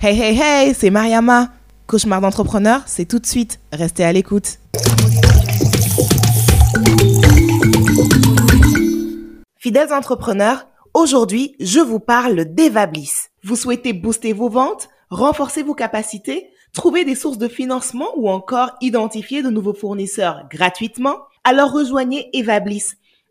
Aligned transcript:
Hey 0.00 0.16
hey 0.16 0.40
hey, 0.40 0.74
c'est 0.74 0.90
Mariama. 0.90 1.50
Cauchemar 1.88 2.20
d'entrepreneur, 2.20 2.82
c'est 2.86 3.04
tout 3.04 3.18
de 3.18 3.26
suite. 3.26 3.58
Restez 3.72 4.04
à 4.04 4.12
l'écoute. 4.12 4.60
Fidèles 9.56 9.92
entrepreneurs, 9.92 10.68
aujourd'hui, 10.94 11.56
je 11.58 11.80
vous 11.80 11.98
parle 11.98 12.44
d'Evablis. 12.44 13.10
Vous 13.42 13.56
souhaitez 13.56 13.92
booster 13.92 14.32
vos 14.32 14.48
ventes, 14.48 14.88
renforcer 15.10 15.64
vos 15.64 15.74
capacités, 15.74 16.48
trouver 16.72 17.04
des 17.04 17.16
sources 17.16 17.38
de 17.38 17.48
financement 17.48 18.10
ou 18.14 18.30
encore 18.30 18.70
identifier 18.80 19.42
de 19.42 19.50
nouveaux 19.50 19.74
fournisseurs 19.74 20.44
gratuitement? 20.48 21.16
Alors 21.42 21.72
rejoignez 21.72 22.30
Evablis 22.34 22.84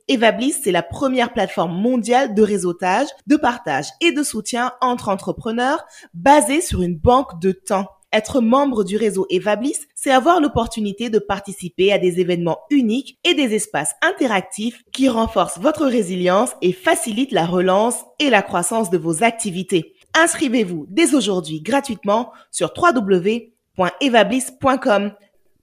Evablis, 0.08 0.56
c'est 0.64 0.72
la 0.72 0.84
première 0.84 1.34
plateforme 1.34 1.74
mondiale 1.74 2.34
de 2.34 2.42
réseautage, 2.42 3.08
de 3.28 3.36
partage 3.36 3.88
et 4.00 4.12
de 4.12 4.24
soutien 4.24 4.72
entre 4.82 5.10
entrepreneurs 5.10 5.86
basée 6.14 6.62
sur 6.62 6.82
une 6.82 6.98
banque 6.98 7.42
de 7.42 7.52
temps. 7.52 7.88
Être 8.14 8.40
membre 8.40 8.86
du 8.86 8.96
réseau 8.96 9.28
Evablis, 9.30 9.80
c'est 9.94 10.12
avoir 10.12 10.40
l'opportunité 10.40 11.10
de 11.10 11.20
participer 11.20 11.92
à 11.92 11.98
des 11.98 12.22
événements 12.22 12.60
uniques 12.70 13.20
et 13.26 13.34
des 13.34 13.54
espaces 13.54 13.96
interactifs 14.02 14.86
qui 14.94 15.10
renforcent 15.10 15.60
votre 15.60 15.86
résilience 15.86 16.52
et 16.62 16.72
facilitent 16.72 17.34
la 17.34 17.46
relance 17.46 18.06
et 18.20 18.30
la 18.30 18.42
croissance 18.42 18.90
de 18.90 18.98
vos 18.98 19.24
activités. 19.24 19.94
Inscrivez-vous 20.16 20.86
dès 20.90 21.16
aujourd'hui 21.16 21.60
gratuitement 21.62 22.32
sur 22.50 22.72
www.evablis.com. 22.76 25.12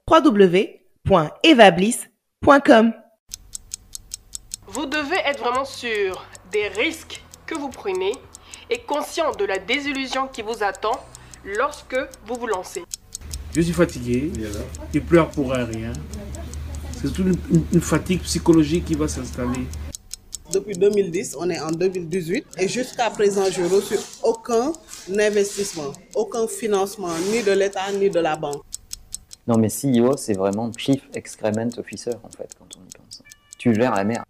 www.evablis.com. 0.07 2.93
Vous 4.75 4.87
devez 4.87 5.19
être 5.25 5.39
vraiment 5.39 5.65
sûr 5.65 6.27
des 6.51 6.67
risques 6.67 7.23
que 7.47 7.55
vous 7.55 7.69
prenez 7.69 8.11
et 8.69 8.81
conscient 8.81 9.31
de 9.31 9.45
la 9.45 9.61
désillusion 9.61 10.27
qui 10.27 10.43
vous 10.43 10.65
attend 10.65 10.99
lorsque 11.45 11.97
vous 12.27 12.35
vous 12.35 12.49
lancez. 12.49 12.83
Je 13.55 13.61
suis 13.61 13.73
fatigué, 13.73 14.33
je 14.93 14.99
pleure 14.99 15.31
pour 15.31 15.53
rien. 15.53 15.93
C'est 17.01 17.13
toute 17.13 17.39
une, 17.73 17.81
fatigue 17.81 18.21
psychologique 18.23 18.87
qui 18.87 18.97
va 18.97 19.07
s'installer. 19.07 19.65
Depuis 20.53 20.75
2010, 20.77 21.37
on 21.39 21.49
est 21.51 21.61
en 21.61 21.71
2018 21.71 22.47
et 22.59 22.67
jusqu'à 22.67 23.11
présent, 23.11 23.45
je 23.53 23.63
n'ai 23.63 23.69
reçu 23.69 23.95
aucun 24.25 24.73
investissement, 25.17 25.93
aucun 26.17 26.49
financement, 26.49 27.15
ni 27.31 27.45
de 27.45 27.53
l'État, 27.53 27.93
ni 27.93 28.11
de 28.11 28.19
la 28.19 28.35
banque. 28.35 28.65
Non, 29.47 29.57
mais 29.57 29.69
CEO, 29.69 30.17
c'est 30.17 30.35
vraiment 30.35 30.73
Chief 30.77 31.01
Excrement 31.15 31.69
Officer, 31.79 32.15
en 32.25 32.31
fait, 32.31 32.57
quand 32.59 32.77
on 32.77 32.81
y 32.81 32.91
pense. 32.99 33.23
Tu 33.57 33.73
gères 33.73 33.95
la 33.95 34.03
merde. 34.03 34.25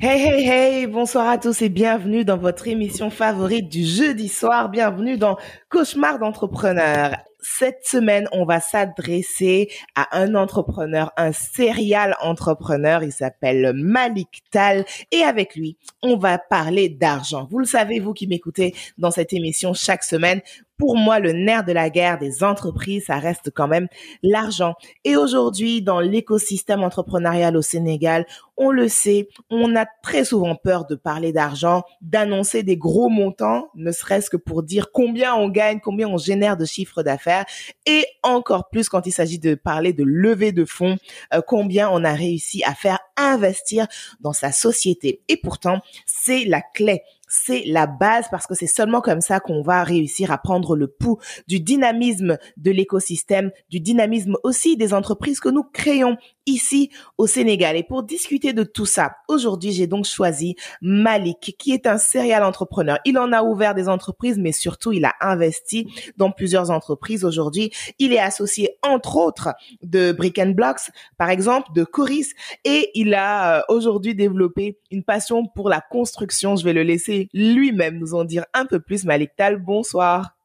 Hey, 0.00 0.22
hey, 0.22 0.48
hey, 0.48 0.86
bonsoir 0.86 1.28
à 1.28 1.38
tous 1.38 1.60
et 1.60 1.68
bienvenue 1.68 2.24
dans 2.24 2.36
votre 2.36 2.68
émission 2.68 3.10
favorite 3.10 3.68
du 3.68 3.84
jeudi 3.84 4.28
soir. 4.28 4.68
Bienvenue 4.68 5.18
dans 5.18 5.36
Cauchemar 5.70 6.20
d'entrepreneur. 6.20 7.16
Cette 7.40 7.84
semaine, 7.84 8.28
on 8.30 8.44
va 8.44 8.60
s'adresser 8.60 9.68
à 9.96 10.16
un 10.16 10.36
entrepreneur, 10.36 11.12
un 11.16 11.32
serial 11.32 12.14
entrepreneur. 12.20 13.02
Il 13.02 13.10
s'appelle 13.10 13.72
Malik 13.74 14.44
Tal 14.52 14.84
et 15.10 15.22
avec 15.22 15.56
lui, 15.56 15.76
on 16.02 16.16
va 16.16 16.38
parler 16.38 16.88
d'argent. 16.88 17.48
Vous 17.50 17.58
le 17.58 17.64
savez, 17.64 17.98
vous 17.98 18.12
qui 18.12 18.28
m'écoutez 18.28 18.76
dans 18.98 19.10
cette 19.10 19.32
émission 19.32 19.74
chaque 19.74 20.04
semaine, 20.04 20.42
pour 20.78 20.96
moi, 20.96 21.18
le 21.18 21.32
nerf 21.32 21.64
de 21.64 21.72
la 21.72 21.90
guerre 21.90 22.18
des 22.18 22.44
entreprises, 22.44 23.06
ça 23.06 23.18
reste 23.18 23.50
quand 23.54 23.68
même 23.68 23.88
l'argent. 24.22 24.74
Et 25.04 25.16
aujourd'hui, 25.16 25.82
dans 25.82 26.00
l'écosystème 26.00 26.84
entrepreneurial 26.84 27.56
au 27.56 27.62
Sénégal, 27.62 28.24
on 28.56 28.70
le 28.70 28.88
sait, 28.88 29.28
on 29.50 29.76
a 29.76 29.86
très 30.02 30.24
souvent 30.24 30.54
peur 30.54 30.86
de 30.86 30.94
parler 30.94 31.32
d'argent, 31.32 31.82
d'annoncer 32.00 32.62
des 32.62 32.76
gros 32.76 33.08
montants, 33.08 33.68
ne 33.74 33.92
serait-ce 33.92 34.30
que 34.30 34.36
pour 34.36 34.62
dire 34.62 34.90
combien 34.92 35.34
on 35.34 35.48
gagne, 35.48 35.80
combien 35.80 36.08
on 36.08 36.16
génère 36.16 36.56
de 36.56 36.64
chiffres 36.64 37.02
d'affaires, 37.02 37.44
et 37.86 38.04
encore 38.22 38.68
plus 38.68 38.88
quand 38.88 39.06
il 39.06 39.12
s'agit 39.12 39.38
de 39.38 39.54
parler 39.54 39.92
de 39.92 40.04
levée 40.04 40.52
de 40.52 40.64
fonds, 40.64 40.96
euh, 41.34 41.40
combien 41.46 41.88
on 41.90 42.04
a 42.04 42.12
réussi 42.12 42.62
à 42.64 42.74
faire 42.74 42.98
investir 43.16 43.86
dans 44.20 44.32
sa 44.32 44.52
société. 44.52 45.22
Et 45.28 45.36
pourtant, 45.36 45.80
c'est 46.06 46.44
la 46.44 46.60
clé 46.60 47.02
c'est 47.28 47.64
la 47.66 47.86
base 47.86 48.26
parce 48.30 48.46
que 48.46 48.54
c'est 48.54 48.66
seulement 48.66 49.00
comme 49.00 49.20
ça 49.20 49.40
qu'on 49.40 49.62
va 49.62 49.84
réussir 49.84 50.30
à 50.32 50.38
prendre 50.38 50.76
le 50.76 50.88
pouls 50.88 51.18
du 51.46 51.60
dynamisme 51.60 52.38
de 52.56 52.70
l'écosystème, 52.70 53.50
du 53.70 53.80
dynamisme 53.80 54.36
aussi 54.42 54.76
des 54.76 54.94
entreprises 54.94 55.40
que 55.40 55.48
nous 55.48 55.64
créons 55.64 56.16
ici 56.48 56.90
au 57.16 57.26
Sénégal. 57.26 57.76
Et 57.76 57.82
pour 57.82 58.02
discuter 58.02 58.52
de 58.52 58.64
tout 58.64 58.86
ça, 58.86 59.12
aujourd'hui, 59.28 59.72
j'ai 59.72 59.86
donc 59.86 60.04
choisi 60.04 60.56
Malik, 60.80 61.56
qui 61.58 61.72
est 61.72 61.86
un 61.86 61.98
serial 61.98 62.42
entrepreneur. 62.42 62.98
Il 63.04 63.18
en 63.18 63.32
a 63.32 63.42
ouvert 63.42 63.74
des 63.74 63.88
entreprises, 63.88 64.38
mais 64.38 64.52
surtout, 64.52 64.92
il 64.92 65.04
a 65.04 65.14
investi 65.20 65.86
dans 66.16 66.30
plusieurs 66.30 66.70
entreprises. 66.70 67.24
Aujourd'hui, 67.24 67.70
il 67.98 68.12
est 68.12 68.18
associé, 68.18 68.78
entre 68.82 69.16
autres, 69.16 69.50
de 69.82 70.12
Brick 70.12 70.38
and 70.38 70.50
Blocks, 70.50 70.90
par 71.16 71.30
exemple, 71.30 71.68
de 71.74 71.84
Coris, 71.84 72.32
et 72.64 72.90
il 72.94 73.14
a 73.14 73.58
euh, 73.58 73.62
aujourd'hui 73.68 74.14
développé 74.14 74.78
une 74.90 75.04
passion 75.04 75.46
pour 75.46 75.68
la 75.68 75.80
construction. 75.80 76.56
Je 76.56 76.64
vais 76.64 76.72
le 76.72 76.82
laisser 76.82 77.28
lui-même 77.32 77.98
nous 77.98 78.14
en 78.14 78.24
dire 78.24 78.44
un 78.54 78.66
peu 78.66 78.80
plus. 78.80 79.04
Malik 79.04 79.30
Tal, 79.36 79.56
bonsoir. 79.56 80.36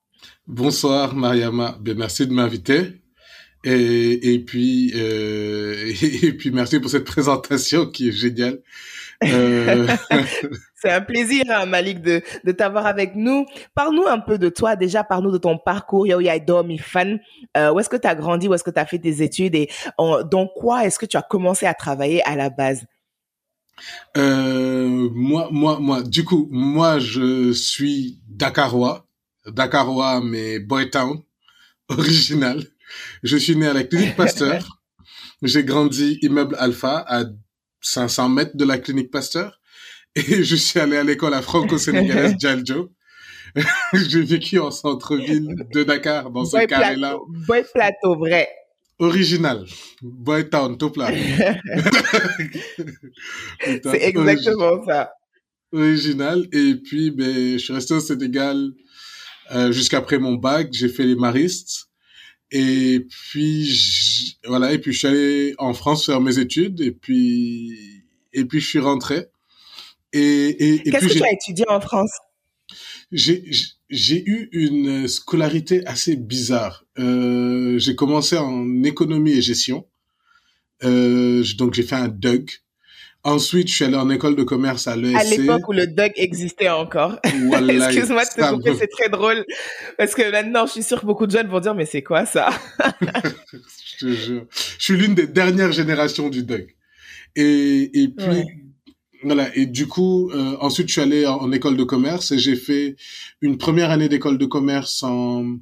Bonsoir, 0.48 1.16
Mariama. 1.16 1.78
Bien, 1.82 1.96
merci 1.96 2.28
de 2.28 2.34
m'inviter. 2.34 3.03
Et, 3.64 4.34
et 4.34 4.40
puis 4.40 4.92
euh, 4.96 5.94
et, 6.24 6.34
puis 6.34 6.52
merci 6.52 6.80
pour 6.80 6.90
cette 6.90 7.06
présentation 7.06 7.86
qui 7.86 8.10
est 8.10 8.12
géniale. 8.12 8.60
Euh... 9.24 9.88
C'est 10.76 10.92
un 10.92 11.00
plaisir, 11.00 11.46
hein, 11.50 11.66
Malik, 11.66 12.02
de, 12.02 12.22
de 12.44 12.52
t'avoir 12.52 12.86
avec 12.86 13.16
nous. 13.16 13.46
Parle-nous 13.74 14.06
un 14.06 14.20
peu 14.20 14.38
de 14.38 14.50
toi, 14.50 14.76
déjà, 14.76 15.06
parle-nous 15.06 15.32
de 15.32 15.38
ton 15.38 15.58
parcours. 15.58 16.06
Yo, 16.06 16.20
Dormi 16.46 16.78
fan. 16.78 17.22
Euh, 17.56 17.72
où 17.72 17.80
est-ce 17.80 17.88
que 17.88 17.96
tu 17.96 18.06
as 18.06 18.16
grandi, 18.16 18.50
où 18.50 18.54
est-ce 18.54 18.66
que 18.66 18.70
tu 18.70 18.80
as 18.80 18.86
fait 18.86 19.00
tes 19.00 19.24
études 19.24 19.56
et 19.56 19.70
dans 19.98 20.50
quoi 20.54 20.86
est-ce 20.86 21.00
que 21.00 21.06
tu 21.06 21.16
as 21.16 21.22
commencé 21.22 21.66
à 21.66 21.74
travailler 21.74 22.22
à 22.28 22.36
la 22.36 22.50
base? 22.50 22.86
Euh, 24.18 25.10
Moi, 25.14 25.48
moi, 25.52 25.80
moi, 25.80 26.04
du 26.04 26.26
coup, 26.26 26.50
moi, 26.52 27.00
je 27.00 27.54
suis 27.54 28.20
Dakarois. 28.28 29.08
Dakarois, 29.48 30.22
mais 30.22 30.60
Boytown, 30.60 31.22
original. 31.88 32.62
Je 33.24 33.38
suis 33.38 33.56
né 33.56 33.68
à 33.68 33.74
la 33.74 33.84
clinique 33.84 34.16
Pasteur. 34.18 34.82
J'ai 35.42 35.64
grandi 35.64 36.20
immeuble 36.22 36.56
Alpha 36.60 37.04
à 37.08 37.26
500 37.82 38.30
mètres 38.30 38.56
de 38.58 38.66
la 38.66 38.78
clinique 38.78 39.12
Pasteur. 39.12 39.60
Et 40.16 40.22
je 40.44 40.56
suis 40.56 40.80
allé 40.80 40.98
à 40.98 41.04
l'école 41.04 41.34
à 41.34 41.42
franco-sénégalaise 41.42 42.36
Jaljo. 42.40 42.92
J'ai 43.94 44.24
vécu 44.24 44.58
en 44.60 44.72
centre-ville 44.72 45.68
de 45.72 45.84
Dakar, 45.84 46.32
dans 46.32 46.44
ce 46.44 46.66
carré-là. 46.66 47.18
Boy 47.48 47.64
plateau, 47.72 48.16
vrai. 48.16 48.50
Original. 49.00 49.66
Boy 50.02 50.50
town, 50.50 50.78
tout 50.78 50.90
plat. 50.90 51.12
C'est 53.84 54.02
exactement 54.02 54.84
ça. 54.86 55.12
Original. 55.72 56.48
Et 56.52 56.76
puis, 56.76 57.12
ben, 57.12 57.54
je 57.54 57.58
suis 57.58 57.74
resté 57.74 57.94
au 57.94 58.00
Sénégal 58.00 58.72
euh, 59.52 59.72
jusqu'après 59.72 60.18
mon 60.18 60.34
bac. 60.34 60.70
J'ai 60.72 60.90
fait 60.90 61.04
les 61.06 61.16
maristes. 61.16 61.90
Et 62.56 63.00
puis 63.10 64.38
voilà, 64.46 64.74
et 64.74 64.78
puis 64.78 64.94
je 64.94 65.00
suis 65.00 65.08
allé 65.08 65.56
en 65.58 65.74
France 65.74 66.06
faire 66.06 66.22
mes 66.22 66.38
études 66.38 66.82
et 66.82 66.92
puis 66.92 68.04
et 68.32 68.46
puis 68.46 68.60
je 68.60 68.68
suis 68.68 68.80
rentré. 68.80 69.26
Et, 70.14 70.76
et, 70.76 70.84
qu'est-ce 70.84 71.08
que 71.08 71.14
tu 71.14 71.24
as 71.24 71.34
étudié 71.34 71.66
en 71.68 71.82
France? 71.82 72.12
J'ai 73.12 73.44
j'ai 73.90 74.24
eu 74.24 74.50
une 74.52 75.08
scolarité 75.08 75.84
assez 75.88 76.16
bizarre. 76.16 76.86
Euh, 77.00 77.80
j'ai 77.80 77.96
commencé 77.96 78.38
en 78.38 78.84
économie 78.84 79.32
et 79.32 79.42
gestion, 79.42 79.88
euh, 80.84 81.44
donc 81.58 81.74
j'ai 81.74 81.82
fait 81.84 81.96
un 81.96 82.08
DUG. 82.08 82.52
Ensuite, 83.26 83.70
je 83.70 83.76
suis 83.76 83.86
allé 83.86 83.96
en 83.96 84.10
école 84.10 84.36
de 84.36 84.44
commerce 84.44 84.88
à 84.88 84.98
l'ESC. 84.98 85.16
À 85.16 85.24
l'époque 85.24 85.70
où 85.70 85.72
le 85.72 85.88
DUG 85.88 86.12
existait 86.18 86.70
encore. 86.70 87.20
Excuse-moi 87.24 88.26
de 88.26 88.30
te 88.30 88.54
couper, 88.54 88.76
c'est 88.78 88.88
très 88.88 89.08
drôle. 89.08 89.46
Parce 89.98 90.14
que 90.14 90.30
maintenant, 90.30 90.66
je 90.66 90.74
suis 90.74 90.84
sûre 90.84 91.00
que 91.00 91.06
beaucoup 91.06 91.26
de 91.26 91.32
jeunes 91.32 91.48
vont 91.48 91.62
dire, 91.62 91.74
mais 91.74 91.86
c'est 91.86 92.04
quoi 92.04 92.26
ça? 92.26 92.50
je 93.02 94.06
te 94.06 94.12
jure. 94.12 94.46
Je 94.78 94.84
suis 94.84 94.98
l'une 94.98 95.16
des 95.16 95.28
dernières 95.28 95.72
générations 95.72 96.30
du 96.30 96.44
DUG. 96.44 96.76
Et, 97.38 98.04
et 98.04 98.10
puis, 98.10 98.44
voilà. 99.24 99.56
Et 99.56 99.68
du 99.68 99.88
coup, 99.88 100.30
euh, 100.32 100.58
ensuite, 100.60 100.90
je 100.90 100.94
suis 100.94 101.02
allé 101.02 101.26
en, 101.26 101.52
école 101.54 101.78
de 101.78 101.84
commerce 101.84 102.32
et 102.32 102.40
j'ai 102.40 102.58
fait 102.58 102.98
une 103.42 103.58
première 103.58 103.90
année 103.90 104.10
d'école 104.10 104.38
de 104.38 104.46
commerce 104.46 105.02
en, 105.04 105.58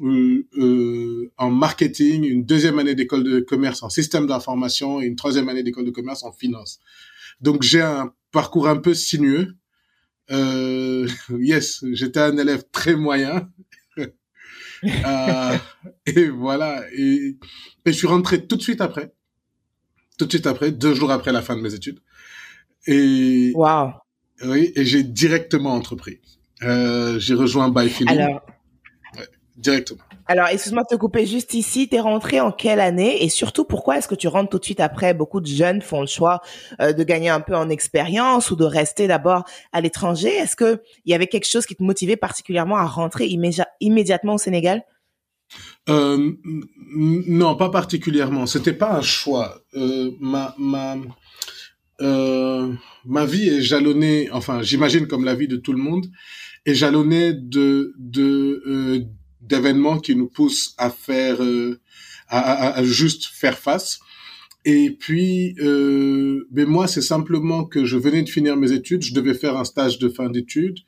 euh, 0.00 0.46
euh, 0.56 1.32
en 1.38 1.50
marketing, 1.50 2.24
une 2.24 2.44
deuxième 2.44 2.78
année 2.78 2.94
d'école 2.94 3.24
de 3.24 3.40
commerce 3.40 3.82
en 3.82 3.90
système 3.90 4.26
d'information 4.26 5.00
et 5.00 5.06
une 5.06 5.16
troisième 5.16 5.48
année 5.48 5.62
d'école 5.62 5.84
de 5.84 5.90
commerce 5.90 6.22
en 6.22 6.32
finance. 6.32 6.78
Donc 7.40 7.62
j'ai 7.62 7.82
un 7.82 8.12
parcours 8.30 8.68
un 8.68 8.76
peu 8.76 8.94
sinueux. 8.94 9.56
Euh, 10.30 11.08
yes, 11.38 11.84
j'étais 11.92 12.20
un 12.20 12.36
élève 12.38 12.64
très 12.70 12.94
moyen. 12.94 13.50
euh, 14.84 15.56
et 16.06 16.28
voilà. 16.28 16.84
Et, 16.92 17.36
et, 17.84 17.92
je 17.92 17.92
suis 17.92 18.06
rentré 18.06 18.46
tout 18.46 18.56
de 18.56 18.62
suite 18.62 18.80
après. 18.80 19.12
Tout 20.16 20.26
de 20.26 20.30
suite 20.30 20.46
après, 20.46 20.70
deux 20.70 20.94
jours 20.94 21.10
après 21.10 21.32
la 21.32 21.42
fin 21.42 21.56
de 21.56 21.60
mes 21.60 21.74
études. 21.74 22.00
Et 22.86 23.52
wow. 23.54 23.90
oui, 24.44 24.72
et 24.74 24.84
j'ai 24.84 25.02
directement 25.02 25.74
entrepris. 25.74 26.20
Euh, 26.62 27.18
j'ai 27.18 27.34
rejoint 27.34 27.68
By 27.68 27.88
Feeling. 27.88 28.18
Alors, 28.18 28.42
Ouais, 28.42 28.57
directement. 29.58 30.00
alors 30.26 30.46
excuse-moi 30.48 30.82
de 30.84 30.94
te 30.94 31.00
couper 31.00 31.26
juste 31.26 31.52
ici. 31.54 31.88
T'es 31.88 32.00
rentré 32.00 32.40
en 32.40 32.52
quelle 32.52 32.80
année? 32.80 33.24
Et 33.24 33.28
surtout 33.28 33.64
pourquoi 33.64 33.98
est-ce 33.98 34.08
que 34.08 34.14
tu 34.14 34.28
rentres 34.28 34.50
tout 34.50 34.58
de 34.58 34.64
suite 34.64 34.80
après? 34.80 35.14
Beaucoup 35.14 35.40
de 35.40 35.46
jeunes 35.46 35.82
font 35.82 36.00
le 36.00 36.06
choix 36.06 36.40
euh, 36.80 36.92
de 36.92 37.02
gagner 37.02 37.28
un 37.28 37.40
peu 37.40 37.56
en 37.56 37.68
expérience 37.68 38.50
ou 38.50 38.56
de 38.56 38.64
rester 38.64 39.06
d'abord 39.08 39.44
à 39.72 39.80
l'étranger. 39.80 40.28
Est-ce 40.28 40.54
que 40.56 40.82
il 41.04 41.10
y 41.10 41.14
avait 41.14 41.26
quelque 41.26 41.48
chose 41.48 41.66
qui 41.66 41.74
te 41.76 41.82
motivait 41.82 42.16
particulièrement 42.16 42.76
à 42.76 42.86
rentrer 42.86 43.26
immédiat- 43.26 43.68
immédiatement 43.80 44.34
au 44.34 44.38
Sénégal? 44.38 44.82
Euh, 45.88 46.32
non, 46.94 47.56
pas 47.56 47.70
particulièrement. 47.70 48.44
C'était 48.46 48.74
pas 48.74 48.92
un 48.92 49.02
choix. 49.02 49.60
Euh, 49.74 50.10
ma 50.20 50.54
ma 50.58 50.96
ma 52.00 53.24
vie 53.24 53.48
est 53.48 53.62
jalonnée, 53.62 54.28
enfin, 54.30 54.62
j'imagine 54.62 55.06
comme 55.08 55.24
la 55.24 55.34
vie 55.34 55.48
de 55.48 55.56
tout 55.56 55.72
le 55.72 55.78
monde, 55.78 56.06
est 56.66 56.74
jalonnée 56.74 57.32
de 57.32 57.92
de 57.98 59.06
d'événements 59.48 59.98
qui 59.98 60.14
nous 60.14 60.28
poussent 60.28 60.74
à 60.78 60.90
faire 60.90 61.42
euh, 61.42 61.80
à, 62.28 62.38
à, 62.38 62.78
à 62.78 62.84
juste 62.84 63.26
faire 63.26 63.58
face. 63.58 64.00
Et 64.64 64.90
puis, 64.90 65.54
euh, 65.60 66.46
mais 66.52 66.66
moi, 66.66 66.88
c'est 66.88 67.02
simplement 67.02 67.64
que 67.64 67.84
je 67.84 67.96
venais 67.96 68.22
de 68.22 68.28
finir 68.28 68.56
mes 68.56 68.72
études, 68.72 69.02
je 69.02 69.14
devais 69.14 69.34
faire 69.34 69.56
un 69.56 69.64
stage 69.64 69.98
de 69.98 70.08
fin 70.08 70.28
d'études. 70.28 70.78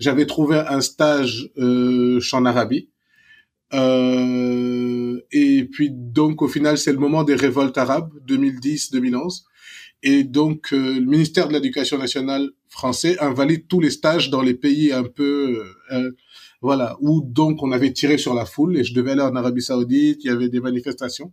J'avais 0.00 0.26
trouvé 0.26 0.58
un 0.58 0.80
stage 0.80 1.50
euh, 1.58 2.20
en 2.32 2.44
Arabie. 2.44 2.88
Euh, 3.74 5.20
et 5.30 5.64
puis 5.64 5.90
donc 5.90 6.40
au 6.40 6.48
final 6.48 6.78
c'est 6.78 6.92
le 6.92 6.98
moment 6.98 7.22
des 7.22 7.34
révoltes 7.34 7.76
arabes 7.76 8.10
2010-2011 8.26 9.42
et 10.02 10.24
donc 10.24 10.72
euh, 10.72 10.94
le 10.94 11.04
ministère 11.04 11.48
de 11.48 11.52
l'Éducation 11.52 11.98
nationale 11.98 12.48
français 12.70 13.18
invalide 13.18 13.68
tous 13.68 13.80
les 13.80 13.90
stages 13.90 14.30
dans 14.30 14.40
les 14.40 14.54
pays 14.54 14.90
un 14.90 15.04
peu 15.04 15.64
euh, 15.92 16.12
voilà 16.60 16.96
où 17.00 17.22
donc 17.24 17.62
on 17.62 17.72
avait 17.72 17.92
tiré 17.92 18.18
sur 18.18 18.34
la 18.34 18.44
foule 18.44 18.76
et 18.76 18.84
je 18.84 18.94
devais 18.94 19.12
aller 19.12 19.22
en 19.22 19.36
Arabie 19.36 19.62
Saoudite, 19.62 20.24
il 20.24 20.26
y 20.26 20.30
avait 20.30 20.48
des 20.48 20.60
manifestations. 20.60 21.32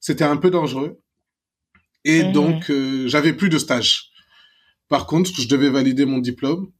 C'était 0.00 0.24
un 0.24 0.36
peu 0.36 0.50
dangereux 0.50 1.00
et 2.04 2.22
Mhm. 2.24 2.32
donc 2.32 2.70
euh, 2.70 3.08
j'avais 3.08 3.32
plus 3.32 3.48
de 3.48 3.58
stage. 3.58 4.10
Par 4.88 5.06
contre, 5.06 5.30
je 5.38 5.48
devais 5.48 5.68
valider 5.70 6.06
mon 6.06 6.18
diplôme 6.18 6.70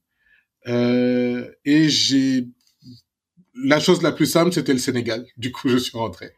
euh, 0.67 1.49
et 1.65 1.89
j'ai 1.89 2.47
la 3.55 3.81
chose 3.81 4.03
la 4.03 4.13
plus 4.13 4.27
simple, 4.27 4.53
c'était 4.53 4.73
le 4.73 4.79
Sénégal. 4.79 5.27
Du 5.37 5.53
coup, 5.53 5.69
je 5.69 5.77
suis 5.77 5.97
rentré. 5.99 6.31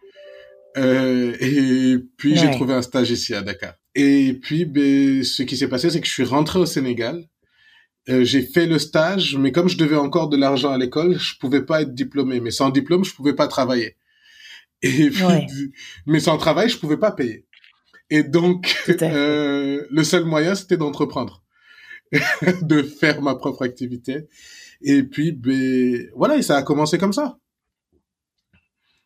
Euh, 0.76 1.36
et 1.40 1.98
puis, 2.16 2.36
j'ai 2.36 2.50
trouvé 2.52 2.74
un 2.74 2.82
stage 2.82 3.10
ici 3.10 3.34
à 3.34 3.42
Dakar. 3.42 3.74
Et 3.94 4.34
puis, 4.34 4.64
ben, 4.64 5.22
ce 5.24 5.42
qui 5.42 5.56
s'est 5.56 5.68
passé, 5.68 5.90
c'est 5.90 6.00
que 6.00 6.06
je 6.06 6.12
suis 6.12 6.24
rentré 6.24 6.58
au 6.60 6.66
Sénégal. 6.66 7.28
Euh, 8.10 8.24
j'ai 8.24 8.42
fait 8.42 8.66
le 8.66 8.78
stage, 8.78 9.36
mais 9.36 9.52
comme 9.52 9.68
je 9.68 9.76
devais 9.78 9.96
encore 9.96 10.28
de 10.28 10.36
l'argent 10.36 10.72
à 10.72 10.78
l'école, 10.78 11.18
je 11.18 11.38
pouvais 11.38 11.62
pas 11.64 11.82
être 11.82 11.94
diplômé. 11.94 12.40
Mais 12.40 12.50
sans 12.50 12.70
diplôme, 12.70 13.04
je 13.04 13.14
pouvais 13.14 13.34
pas 13.34 13.48
travailler. 13.48 13.96
Et 14.82 15.10
puis, 15.10 15.24
Ouais. 15.24 15.46
mais 16.06 16.20
sans 16.20 16.38
travail, 16.38 16.68
je 16.68 16.78
pouvais 16.78 16.96
pas 16.98 17.12
payer. 17.12 17.46
Et 18.10 18.24
donc, 18.24 18.76
euh, 19.02 19.86
le 19.90 20.04
seul 20.04 20.24
moyen, 20.24 20.54
c'était 20.56 20.76
d'entreprendre, 20.76 21.44
de 22.62 22.82
faire 22.82 23.22
ma 23.22 23.34
propre 23.36 23.62
activité. 23.64 24.28
Et 24.82 25.04
puis, 25.04 25.32
ben, 25.32 26.08
voilà, 26.16 26.36
et 26.38 26.42
ça 26.42 26.56
a 26.58 26.62
commencé 26.62 26.98
comme 26.98 27.12
ça. 27.12 27.39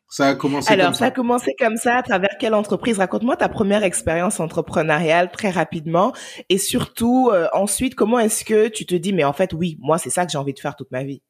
Ça 0.09 0.29
a 0.29 0.35
commencé 0.37 0.73
Alors, 0.73 0.87
comme 0.87 0.95
ça 0.95 0.99
ça. 1.01 1.05
a 1.07 1.11
commencé 1.11 1.55
comme 1.59 1.77
ça, 1.77 1.97
à 1.97 2.03
travers 2.03 2.37
quelle 2.39 2.55
entreprise? 2.55 2.99
Raconte-moi 2.99 3.37
ta 3.37 3.49
première 3.49 3.83
expérience 3.83 4.39
entrepreneuriale 4.39 5.31
très 5.33 5.51
rapidement. 5.51 6.13
Et 6.49 6.59
surtout, 6.59 7.31
euh, 7.33 7.49
ensuite, 7.53 7.95
comment 7.97 8.21
est-ce 8.21 8.45
que 8.45 8.69
tu 8.69 8.87
te 8.87 8.95
dis, 8.95 9.13
mais 9.13 9.25
en 9.25 9.33
fait, 9.33 9.53
oui, 9.53 9.77
moi, 9.81 9.99
c'est 9.99 10.11
ça 10.11 10.25
que 10.25 10.31
j'ai 10.31 10.39
envie 10.39 10.55
de 10.55 10.61
faire 10.61 10.77
toute 10.77 10.91
ma 10.93 11.03
vie? 11.03 11.21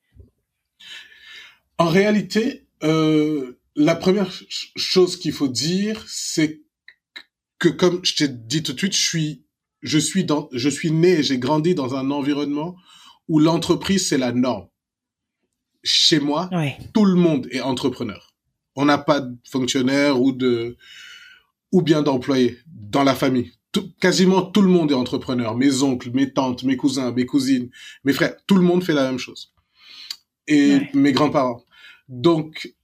En 1.79 1.89
réalité, 1.89 2.67
euh, 2.83 3.59
la 3.75 3.95
première 3.97 4.31
ch- 4.31 4.73
chose 4.77 5.17
qu'il 5.17 5.33
faut 5.33 5.49
dire, 5.49 6.05
c'est 6.07 6.61
que 7.59 7.69
comme 7.71 8.05
je 8.05 8.15
t'ai 8.17 8.29
dit 8.29 8.63
tout 8.63 8.75
de 8.75 8.79
suite, 8.79 8.95
je 8.95 9.01
suis, 9.01 9.45
je 9.83 9.99
suis 9.99 10.25
dans, 10.25 10.49
je 10.53 10.69
suis 10.69 10.91
né 10.91 11.21
et 11.21 11.23
j'ai 11.23 11.39
grandi 11.39 11.75
dans 11.75 11.95
un 11.95 12.11
environnement 12.11 12.77
où 13.29 13.39
l'entreprise 13.39 14.07
c'est 14.09 14.19
la 14.19 14.33
norme. 14.33 14.69
Chez 15.83 16.21
moi, 16.21 16.49
Ouais. 16.53 16.77
tout 16.93 17.05
le 17.07 17.15
monde 17.15 17.47
est 17.51 17.61
entrepreneur. 17.61 18.34
On 18.77 18.85
n'a 18.85 18.99
pas 18.99 19.21
de 19.21 19.37
fonctionnaire 19.49 20.21
ou 20.21 20.33
de 20.33 20.77
ou 21.73 21.83
bien 21.83 22.03
d'employés 22.03 22.59
dans 22.67 23.03
la 23.05 23.15
famille. 23.15 23.53
Tout- 23.73 23.91
quasiment 24.01 24.43
tout 24.43 24.63
le 24.63 24.69
monde 24.69 24.91
est 24.93 24.95
entrepreneur. 24.95 25.57
Mes 25.57 25.83
oncles, 25.83 26.11
mes 26.13 26.33
tantes, 26.33 26.63
mes 26.63 26.77
cousins, 26.77 27.11
mes 27.13 27.27
cousines, 27.27 27.71
mes 28.05 28.13
frères, 28.13 28.37
tout 28.47 28.55
le 28.57 28.63
monde 28.63 28.85
fait 28.85 28.93
la 28.95 29.05
même 29.11 29.19
chose. 29.19 29.53
Et 30.47 30.75
Ouais. 30.77 30.91
mes 30.95 31.13
grands-parents. 31.13 31.65
Donc, 32.09 32.75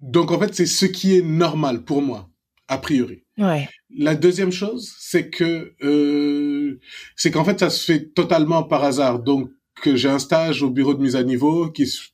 donc 0.00 0.30
en 0.30 0.38
fait, 0.38 0.54
c'est 0.54 0.66
ce 0.66 0.86
qui 0.86 1.16
est 1.16 1.22
normal 1.22 1.84
pour 1.84 2.02
moi, 2.02 2.28
a 2.68 2.78
priori. 2.78 3.24
Ouais. 3.36 3.68
La 3.96 4.14
deuxième 4.14 4.52
chose, 4.52 4.92
c'est 4.98 5.30
que 5.30 5.74
euh, 5.82 6.78
c'est 7.16 7.30
qu'en 7.30 7.44
fait 7.44 7.58
ça 7.60 7.70
se 7.70 7.84
fait 7.84 8.08
totalement 8.14 8.62
par 8.64 8.84
hasard. 8.84 9.20
Donc 9.20 9.50
que 9.82 9.94
j'ai 9.94 10.08
un 10.08 10.18
stage 10.18 10.62
au 10.62 10.70
bureau 10.70 10.94
de 10.94 11.00
mise 11.02 11.14
à 11.16 11.22
niveau 11.22 11.70
qui 11.70 11.86
se, 11.86 12.08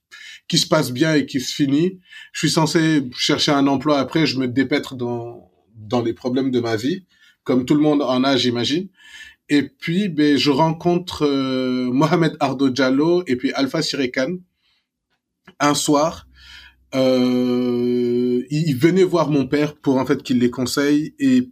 qui 0.48 0.58
se 0.58 0.66
passe 0.66 0.92
bien 0.92 1.14
et 1.14 1.26
qui 1.26 1.40
se 1.40 1.54
finit. 1.54 2.00
Je 2.32 2.40
suis 2.40 2.50
censé 2.50 3.08
chercher 3.16 3.52
un 3.52 3.66
emploi 3.66 3.98
après, 3.98 4.26
je 4.26 4.38
me 4.38 4.48
dépêtre 4.48 4.94
dans 4.94 5.50
dans 5.74 6.02
les 6.02 6.12
problèmes 6.12 6.50
de 6.50 6.60
ma 6.60 6.76
vie, 6.76 7.04
comme 7.42 7.64
tout 7.64 7.74
le 7.74 7.80
monde 7.80 8.02
en 8.02 8.24
a, 8.24 8.36
j'imagine. 8.36 8.88
Et 9.48 9.62
puis 9.62 10.08
ben 10.08 10.38
je 10.38 10.50
rencontre 10.50 11.26
euh, 11.26 11.90
Mohamed 11.92 12.36
Ardo 12.40 12.70
Diallo 12.70 13.22
et 13.26 13.36
puis 13.36 13.52
Alpha 13.52 13.82
Sirekan 13.82 14.38
un 15.60 15.74
soir. 15.74 16.26
Euh, 16.94 18.44
ils 18.50 18.76
venaient 18.76 19.04
voir 19.04 19.28
mon 19.28 19.46
père 19.46 19.74
pour 19.74 19.96
en 19.96 20.06
fait 20.06 20.22
qu'il 20.22 20.38
les 20.38 20.50
conseille 20.50 21.14
et 21.18 21.50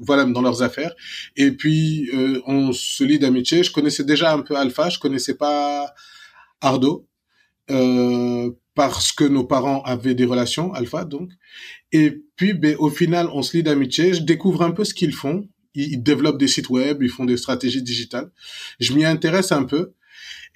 voilà 0.00 0.24
dans 0.24 0.42
leurs 0.42 0.62
affaires 0.62 0.92
et 1.36 1.52
puis 1.52 2.10
euh, 2.12 2.40
on 2.46 2.72
se 2.72 3.04
lie 3.04 3.20
d'amitié 3.20 3.62
je 3.62 3.70
connaissais 3.70 4.02
déjà 4.02 4.32
un 4.32 4.40
peu 4.40 4.56
Alpha 4.56 4.88
je 4.88 4.98
connaissais 4.98 5.34
pas 5.34 5.94
Ardo 6.60 7.06
euh, 7.70 8.50
parce 8.74 9.12
que 9.12 9.24
nos 9.24 9.44
parents 9.44 9.82
avaient 9.82 10.14
des 10.14 10.24
relations 10.24 10.72
Alpha 10.72 11.04
donc. 11.04 11.30
Et 11.92 12.22
puis 12.36 12.54
ben, 12.54 12.76
au 12.78 12.90
final 12.90 13.28
on 13.32 13.42
se 13.42 13.56
lie 13.56 13.62
d'amitié. 13.62 14.14
Je 14.14 14.22
découvre 14.22 14.62
un 14.62 14.70
peu 14.70 14.84
ce 14.84 14.94
qu'ils 14.94 15.14
font. 15.14 15.48
Ils, 15.74 15.92
ils 15.92 16.02
développent 16.02 16.38
des 16.38 16.48
sites 16.48 16.70
web 16.70 17.02
ils 17.02 17.10
font 17.10 17.24
des 17.24 17.36
stratégies 17.36 17.82
digitales. 17.82 18.30
Je 18.80 18.92
m'y 18.92 19.04
intéresse 19.04 19.52
un 19.52 19.64
peu. 19.64 19.94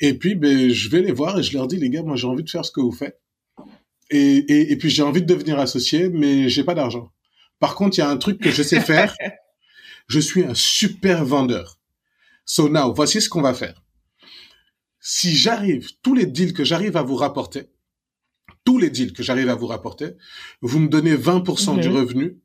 Et 0.00 0.14
puis 0.14 0.34
ben 0.34 0.70
je 0.70 0.88
vais 0.88 1.02
les 1.02 1.12
voir 1.12 1.38
et 1.38 1.43
je 1.43 1.52
leur 1.56 1.66
dis 1.66 1.76
les 1.76 1.90
gars 1.90 2.02
moi 2.02 2.16
j'ai 2.16 2.26
envie 2.26 2.44
de 2.44 2.50
faire 2.50 2.64
ce 2.64 2.72
que 2.72 2.80
vous 2.80 2.92
faites. 2.92 3.21
Et, 4.11 4.37
et, 4.37 4.73
et 4.73 4.76
puis 4.76 4.90
j'ai 4.90 5.02
envie 5.02 5.23
de 5.23 5.26
devenir 5.26 5.59
associé 5.59 6.09
mais 6.09 6.49
j'ai 6.49 6.64
pas 6.64 6.75
d'argent. 6.75 7.11
Par 7.61 7.75
contre, 7.75 7.97
il 7.97 8.00
y 8.00 8.04
a 8.04 8.11
un 8.11 8.16
truc 8.16 8.40
que 8.40 8.50
je 8.50 8.62
sais 8.62 8.80
faire. 8.80 9.14
Je 10.06 10.21
suis 10.21 10.44
un 10.44 10.54
super 10.54 11.25
vendeur. 11.25 11.80
So 12.44 12.68
now, 12.68 12.92
voici 12.92 13.23
ce 13.23 13.30
qu'on 13.30 13.40
va 13.40 13.54
faire. 13.54 13.83
Si 15.06 15.37
j'arrive, 15.37 15.90
tous 16.00 16.14
les 16.14 16.25
deals 16.25 16.54
que 16.54 16.64
j'arrive 16.64 16.96
à 16.96 17.02
vous 17.02 17.16
rapporter, 17.16 17.64
tous 18.64 18.78
les 18.78 18.88
deals 18.88 19.12
que 19.12 19.23
j'arrive 19.23 19.50
à 19.50 19.54
vous 19.54 19.66
rapporter, 19.66 20.12
vous 20.62 20.78
me 20.78 20.88
donnez 20.88 21.14
20% 21.14 21.78
du 21.78 21.90
revenu. 21.90 22.38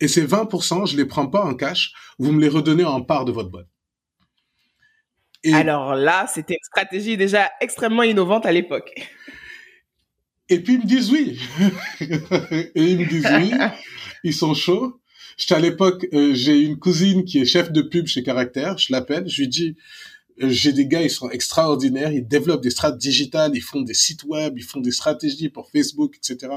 Et 0.00 0.08
ces 0.08 0.26
20%, 0.26 0.90
je 0.90 0.96
les 0.96 1.04
prends 1.04 1.28
pas 1.28 1.44
en 1.44 1.54
cash, 1.54 1.92
vous 2.18 2.32
me 2.32 2.40
les 2.40 2.48
redonnez 2.48 2.82
en 2.82 3.00
part 3.00 3.24
de 3.24 3.30
votre 3.30 3.48
boîte. 3.48 3.68
Et, 5.44 5.54
Alors 5.54 5.94
là, 5.94 6.26
c'était 6.26 6.54
une 6.54 6.64
stratégie 6.64 7.16
déjà 7.16 7.48
extrêmement 7.60 8.02
innovante 8.02 8.44
à 8.44 8.50
l'époque. 8.50 8.92
et 10.48 10.58
puis 10.58 10.74
ils 10.74 10.80
me 10.80 10.86
disent 10.86 11.12
oui. 11.12 11.38
et 12.74 12.82
ils 12.82 12.98
me 12.98 13.08
disent 13.08 13.28
oui. 13.38 13.52
Ils 14.24 14.34
sont 14.34 14.54
chauds. 14.54 15.00
J'étais 15.36 15.54
à 15.54 15.60
l'époque, 15.60 16.08
euh, 16.12 16.34
j'ai 16.34 16.58
une 16.58 16.80
cousine 16.80 17.24
qui 17.24 17.38
est 17.38 17.44
chef 17.44 17.70
de 17.70 17.82
pub 17.82 18.08
chez 18.08 18.24
Caractère. 18.24 18.78
Je 18.78 18.92
l'appelle, 18.92 19.28
je 19.28 19.42
lui 19.42 19.48
dis, 19.48 19.76
j'ai 20.40 20.72
des 20.72 20.86
gars, 20.86 21.02
ils 21.02 21.10
sont 21.10 21.30
extraordinaires. 21.30 22.12
Ils 22.12 22.26
développent 22.26 22.62
des 22.62 22.70
strates 22.70 22.98
digitales, 22.98 23.52
ils 23.54 23.60
font 23.60 23.82
des 23.82 23.94
sites 23.94 24.24
web, 24.24 24.54
ils 24.56 24.64
font 24.64 24.80
des 24.80 24.90
stratégies 24.90 25.48
pour 25.48 25.70
Facebook, 25.70 26.16
etc. 26.16 26.54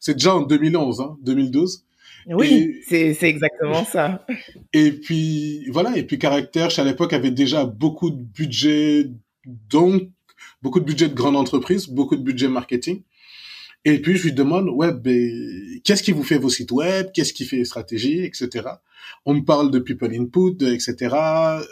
C'est 0.00 0.14
déjà 0.14 0.34
en 0.34 0.42
2011, 0.42 1.00
hein, 1.00 1.16
2012. 1.22 1.84
Oui, 2.26 2.80
c'est 2.88 3.12
c'est 3.14 3.28
exactement 3.28 3.84
ça. 3.84 4.24
Et 4.72 4.92
puis 4.92 5.68
voilà, 5.70 5.96
et 5.98 6.04
puis 6.04 6.18
Caractère, 6.18 6.70
à 6.78 6.84
l'époque, 6.84 7.12
avait 7.12 7.30
déjà 7.30 7.66
beaucoup 7.66 8.10
de 8.10 8.22
budget, 8.22 9.10
donc 9.44 10.08
beaucoup 10.62 10.80
de 10.80 10.86
budget 10.86 11.08
de 11.08 11.14
grande 11.14 11.36
entreprise, 11.36 11.86
beaucoup 11.86 12.16
de 12.16 12.22
budget 12.22 12.48
marketing. 12.48 13.02
Et 13.84 14.00
puis 14.00 14.16
je 14.16 14.24
lui 14.24 14.32
demande, 14.32 14.68
ouais, 14.70 14.92
ben, 14.92 15.80
qu'est-ce 15.84 16.02
qui 16.02 16.12
vous 16.12 16.22
fait 16.22 16.38
vos 16.38 16.48
sites 16.48 16.72
web, 16.72 17.08
qu'est-ce 17.12 17.34
qui 17.34 17.44
fait 17.44 17.56
les 17.56 17.64
stratégies, 17.66 18.24
etc. 18.24 18.68
On 19.26 19.34
me 19.34 19.42
parle 19.42 19.70
de 19.70 19.78
people 19.78 20.14
input, 20.14 20.56
etc. 20.62 21.14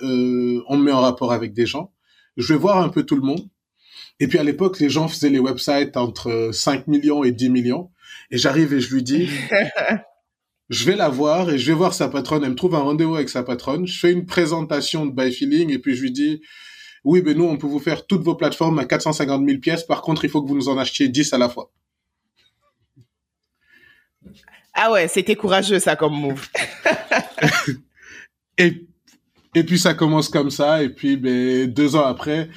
Euh, 0.02 0.62
on 0.68 0.76
me 0.76 0.84
met 0.84 0.92
en 0.92 1.00
rapport 1.00 1.32
avec 1.32 1.54
des 1.54 1.64
gens. 1.64 1.92
Je 2.36 2.52
vais 2.52 2.58
voir 2.58 2.78
un 2.78 2.90
peu 2.90 3.04
tout 3.04 3.16
le 3.16 3.22
monde. 3.22 3.48
Et 4.20 4.28
puis 4.28 4.38
à 4.38 4.44
l'époque, 4.44 4.78
les 4.78 4.90
gens 4.90 5.08
faisaient 5.08 5.30
les 5.30 5.38
websites 5.38 5.96
entre 5.96 6.50
5 6.52 6.86
millions 6.86 7.24
et 7.24 7.32
10 7.32 7.48
millions. 7.48 7.90
Et 8.30 8.36
j'arrive 8.36 8.74
et 8.74 8.80
je 8.80 8.94
lui 8.94 9.02
dis, 9.02 9.28
je 10.68 10.84
vais 10.84 10.96
la 10.96 11.08
voir 11.08 11.50
et 11.50 11.58
je 11.58 11.66
vais 11.66 11.76
voir 11.76 11.94
sa 11.94 12.08
patronne. 12.08 12.44
Elle 12.44 12.50
me 12.50 12.56
trouve 12.56 12.74
un 12.74 12.80
rendez-vous 12.80 13.14
avec 13.14 13.30
sa 13.30 13.42
patronne. 13.42 13.86
Je 13.86 13.98
fais 13.98 14.12
une 14.12 14.26
présentation 14.26 15.06
de 15.06 15.12
By 15.12 15.32
Feeling 15.32 15.70
et 15.70 15.78
puis 15.78 15.96
je 15.96 16.02
lui 16.02 16.12
dis, 16.12 16.42
oui, 17.04 17.22
ben 17.22 17.36
nous, 17.36 17.44
on 17.44 17.56
peut 17.56 17.66
vous 17.66 17.80
faire 17.80 18.06
toutes 18.06 18.22
vos 18.22 18.34
plateformes 18.34 18.78
à 18.78 18.84
450 18.84 19.46
000 19.46 19.60
pièces. 19.60 19.82
Par 19.82 20.02
contre, 20.02 20.24
il 20.24 20.30
faut 20.30 20.42
que 20.42 20.48
vous 20.48 20.56
nous 20.56 20.68
en 20.68 20.78
achetiez 20.78 21.08
10 21.08 21.32
à 21.32 21.38
la 21.38 21.48
fois. 21.48 21.72
Ah 24.74 24.90
ouais, 24.90 25.08
c'était 25.08 25.36
courageux 25.36 25.78
ça 25.78 25.96
comme 25.96 26.14
move. 26.14 26.48
et, 28.58 28.86
et 29.54 29.64
puis 29.64 29.78
ça 29.78 29.94
commence 29.94 30.28
comme 30.28 30.50
ça. 30.50 30.82
Et 30.82 30.88
puis 30.88 31.16
ben, 31.16 31.66
deux 31.66 31.94
ans 31.96 32.06
après, 32.06 32.48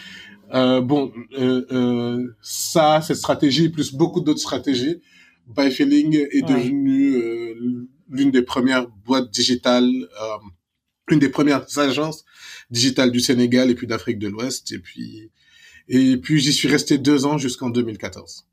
euh, 0.54 0.82
bon, 0.82 1.12
euh, 1.38 1.66
euh, 1.72 2.36
ça, 2.42 3.02
cette 3.02 3.18
stratégie, 3.18 3.70
plus 3.70 3.94
beaucoup 3.94 4.22
d'autres 4.22 4.40
stratégies, 4.40 5.02
Byfeeling 5.48 6.16
est 6.32 6.42
devenu 6.42 7.16
euh, 7.16 7.88
l'une 8.10 8.32
des 8.32 8.42
premières 8.42 8.88
boîtes 8.88 9.30
digitales, 9.32 9.84
euh, 9.86 10.38
une 11.12 11.20
des 11.20 11.30
premières 11.30 11.66
agences 11.78 12.26
digitales 12.70 13.12
du 13.12 13.20
Sénégal 13.20 13.70
et 13.70 13.76
puis 13.76 13.88
d'Afrique 13.88 14.20
de 14.20 14.28
l'Ouest. 14.28 14.72
Et 14.72 14.80
puis, 14.80 15.32
et 15.88 16.18
puis 16.18 16.40
j'y 16.40 16.54
suis 16.54 16.68
resté 16.68 16.98
deux 16.98 17.26
ans 17.26 17.38
jusqu'en 17.38 17.70
2014. 17.70 18.48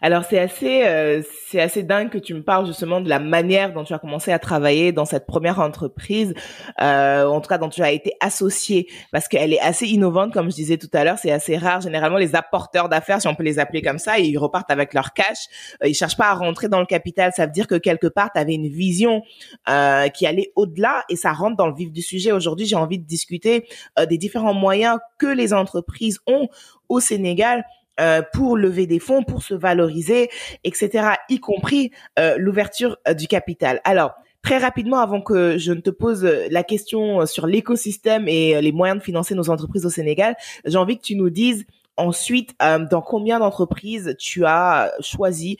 Alors 0.00 0.24
c'est 0.24 0.38
assez 0.38 0.86
euh, 0.86 1.22
c'est 1.48 1.60
assez 1.60 1.82
dingue 1.82 2.10
que 2.10 2.18
tu 2.18 2.34
me 2.34 2.42
parles 2.42 2.66
justement 2.66 3.00
de 3.00 3.08
la 3.08 3.18
manière 3.18 3.72
dont 3.72 3.84
tu 3.84 3.92
as 3.92 3.98
commencé 3.98 4.32
à 4.32 4.38
travailler 4.38 4.92
dans 4.92 5.04
cette 5.04 5.26
première 5.26 5.58
entreprise, 5.60 6.34
euh, 6.80 7.26
en 7.26 7.40
tout 7.40 7.48
cas 7.48 7.58
dont 7.58 7.68
tu 7.68 7.82
as 7.82 7.90
été 7.90 8.12
associé, 8.20 8.88
parce 9.12 9.28
qu'elle 9.28 9.52
est 9.52 9.60
assez 9.60 9.86
innovante 9.86 10.32
comme 10.32 10.50
je 10.50 10.56
disais 10.56 10.78
tout 10.78 10.90
à 10.92 11.04
l'heure. 11.04 11.18
C'est 11.18 11.30
assez 11.30 11.56
rare. 11.56 11.80
Généralement 11.80 12.18
les 12.18 12.34
apporteurs 12.34 12.88
d'affaires, 12.88 13.20
si 13.20 13.28
on 13.28 13.34
peut 13.34 13.42
les 13.42 13.58
appeler 13.58 13.82
comme 13.82 13.98
ça, 13.98 14.18
ils 14.18 14.36
repartent 14.38 14.70
avec 14.70 14.94
leur 14.94 15.12
cash. 15.12 15.46
Euh, 15.82 15.88
ils 15.88 15.94
cherchent 15.94 16.16
pas 16.16 16.28
à 16.28 16.34
rentrer 16.34 16.68
dans 16.68 16.80
le 16.80 16.86
capital. 16.86 17.32
Ça 17.34 17.46
veut 17.46 17.52
dire 17.52 17.66
que 17.66 17.76
quelque 17.76 18.06
part 18.06 18.30
tu 18.32 18.40
avais 18.40 18.54
une 18.54 18.68
vision 18.68 19.22
euh, 19.68 20.08
qui 20.08 20.26
allait 20.26 20.52
au-delà 20.56 21.04
et 21.08 21.16
ça 21.16 21.32
rentre 21.32 21.56
dans 21.56 21.66
le 21.66 21.74
vif 21.74 21.92
du 21.92 22.02
sujet. 22.02 22.32
Aujourd'hui 22.32 22.66
j'ai 22.66 22.76
envie 22.76 22.98
de 22.98 23.06
discuter 23.06 23.66
euh, 23.98 24.06
des 24.06 24.18
différents 24.18 24.54
moyens 24.54 24.98
que 25.18 25.26
les 25.26 25.52
entreprises 25.52 26.20
ont 26.26 26.48
au 26.88 27.00
Sénégal 27.00 27.64
euh, 28.00 28.22
pour 28.32 28.56
lever 28.56 28.86
des 28.86 28.98
fonds, 28.98 29.22
pour 29.22 29.42
se 29.42 29.54
valoriser, 29.54 30.28
etc., 30.64 31.08
y 31.28 31.40
compris 31.40 31.90
euh, 32.18 32.36
l'ouverture 32.38 32.96
euh, 33.08 33.14
du 33.14 33.26
capital. 33.26 33.80
Alors, 33.84 34.12
très 34.42 34.58
rapidement, 34.58 34.98
avant 34.98 35.20
que 35.20 35.58
je 35.58 35.72
ne 35.72 35.80
te 35.80 35.90
pose 35.90 36.24
la 36.24 36.62
question 36.62 37.26
sur 37.26 37.46
l'écosystème 37.46 38.28
et 38.28 38.60
les 38.62 38.72
moyens 38.72 39.00
de 39.00 39.04
financer 39.04 39.34
nos 39.34 39.50
entreprises 39.50 39.84
au 39.84 39.90
Sénégal, 39.90 40.36
j'ai 40.64 40.78
envie 40.78 40.96
que 40.96 41.02
tu 41.02 41.16
nous 41.16 41.28
dises 41.30 41.64
ensuite 41.96 42.54
dans 42.60 43.02
combien 43.02 43.40
d'entreprises 43.40 44.14
tu 44.18 44.44
as 44.46 44.92
choisi 45.00 45.58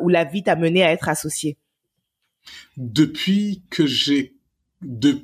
ou 0.00 0.08
la 0.08 0.24
vie 0.24 0.42
t'a 0.42 0.56
mené 0.56 0.82
à 0.82 0.90
être 0.90 1.08
associé? 1.08 1.56
Depuis 2.76 3.62
que 3.70 3.86
j'ai... 3.86 4.34
De, 4.82 5.20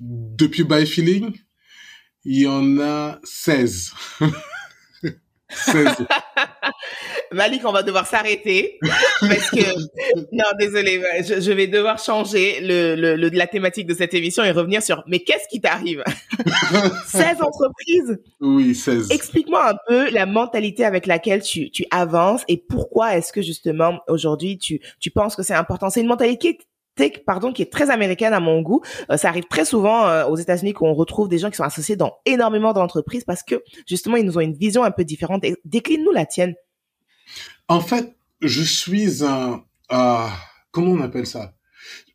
depuis 0.00 0.64
By 0.64 0.86
Feeling, 0.86 1.36
il 2.24 2.40
y 2.40 2.46
en 2.46 2.80
a 2.80 3.20
16. 3.22 3.92
Malik, 7.32 7.62
on 7.64 7.72
va 7.72 7.82
devoir 7.82 8.06
s'arrêter 8.06 8.78
parce 9.20 9.50
que 9.50 9.78
non, 10.32 10.44
désolé, 10.58 11.02
je, 11.22 11.52
vais 11.52 11.66
devoir 11.66 11.98
changer 11.98 12.60
le, 12.60 12.94
le, 13.16 13.28
la 13.28 13.46
thématique 13.46 13.86
de 13.86 13.94
cette 13.94 14.14
émission 14.14 14.44
et 14.44 14.50
revenir 14.50 14.82
sur 14.82 15.02
mais 15.06 15.20
qu'est-ce 15.20 15.48
qui 15.48 15.60
t'arrive? 15.60 16.02
16 17.06 17.42
entreprises 17.42 18.18
Oui, 18.40 18.74
16. 18.74 19.10
Explique-moi 19.10 19.70
un 19.70 19.76
peu 19.86 20.10
la 20.10 20.26
mentalité 20.26 20.84
avec 20.84 21.06
laquelle 21.06 21.42
tu, 21.42 21.70
tu 21.70 21.84
avances 21.90 22.42
et 22.48 22.56
pourquoi 22.56 23.16
est-ce 23.16 23.32
que 23.32 23.42
justement 23.42 24.00
aujourd'hui 24.08 24.58
tu, 24.58 24.80
tu 25.00 25.10
penses 25.10 25.36
que 25.36 25.42
c'est 25.42 25.54
important. 25.54 25.90
C'est 25.90 26.00
une 26.00 26.08
mentalité 26.08 26.58
pardon, 27.24 27.52
qui 27.52 27.62
est 27.62 27.72
très 27.72 27.90
américaine 27.90 28.32
à 28.32 28.40
mon 28.40 28.62
goût. 28.62 28.82
Euh, 29.10 29.16
ça 29.16 29.28
arrive 29.28 29.44
très 29.44 29.64
souvent 29.64 30.08
euh, 30.08 30.26
aux 30.26 30.36
États-Unis 30.36 30.72
qu'on 30.72 30.94
retrouve 30.94 31.28
des 31.28 31.38
gens 31.38 31.50
qui 31.50 31.56
sont 31.56 31.64
associés 31.64 31.96
dans 31.96 32.16
énormément 32.24 32.72
d'entreprises 32.72 33.24
parce 33.24 33.42
que 33.42 33.62
justement 33.86 34.16
ils 34.16 34.24
nous 34.24 34.38
ont 34.38 34.40
une 34.40 34.56
vision 34.56 34.82
un 34.84 34.90
peu 34.90 35.04
différente. 35.04 35.44
Décline-nous 35.64 36.12
la 36.12 36.26
tienne. 36.26 36.54
En 37.68 37.80
fait, 37.80 38.16
je 38.40 38.62
suis 38.62 39.24
un, 39.24 39.64
comment 40.70 40.92
on 40.92 41.00
appelle 41.00 41.26
ça? 41.26 41.54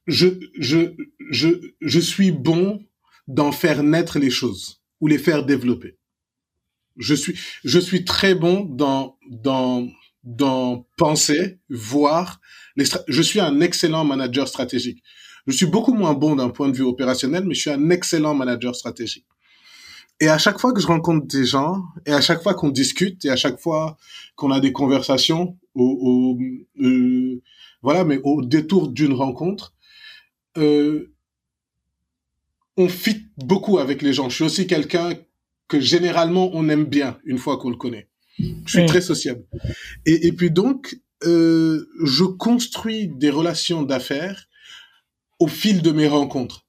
Je, 0.08 0.28
je, 0.58 0.94
je, 1.30 1.50
je 1.80 2.00
suis 2.00 2.32
bon 2.32 2.84
d'en 3.28 3.52
faire 3.52 3.84
naître 3.84 4.20
les 4.20 4.30
choses 4.30 4.82
ou 5.00 5.08
les 5.08 5.18
faire 5.18 5.46
développer. 5.46 5.98
Je 6.98 7.16
suis, 7.16 7.40
je 7.64 7.80
suis 7.80 8.04
très 8.04 8.36
bon 8.36 8.62
dans, 8.62 9.18
dans, 9.30 9.88
dans 10.24 10.86
penser, 10.98 11.60
voir. 11.70 12.40
Je 13.08 13.22
suis 13.22 13.40
un 13.40 13.62
excellent 13.62 14.04
manager 14.04 14.48
stratégique. 14.48 15.04
Je 15.48 15.54
suis 15.54 15.66
beaucoup 15.66 15.94
moins 15.94 16.14
bon 16.14 16.36
d'un 16.36 16.50
point 16.50 16.70
de 16.70 16.78
vue 16.78 16.84
opérationnel, 16.84 17.44
mais 17.46 17.56
je 17.56 17.62
suis 17.62 17.72
un 17.72 17.90
excellent 17.90 18.36
manager 18.36 18.76
stratégique. 18.76 19.26
Et 20.20 20.30
à 20.30 20.38
chaque 20.38 20.60
fois 20.60 20.72
que 20.72 20.80
je 20.80 20.86
rencontre 20.86 21.26
des 21.26 21.46
gens, 21.46 21.84
et 22.06 22.14
à 22.14 22.22
chaque 22.22 22.44
fois 22.44 22.54
qu'on 22.54 22.70
discute, 22.70 23.26
et 23.26 23.30
à 23.32 23.36
chaque 23.36 23.60
fois 23.60 23.98
qu'on 24.36 24.52
a 24.52 24.60
des 24.60 24.72
conversations, 24.72 25.58
au, 25.74 26.38
au 26.38 26.84
euh, 26.84 27.42
voilà, 27.82 28.04
mais 28.04 28.20
au 28.24 28.44
détour 28.44 28.90
d'une 28.90 29.14
rencontre, 29.14 29.74
euh, 30.58 31.12
on 32.78 32.88
fit 32.88 33.26
beaucoup 33.38 33.80
avec 33.80 34.04
les 34.04 34.14
gens. 34.14 34.30
Je 34.30 34.36
suis 34.36 34.44
aussi 34.44 34.68
quelqu'un 34.68 35.14
que 35.68 35.80
généralement 35.80 36.52
on 36.54 36.70
aime 36.70 36.86
bien 36.86 37.18
une 37.24 37.40
fois 37.40 37.58
qu'on 37.58 37.72
le 37.72 37.76
connaît. 37.76 38.11
Je 38.66 38.80
suis 38.80 38.86
très 38.86 39.02
sociable. 39.02 39.44
Et, 40.06 40.28
et 40.28 40.32
puis 40.32 40.52
donc, 40.52 40.96
euh, 41.24 41.88
je 42.04 42.24
construis 42.24 43.08
des 43.08 43.30
relations 43.30 43.84
d'affaires 43.84 44.48
au 45.40 45.48
fil 45.48 45.82
de 45.82 45.92
mes 45.92 46.08
rencontres. 46.08 46.66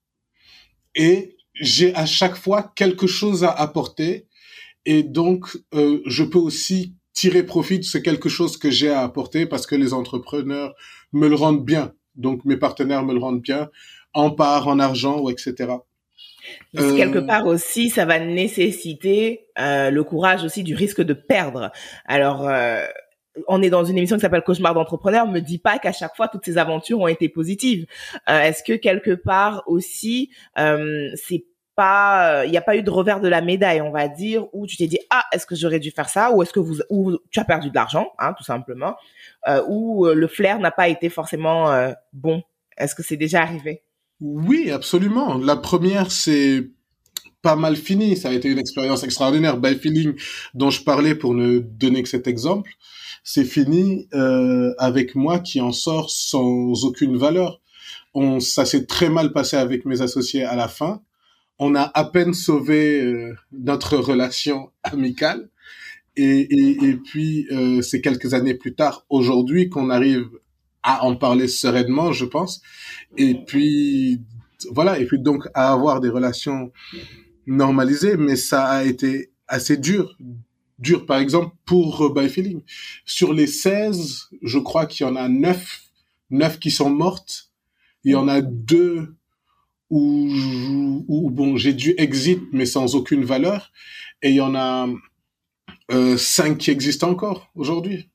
Et 0.94 1.36
j'ai 1.54 1.94
à 1.94 2.06
chaque 2.06 2.36
fois 2.36 2.72
quelque 2.74 3.06
chose 3.06 3.44
à 3.44 3.50
apporter. 3.50 4.26
Et 4.84 5.02
donc, 5.02 5.58
euh, 5.74 6.00
je 6.06 6.24
peux 6.24 6.38
aussi 6.38 6.94
tirer 7.12 7.44
profit 7.44 7.78
de 7.78 7.84
ce 7.84 7.98
quelque 7.98 8.28
chose 8.28 8.56
que 8.56 8.70
j'ai 8.70 8.90
à 8.90 9.02
apporter 9.02 9.46
parce 9.46 9.66
que 9.66 9.74
les 9.74 9.92
entrepreneurs 9.92 10.74
me 11.12 11.28
le 11.28 11.34
rendent 11.34 11.64
bien. 11.64 11.92
Donc, 12.14 12.44
mes 12.44 12.56
partenaires 12.56 13.04
me 13.04 13.14
le 13.14 13.20
rendent 13.20 13.42
bien, 13.42 13.70
en 14.12 14.30
part, 14.30 14.68
en 14.68 14.78
argent, 14.78 15.20
ou 15.20 15.30
etc. 16.74 16.88
Euh, 16.88 16.96
quelque 16.96 17.18
part 17.18 17.46
aussi, 17.46 17.90
ça 17.90 18.04
va 18.04 18.18
nécessiter 18.18 19.46
euh, 19.58 19.90
le 19.90 20.04
courage 20.04 20.44
aussi 20.44 20.62
du 20.62 20.74
risque 20.74 21.00
de 21.00 21.14
perdre. 21.14 21.70
Alors, 22.06 22.48
euh, 22.48 22.84
on 23.48 23.62
est 23.62 23.70
dans 23.70 23.84
une 23.84 23.98
émission 23.98 24.16
qui 24.16 24.22
s'appelle 24.22 24.42
Cauchemar 24.42 24.74
d'entrepreneur. 24.74 25.26
Me 25.26 25.40
dis 25.40 25.58
pas 25.58 25.78
qu'à 25.78 25.92
chaque 25.92 26.14
fois 26.16 26.28
toutes 26.28 26.44
ces 26.44 26.58
aventures 26.58 27.00
ont 27.00 27.08
été 27.08 27.28
positives. 27.28 27.86
Est-ce 28.28 28.62
que 28.62 28.74
quelque 28.74 29.14
part 29.14 29.62
aussi, 29.66 30.30
c'est 30.54 31.44
pas, 31.74 32.44
il 32.44 32.50
n'y 32.50 32.58
a 32.58 32.62
pas 32.62 32.76
eu 32.76 32.82
de 32.82 32.90
revers 32.90 33.20
de 33.20 33.28
la 33.28 33.40
médaille, 33.40 33.80
on 33.80 33.90
va 33.90 34.06
dire, 34.08 34.46
où 34.52 34.66
tu 34.66 34.76
t'es 34.76 34.86
dit 34.86 34.98
ah 35.08 35.24
est-ce 35.32 35.46
que 35.46 35.54
j'aurais 35.54 35.80
dû 35.80 35.90
faire 35.90 36.10
ça? 36.10 36.30
Ou 36.30 36.42
est-ce 36.42 36.52
que 36.52 36.60
vous, 36.60 36.80
ou 36.90 37.16
tu 37.30 37.40
as 37.40 37.44
perdu 37.44 37.70
de 37.70 37.74
l'argent, 37.74 38.12
hein, 38.18 38.34
tout 38.36 38.44
simplement, 38.44 38.96
ou 39.66 40.04
le 40.04 40.26
flair 40.26 40.58
n'a 40.58 40.70
pas 40.70 40.88
été 40.88 41.08
forcément 41.08 41.72
bon. 42.12 42.42
Est-ce 42.76 42.94
que 42.94 43.02
c'est 43.02 43.16
déjà 43.16 43.40
arrivé? 43.40 43.82
Oui, 44.24 44.70
absolument. 44.70 45.36
La 45.36 45.56
première, 45.56 46.12
c'est 46.12 46.70
pas 47.42 47.56
mal 47.56 47.74
fini. 47.74 48.16
Ça 48.16 48.28
a 48.28 48.32
été 48.32 48.48
une 48.48 48.58
expérience 48.58 49.02
extraordinaire. 49.02 49.56
By 49.58 49.74
Feeling, 49.74 50.14
dont 50.54 50.70
je 50.70 50.84
parlais 50.84 51.16
pour 51.16 51.34
ne 51.34 51.58
donner 51.58 52.04
que 52.04 52.08
cet 52.08 52.28
exemple, 52.28 52.70
c'est 53.24 53.44
fini 53.44 54.06
euh, 54.14 54.74
avec 54.78 55.16
moi 55.16 55.40
qui 55.40 55.60
en 55.60 55.72
sort 55.72 56.08
sans 56.08 56.84
aucune 56.84 57.16
valeur. 57.16 57.60
On, 58.14 58.38
ça 58.38 58.64
s'est 58.64 58.86
très 58.86 59.08
mal 59.08 59.32
passé 59.32 59.56
avec 59.56 59.84
mes 59.86 60.02
associés 60.02 60.44
à 60.44 60.54
la 60.54 60.68
fin. 60.68 61.02
On 61.58 61.74
a 61.74 61.90
à 61.92 62.04
peine 62.04 62.32
sauvé 62.32 63.02
euh, 63.02 63.34
notre 63.50 63.96
relation 63.96 64.70
amicale. 64.84 65.48
Et, 66.14 66.42
et, 66.42 66.84
et 66.84 66.94
puis, 66.94 67.48
euh, 67.50 67.82
c'est 67.82 68.00
quelques 68.00 68.34
années 68.34 68.54
plus 68.54 68.74
tard, 68.74 69.04
aujourd'hui, 69.08 69.68
qu'on 69.68 69.90
arrive 69.90 70.28
à 70.82 71.04
en 71.04 71.16
parler 71.16 71.48
sereinement, 71.48 72.12
je 72.12 72.24
pense. 72.24 72.60
Et 73.16 73.34
puis, 73.34 74.20
voilà, 74.70 74.98
et 74.98 75.06
puis 75.06 75.18
donc 75.18 75.48
à 75.54 75.72
avoir 75.72 76.00
des 76.00 76.08
relations 76.08 76.72
normalisées, 77.46 78.16
mais 78.16 78.36
ça 78.36 78.64
a 78.64 78.84
été 78.84 79.32
assez 79.48 79.76
dur. 79.76 80.16
Dur, 80.78 81.06
par 81.06 81.18
exemple, 81.18 81.54
pour 81.64 82.12
By 82.12 82.28
Feeling. 82.28 82.62
Sur 83.04 83.32
les 83.32 83.46
16, 83.46 84.30
je 84.42 84.58
crois 84.58 84.86
qu'il 84.86 85.06
y 85.06 85.08
en 85.08 85.16
a 85.16 85.28
9, 85.28 85.82
9 86.30 86.58
qui 86.58 86.70
sont 86.70 86.90
mortes. 86.90 87.50
Il 88.04 88.12
y 88.12 88.14
en 88.16 88.26
a 88.26 88.40
deux 88.40 89.14
où, 89.90 91.04
où 91.06 91.30
bon, 91.30 91.56
j'ai 91.56 91.74
dû 91.74 91.94
exit, 91.98 92.40
mais 92.52 92.66
sans 92.66 92.96
aucune 92.96 93.24
valeur. 93.24 93.70
Et 94.22 94.30
il 94.30 94.36
y 94.36 94.40
en 94.40 94.54
a 94.54 94.88
euh, 95.90 96.16
5 96.16 96.58
qui 96.58 96.70
existent 96.70 97.10
encore 97.10 97.50
aujourd'hui. 97.54 98.08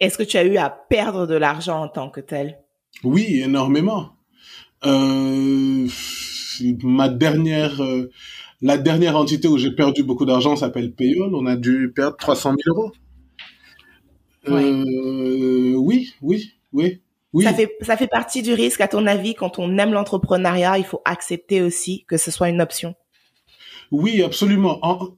Est-ce 0.00 0.18
que 0.18 0.22
tu 0.22 0.36
as 0.36 0.44
eu 0.44 0.56
à 0.56 0.70
perdre 0.70 1.26
de 1.26 1.34
l'argent 1.34 1.82
en 1.82 1.88
tant 1.88 2.10
que 2.10 2.20
tel? 2.20 2.58
Oui, 3.02 3.40
énormément. 3.42 4.10
Euh, 4.84 5.88
ma 6.82 7.08
dernière, 7.08 7.82
euh, 7.82 8.10
la 8.60 8.78
dernière 8.78 9.16
entité 9.16 9.48
où 9.48 9.58
j'ai 9.58 9.72
perdu 9.72 10.02
beaucoup 10.02 10.26
d'argent 10.26 10.56
s'appelle 10.56 10.92
Payol. 10.92 11.34
On 11.34 11.46
a 11.46 11.56
dû 11.56 11.92
perdre 11.94 12.16
300 12.16 12.54
000 12.64 12.76
euros. 12.76 12.92
Euh, 14.48 15.74
oui, 15.76 16.12
oui, 16.22 16.52
oui. 16.72 17.00
Oui. 17.32 17.44
Ça 17.44 17.52
fait, 17.52 17.76
ça 17.82 17.96
fait 17.98 18.06
partie 18.06 18.40
du 18.40 18.54
risque, 18.54 18.80
à 18.80 18.88
ton 18.88 19.06
avis, 19.06 19.34
quand 19.34 19.58
on 19.58 19.76
aime 19.76 19.92
l'entrepreneuriat, 19.92 20.78
il 20.78 20.84
faut 20.84 21.02
accepter 21.04 21.60
aussi 21.60 22.04
que 22.08 22.16
ce 22.16 22.30
soit 22.30 22.48
une 22.48 22.62
option? 22.62 22.94
Oui, 23.90 24.22
absolument. 24.22 24.78
En, 24.82 25.08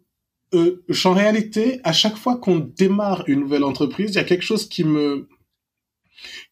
euh, 0.55 0.83
en 1.05 1.13
réalité, 1.13 1.81
à 1.85 1.93
chaque 1.93 2.17
fois 2.17 2.37
qu'on 2.37 2.59
démarre 2.59 3.25
une 3.27 3.41
nouvelle 3.41 3.65
entreprise, 3.65 4.11
il 4.13 4.17
y 4.17 4.19
a 4.19 4.25
quelque 4.25 4.45
chose 4.45 4.69
qui 4.69 4.85
me 4.85 5.29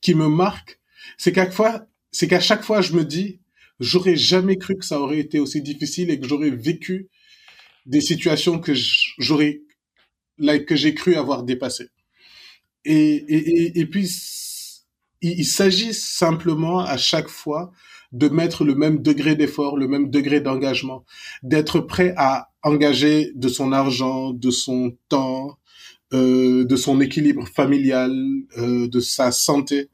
qui 0.00 0.14
me 0.14 0.28
marque, 0.28 0.78
c'est 1.18 1.32
qu'à 1.32 1.50
fois, 1.50 1.86
c'est 2.12 2.28
qu'à 2.28 2.40
chaque 2.40 2.62
fois, 2.62 2.82
je 2.82 2.92
me 2.92 3.04
dis, 3.04 3.40
j'aurais 3.80 4.16
jamais 4.16 4.56
cru 4.56 4.76
que 4.76 4.84
ça 4.84 5.00
aurait 5.00 5.18
été 5.18 5.38
aussi 5.40 5.62
difficile 5.62 6.10
et 6.10 6.20
que 6.20 6.28
j'aurais 6.28 6.50
vécu 6.50 7.08
des 7.86 8.00
situations 8.00 8.58
que 8.58 8.72
j'aurais, 9.18 9.62
là, 10.38 10.58
que 10.58 10.76
j'ai 10.76 10.94
cru 10.94 11.14
avoir 11.16 11.42
dépassées. 11.42 11.88
Et, 12.84 12.96
et, 12.96 13.80
et, 13.80 13.86
puis, 13.86 14.08
il 15.20 15.44
s'agit 15.44 15.92
simplement 15.92 16.80
à 16.80 16.96
chaque 16.96 17.28
fois 17.28 17.72
de 18.12 18.28
mettre 18.28 18.64
le 18.64 18.74
même 18.74 19.02
degré 19.02 19.34
d'effort, 19.34 19.76
le 19.76 19.88
même 19.88 20.10
degré 20.10 20.40
d'engagement, 20.40 21.04
d'être 21.42 21.80
prêt 21.80 22.14
à 22.16 22.50
engager 22.62 23.32
de 23.34 23.48
son 23.48 23.72
argent, 23.72 24.32
de 24.32 24.50
son 24.50 24.96
temps, 25.08 25.58
euh, 26.12 26.64
de 26.64 26.76
son 26.76 27.00
équilibre 27.00 27.46
familial, 27.48 28.12
euh, 28.58 28.88
de 28.88 29.00
sa 29.00 29.32
santé, 29.32 29.88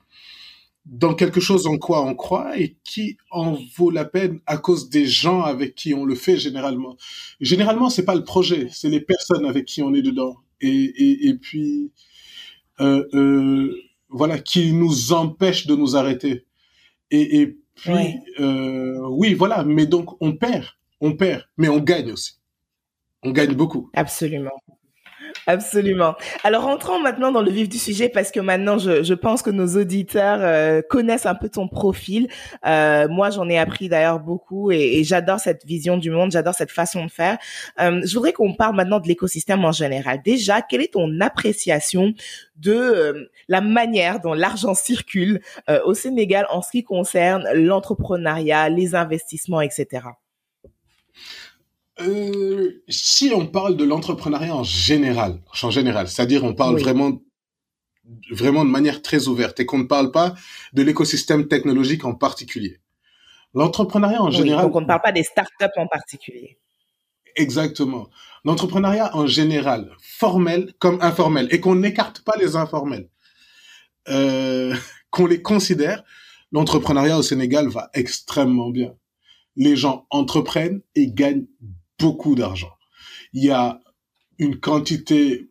dans 0.85 1.15
quelque 1.15 1.41
chose 1.41 1.67
en 1.67 1.79
quoi 1.79 2.05
on 2.05 2.15
croit 2.15 2.59
et 2.59 2.77
qui 2.85 3.17
en 3.31 3.57
vaut 3.77 3.91
la 3.91 4.05
peine 4.05 4.41
à 4.47 4.59
cause 4.59 4.91
des 4.91 5.07
gens 5.07 5.43
avec 5.43 5.75
qui 5.75 5.95
on 5.95 6.05
le 6.05 6.15
fait 6.15 6.37
généralement. 6.37 6.97
Généralement, 7.41 7.89
c'est 7.89 8.05
pas 8.05 8.15
le 8.15 8.25
projet, 8.25 8.69
c'est 8.73 8.89
les 8.89 9.01
personnes 9.01 9.47
avec 9.47 9.65
qui 9.65 9.83
on 9.83 9.95
est 9.95 10.03
dedans. 10.03 10.37
Et, 10.61 11.29
et, 11.29 11.35
puis, 11.35 11.91
euh, 12.81 13.73
voilà, 14.09 14.39
qui 14.39 14.73
nous 14.73 15.13
empêche 15.13 15.67
de 15.67 15.75
nous 15.75 15.97
arrêter. 15.97 16.45
Et, 17.11 17.41
et 17.41 17.59
puis. 17.75 18.19
Euh, 18.41 18.99
oui, 19.11 19.35
voilà. 19.35 19.65
Mais 19.65 19.87
donc, 19.87 20.21
on 20.21 20.33
perd, 20.33 20.67
on 21.01 21.17
perd, 21.17 21.45
mais 21.57 21.69
on 21.69 21.79
gagne 21.79 22.13
aussi. 22.13 22.35
On 23.23 23.31
gagne 23.31 23.55
beaucoup. 23.55 23.91
Absolument. 23.95 24.62
Absolument. 25.47 26.15
Alors 26.45 26.63
rentrons 26.65 27.01
maintenant 27.01 27.33
dans 27.33 27.43
le 27.43 27.51
vif 27.51 27.69
du 27.69 27.79
sujet 27.79 28.09
parce 28.09 28.31
que 28.31 28.39
maintenant 28.39 28.79
je, 28.79 29.03
je 29.03 29.15
pense 29.15 29.43
que 29.43 29.51
nos 29.51 29.77
auditeurs 29.77 30.39
euh, 30.41 30.83
connaissent 30.89 31.27
un 31.27 31.35
peu 31.35 31.49
ton 31.49 31.67
profil. 31.69 32.29
Euh, 32.65 33.09
moi 33.09 33.31
j'en 33.31 33.49
ai 33.49 33.59
appris 33.59 33.89
d'ailleurs 33.89 34.21
beaucoup 34.21 34.71
et, 34.71 34.99
et 34.99 35.05
j'adore 35.05 35.41
cette 35.41 35.65
vision 35.65 35.97
du 35.97 36.11
monde, 36.11 36.31
j'adore 36.31 36.55
cette 36.55 36.71
façon 36.71 37.07
de 37.07 37.11
faire. 37.11 37.39
Euh, 37.81 38.01
je 38.05 38.15
voudrais 38.15 38.33
qu'on 38.33 38.55
parle 38.55 38.77
maintenant 38.77 39.01
de 39.01 39.09
l'écosystème 39.09 39.65
en 39.65 39.73
général. 39.73 40.21
Déjà, 40.25 40.63
quelle 40.63 40.83
est 40.83 40.93
ton 40.93 41.21
appréciation 41.21 42.15
de 42.57 42.73
euh, 42.73 43.31
la 43.49 43.61
manière 43.61 44.21
dont 44.21 44.35
l'argent 44.35 44.75
circule 44.75 45.41
euh, 45.69 45.81
au 45.85 45.95
Sénégal 45.95 46.47
en 46.51 46.63
ce 46.63 46.71
qui 46.71 46.85
concerne 46.85 47.49
l'entrepreneuriat, 47.55 48.69
les 48.69 48.95
investissements, 48.95 49.61
etc. 49.61 50.07
Euh, 52.01 52.83
si 52.89 53.33
on 53.35 53.47
parle 53.47 53.77
de 53.77 53.85
l'entrepreneuriat 53.85 54.57
en 54.57 54.65
général, 54.65 55.43
en 55.63 55.71
général, 55.71 56.09
c'est-à-dire 56.09 56.43
on 56.43 56.55
parle 56.55 56.77
oui. 56.77 56.83
vraiment 56.83 57.21
vraiment 58.31 58.65
de 58.65 58.71
manière 58.71 59.03
très 59.03 59.29
ouverte 59.29 59.61
et 59.61 59.67
qu'on 59.67 59.79
ne 59.79 59.85
parle 59.85 60.11
pas 60.11 60.35
de 60.73 60.83
l'écosystème 60.83 61.49
technologique 61.49 62.05
en 62.05 62.15
particulier. 62.15 62.81
L'entrepreneuriat 63.55 64.23
en 64.23 64.29
oui, 64.29 64.37
général. 64.37 64.65
Donc 64.67 64.77
on 64.77 64.81
ne 64.81 64.87
parle 64.87 65.03
pas 65.03 65.13
des 65.13 65.23
startups 65.23 65.77
en 65.77 65.87
particulier. 65.87 66.59
Exactement. 67.37 68.09
L'entrepreneuriat 68.45 69.15
en 69.17 69.27
général, 69.27 69.91
formel 70.01 70.73
comme 70.79 70.99
informel, 71.01 71.49
et 71.51 71.61
qu'on 71.61 71.75
n'écarte 71.75 72.21
pas 72.21 72.35
les 72.39 72.57
informels, 72.57 73.09
euh, 74.09 74.75
qu'on 75.11 75.27
les 75.27 75.43
considère, 75.43 76.03
l'entrepreneuriat 76.51 77.19
au 77.19 77.23
Sénégal 77.23 77.69
va 77.69 77.91
extrêmement 77.95 78.71
bien. 78.71 78.95
Les 79.57 79.77
gens 79.77 80.07
entreprennent 80.11 80.81
et 80.95 81.13
gagnent 81.13 81.47
beaucoup 82.03 82.35
d'argent. 82.35 82.75
Il 83.33 83.45
y 83.45 83.51
a 83.51 83.81
une 84.39 84.59
quantité 84.59 85.51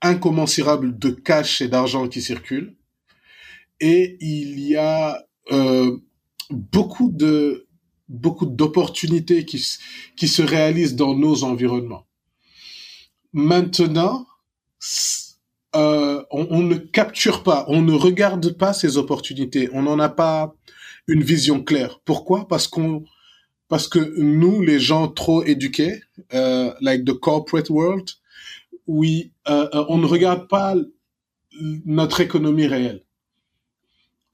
incommensurable 0.00 0.98
de 0.98 1.10
cash 1.10 1.60
et 1.60 1.68
d'argent 1.68 2.08
qui 2.08 2.22
circule. 2.22 2.76
Et 3.78 4.16
il 4.20 4.58
y 4.60 4.76
a 4.76 5.22
euh, 5.52 5.98
beaucoup 6.50 7.10
de 7.12 7.68
beaucoup 8.08 8.46
d'opportunités 8.46 9.44
qui, 9.44 9.64
qui 10.16 10.28
se 10.28 10.42
réalisent 10.42 10.96
dans 10.96 11.14
nos 11.14 11.44
environnements. 11.44 12.06
Maintenant, 13.32 14.26
euh, 15.74 16.22
on, 16.30 16.62
ne 16.62 16.76
capture 16.76 17.42
pas, 17.42 17.64
on 17.68 17.80
ne 17.80 17.94
regarde 17.94 18.52
pas 18.58 18.74
ces 18.74 18.98
opportunités, 18.98 19.70
on 19.72 19.82
n'en 19.82 19.98
a 19.98 20.10
pas 20.10 20.54
une 21.06 21.22
vision 21.22 21.62
claire. 21.62 22.00
Pourquoi? 22.04 22.46
Parce 22.48 22.68
qu'on 22.68 23.04
parce 23.72 23.88
que 23.88 24.20
nous, 24.20 24.60
les 24.60 24.78
gens 24.78 25.08
trop 25.08 25.42
éduqués, 25.44 26.02
euh, 26.34 26.74
like 26.82 27.06
the 27.06 27.14
corporate 27.14 27.70
world, 27.70 28.06
oui, 28.86 29.32
euh, 29.48 29.66
on 29.88 29.96
ne 29.96 30.04
regarde 30.04 30.46
pas 30.46 30.74
notre 31.86 32.20
économie 32.20 32.66
réelle. 32.66 33.02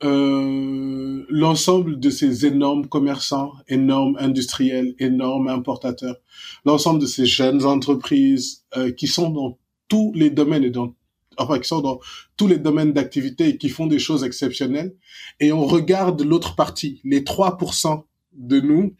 Euh, 0.02 1.24
l'ensemble 1.28 2.00
de 2.00 2.10
ces 2.10 2.46
énormes 2.46 2.88
commerçants, 2.88 3.52
énormes 3.68 4.16
industriels, 4.18 4.96
énormes 4.98 5.46
importateurs, 5.46 6.16
l'ensemble 6.64 7.00
de 7.00 7.06
ces 7.06 7.24
jeunes 7.24 7.64
entreprises 7.64 8.64
euh, 8.76 8.90
qui 8.90 9.06
sont 9.06 9.30
dans 9.30 9.56
tous 9.86 10.12
les 10.16 10.30
domaines 10.30 10.64
et 10.64 10.70
dans 10.70 10.96
enfin 11.36 11.60
qui 11.60 11.68
sont 11.68 11.80
dans 11.80 12.00
tous 12.36 12.48
les 12.48 12.58
domaines 12.58 12.92
d'activité 12.92 13.50
et 13.50 13.56
qui 13.56 13.68
font 13.68 13.86
des 13.86 14.00
choses 14.00 14.24
exceptionnelles. 14.24 14.96
Et 15.38 15.52
on 15.52 15.64
regarde 15.64 16.22
l'autre 16.22 16.56
partie, 16.56 17.00
les 17.04 17.20
3% 17.20 18.02
de 18.32 18.58
nous 18.58 18.96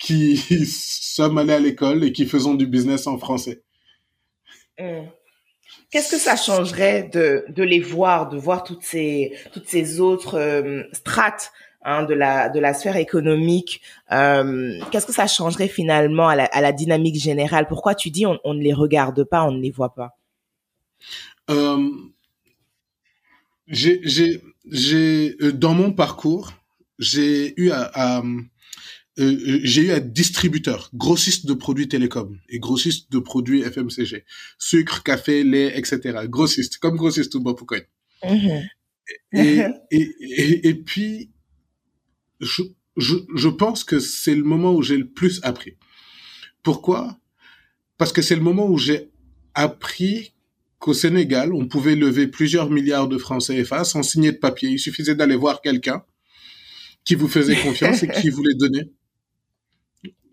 qui 0.00 0.36
sommes 0.66 1.38
allés 1.38 1.52
à 1.52 1.60
l'école 1.60 2.02
et 2.02 2.12
qui 2.12 2.26
faisons 2.26 2.54
du 2.54 2.66
business 2.66 3.06
en 3.06 3.18
français. 3.18 3.62
Mmh. 4.80 5.06
Qu'est-ce 5.90 6.10
que 6.10 6.18
ça 6.18 6.36
changerait 6.36 7.10
de, 7.12 7.44
de 7.48 7.62
les 7.62 7.80
voir, 7.80 8.28
de 8.28 8.38
voir 8.38 8.64
toutes 8.64 8.82
ces, 8.82 9.32
toutes 9.52 9.68
ces 9.68 10.00
autres 10.00 10.38
euh, 10.38 10.82
strates 10.92 11.52
hein, 11.82 12.04
de, 12.04 12.14
la, 12.14 12.48
de 12.48 12.60
la 12.60 12.74
sphère 12.74 12.96
économique 12.96 13.80
euh, 14.12 14.80
Qu'est-ce 14.90 15.06
que 15.06 15.12
ça 15.12 15.26
changerait 15.26 15.68
finalement 15.68 16.28
à 16.28 16.36
la, 16.36 16.44
à 16.44 16.60
la 16.60 16.72
dynamique 16.72 17.20
générale? 17.20 17.66
Pourquoi 17.68 17.94
tu 17.94 18.10
dis 18.10 18.24
on, 18.24 18.38
on, 18.44 18.54
ne 18.54 18.62
les 18.62 18.72
regarde 18.72 19.22
pas, 19.24 19.44
on 19.44 19.52
ne 19.52 19.60
les 19.60 19.70
voit 19.70 19.94
pas? 19.94 20.16
Euh, 21.50 21.90
J'ai, 23.66 24.00
j'ai, 24.04 25.36
euh, 25.42 25.52
dans 25.52 25.74
mon 25.74 25.92
parcours, 25.92 26.52
j'ai 26.98 27.52
eu 27.60 27.70
à, 27.70 27.90
à 27.94 28.22
euh, 29.18 29.60
j'ai 29.64 29.86
eu 29.86 29.90
un 29.90 30.00
distributeur, 30.00 30.90
grossiste 30.94 31.46
de 31.46 31.54
produits 31.54 31.88
télécom 31.88 32.38
et 32.48 32.58
grossiste 32.58 33.10
de 33.10 33.18
produits 33.18 33.62
FMCG, 33.62 34.24
sucre, 34.58 35.02
café, 35.02 35.42
lait, 35.42 35.76
etc. 35.76 36.20
Grossiste, 36.26 36.78
comme 36.78 36.96
grossiste 36.96 37.34
ou 37.34 37.40
Bopoukoy. 37.40 37.82
Mm-hmm. 38.22 38.68
Et, 39.32 39.64
et, 39.90 40.14
et, 40.20 40.68
et, 40.68 40.74
puis, 40.74 41.30
je, 42.40 42.62
je, 42.96 43.16
je 43.34 43.48
pense 43.48 43.82
que 43.82 43.98
c'est 43.98 44.34
le 44.34 44.44
moment 44.44 44.72
où 44.74 44.82
j'ai 44.82 44.96
le 44.96 45.08
plus 45.08 45.40
appris. 45.42 45.76
Pourquoi? 46.62 47.18
Parce 47.98 48.12
que 48.12 48.22
c'est 48.22 48.36
le 48.36 48.42
moment 48.42 48.68
où 48.68 48.78
j'ai 48.78 49.10
appris 49.54 50.34
qu'au 50.78 50.94
Sénégal, 50.94 51.52
on 51.52 51.66
pouvait 51.66 51.96
lever 51.96 52.28
plusieurs 52.28 52.70
milliards 52.70 53.08
de 53.08 53.18
francs 53.18 53.42
CFA 53.48 53.84
sans 53.84 54.02
signer 54.02 54.32
de 54.32 54.38
papier. 54.38 54.70
Il 54.70 54.78
suffisait 54.78 55.16
d'aller 55.16 55.36
voir 55.36 55.60
quelqu'un 55.60 56.04
qui 57.04 57.16
vous 57.16 57.28
faisait 57.28 57.56
confiance 57.56 58.02
et 58.02 58.08
qui 58.08 58.30
voulait 58.30 58.54
donner 58.54 58.90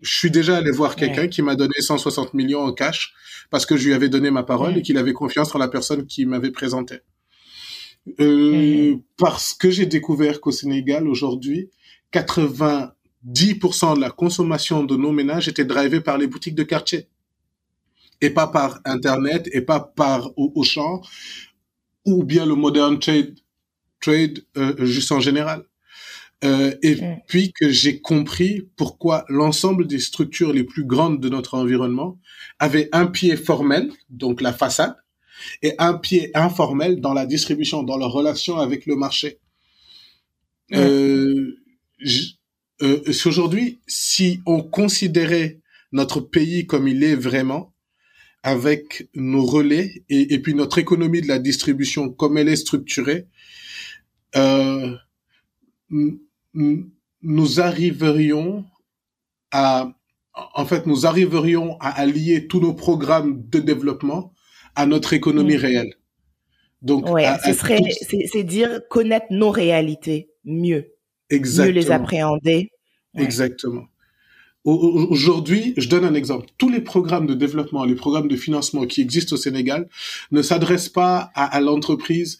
je 0.00 0.16
suis 0.16 0.30
déjà 0.30 0.56
allé 0.56 0.70
voir 0.70 0.96
quelqu'un 0.96 1.22
ouais. 1.22 1.28
qui 1.28 1.42
m'a 1.42 1.56
donné 1.56 1.74
160 1.78 2.34
millions 2.34 2.60
en 2.60 2.72
cash 2.72 3.12
parce 3.50 3.66
que 3.66 3.76
je 3.76 3.86
lui 3.86 3.94
avais 3.94 4.08
donné 4.08 4.30
ma 4.30 4.42
parole 4.42 4.74
ouais. 4.74 4.78
et 4.80 4.82
qu'il 4.82 4.98
avait 4.98 5.12
confiance 5.12 5.54
en 5.54 5.58
la 5.58 5.68
personne 5.68 6.06
qui 6.06 6.26
m'avait 6.26 6.50
présenté. 6.50 7.00
Euh. 8.20 8.96
Parce 9.16 9.54
que 9.54 9.70
j'ai 9.70 9.86
découvert 9.86 10.40
qu'au 10.40 10.52
Sénégal, 10.52 11.08
aujourd'hui, 11.08 11.70
90% 12.12 13.96
de 13.96 14.00
la 14.00 14.10
consommation 14.10 14.84
de 14.84 14.96
nos 14.96 15.12
ménages 15.12 15.48
était 15.48 15.64
drivée 15.64 16.00
par 16.00 16.18
les 16.18 16.26
boutiques 16.26 16.54
de 16.54 16.62
quartier. 16.62 17.08
Et 18.20 18.30
pas 18.30 18.48
par 18.48 18.80
Internet, 18.84 19.48
et 19.52 19.60
pas 19.60 19.80
par 19.80 20.32
Auchan, 20.36 21.02
ou 22.04 22.24
bien 22.24 22.46
le 22.46 22.54
modern 22.54 22.98
trade, 22.98 23.36
trade 24.00 24.44
euh, 24.56 24.84
juste 24.84 25.12
en 25.12 25.20
général. 25.20 25.64
Euh, 26.44 26.76
et 26.82 26.94
mmh. 26.94 27.20
puis 27.26 27.52
que 27.52 27.68
j'ai 27.68 28.00
compris 28.00 28.68
pourquoi 28.76 29.24
l'ensemble 29.28 29.88
des 29.88 29.98
structures 29.98 30.52
les 30.52 30.62
plus 30.62 30.84
grandes 30.84 31.20
de 31.20 31.28
notre 31.28 31.54
environnement 31.54 32.16
avaient 32.60 32.88
un 32.92 33.06
pied 33.06 33.36
formel, 33.36 33.90
donc 34.08 34.40
la 34.40 34.52
façade, 34.52 34.94
et 35.62 35.74
un 35.78 35.94
pied 35.94 36.30
informel 36.36 37.00
dans 37.00 37.12
la 37.12 37.26
distribution, 37.26 37.82
dans 37.82 37.96
leur 37.96 38.12
relation 38.12 38.56
avec 38.58 38.86
le 38.86 38.94
marché. 38.94 39.38
Mmh. 40.70 40.76
Euh, 40.76 41.56
euh, 42.82 43.02
Aujourd'hui, 43.24 43.80
si 43.88 44.40
on 44.46 44.62
considérait 44.62 45.58
notre 45.90 46.20
pays 46.20 46.66
comme 46.66 46.86
il 46.86 47.02
est 47.02 47.16
vraiment, 47.16 47.72
avec 48.44 49.08
nos 49.16 49.44
relais 49.44 50.04
et, 50.08 50.34
et 50.34 50.38
puis 50.38 50.54
notre 50.54 50.78
économie 50.78 51.20
de 51.20 51.26
la 51.26 51.40
distribution 51.40 52.10
comme 52.10 52.38
elle 52.38 52.48
est 52.48 52.56
structurée, 52.56 53.26
euh, 54.36 54.94
nous 57.22 57.60
arriverions 57.60 58.64
à, 59.52 59.92
en 60.54 60.66
fait, 60.66 60.86
nous 60.86 61.06
arriverions 61.06 61.76
à 61.80 61.88
allier 61.90 62.46
tous 62.46 62.60
nos 62.60 62.74
programmes 62.74 63.42
de 63.48 63.58
développement 63.60 64.32
à 64.74 64.86
notre 64.86 65.12
économie 65.12 65.56
réelle. 65.56 65.94
Donc, 66.82 67.08
Ouais, 67.10 67.24
à- 67.24 67.38
ce 67.40 67.48
à 67.50 67.54
serait, 67.54 67.78
tout- 67.78 68.06
c'est 68.32 68.44
dire 68.44 68.80
connaître 68.88 69.26
nos 69.30 69.50
réalités 69.50 70.30
mieux, 70.44 70.76
mieux 70.76 70.86
exactement. 71.30 71.74
les 71.74 71.90
appréhender. 71.90 72.70
Ouais. 73.14 73.24
Exactement. 73.24 73.86
Au- 74.64 74.74
au- 74.74 75.06
Aujourd'hui, 75.10 75.74
je 75.76 75.88
donne 75.88 76.04
un 76.04 76.14
exemple. 76.14 76.46
Tous 76.58 76.68
les 76.68 76.80
programmes 76.80 77.26
de 77.26 77.34
développement, 77.34 77.84
les 77.84 77.94
programmes 77.94 78.28
de 78.28 78.36
financement 78.36 78.86
qui 78.86 79.00
existent 79.00 79.34
au 79.34 79.38
Sénégal 79.38 79.88
ne 80.30 80.42
s'adressent 80.42 80.88
pas 80.90 81.30
à, 81.34 81.44
à 81.46 81.60
l'entreprise 81.60 82.38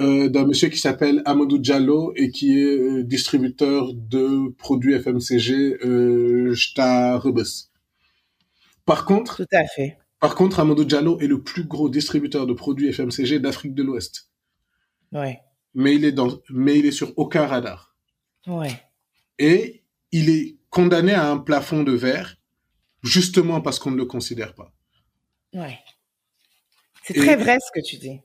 euh, 0.00 0.28
d'un 0.28 0.44
monsieur 0.46 0.68
qui 0.68 0.78
s'appelle 0.78 1.22
Amadou 1.24 1.58
Diallo 1.58 2.12
et 2.16 2.30
qui 2.30 2.58
est 2.58 2.76
euh, 2.78 3.04
distributeur 3.04 3.92
de 3.94 4.50
produits 4.58 4.94
FMCG 4.98 5.78
euh, 5.84 6.52
Jta 6.52 7.16
Rebus. 7.18 7.70
Par 8.84 9.04
contre, 9.04 9.36
Tout 9.36 9.56
à 9.56 9.64
fait. 9.66 9.96
par 10.20 10.34
contre, 10.34 10.58
Amadou 10.60 10.84
Diallo 10.84 11.18
est 11.20 11.26
le 11.28 11.42
plus 11.42 11.64
gros 11.64 11.88
distributeur 11.88 12.46
de 12.46 12.52
produits 12.52 12.92
FMCG 12.92 13.38
d'Afrique 13.38 13.74
de 13.74 13.82
l'Ouest. 13.82 14.30
Ouais, 15.12 15.40
Mais 15.74 15.94
il 15.94 16.04
est 16.04 16.12
dans, 16.12 16.40
mais 16.50 16.78
il 16.78 16.86
est 16.86 16.92
sur 16.92 17.12
aucun 17.16 17.46
radar. 17.46 17.94
ouais, 18.48 18.82
et 19.38 19.82
il 20.12 20.28
est 20.30 20.56
condamné 20.70 21.12
à 21.12 21.30
un 21.30 21.38
plafond 21.38 21.82
de 21.84 21.92
verre 21.92 22.36
justement 23.02 23.60
parce 23.60 23.78
qu'on 23.78 23.90
ne 23.92 23.96
le 23.96 24.06
considère 24.06 24.54
pas. 24.54 24.72
ouais. 25.52 25.78
C'est 27.06 27.14
très 27.14 27.36
vrai 27.36 27.58
ce 27.60 27.70
que 27.78 27.84
tu 27.86 27.96
dis. 27.98 28.18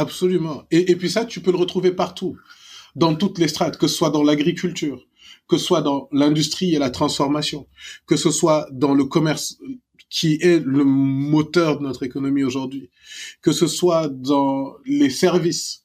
Absolument. 0.00 0.64
Et, 0.70 0.90
et 0.90 0.96
puis 0.96 1.10
ça, 1.10 1.24
tu 1.24 1.40
peux 1.42 1.50
le 1.52 1.58
retrouver 1.58 1.92
partout, 1.92 2.36
dans 2.96 3.14
toutes 3.14 3.38
les 3.38 3.48
strates, 3.48 3.76
que 3.78 3.86
ce 3.86 3.94
soit 3.96 4.10
dans 4.10 4.22
l'agriculture, 4.22 4.98
que 5.48 5.56
ce 5.58 5.64
soit 5.64 5.82
dans 5.82 6.08
l'industrie 6.12 6.74
et 6.74 6.78
la 6.78 6.90
transformation, 6.90 7.66
que 8.06 8.16
ce 8.16 8.30
soit 8.30 8.66
dans 8.72 8.94
le 8.94 9.04
commerce 9.04 9.58
qui 10.08 10.38
est 10.40 10.60
le 10.64 10.84
moteur 10.84 11.78
de 11.78 11.84
notre 11.84 12.02
économie 12.02 12.42
aujourd'hui, 12.42 12.90
que 13.42 13.52
ce 13.52 13.66
soit 13.68 14.08
dans 14.08 14.74
les 14.84 15.10
services. 15.10 15.84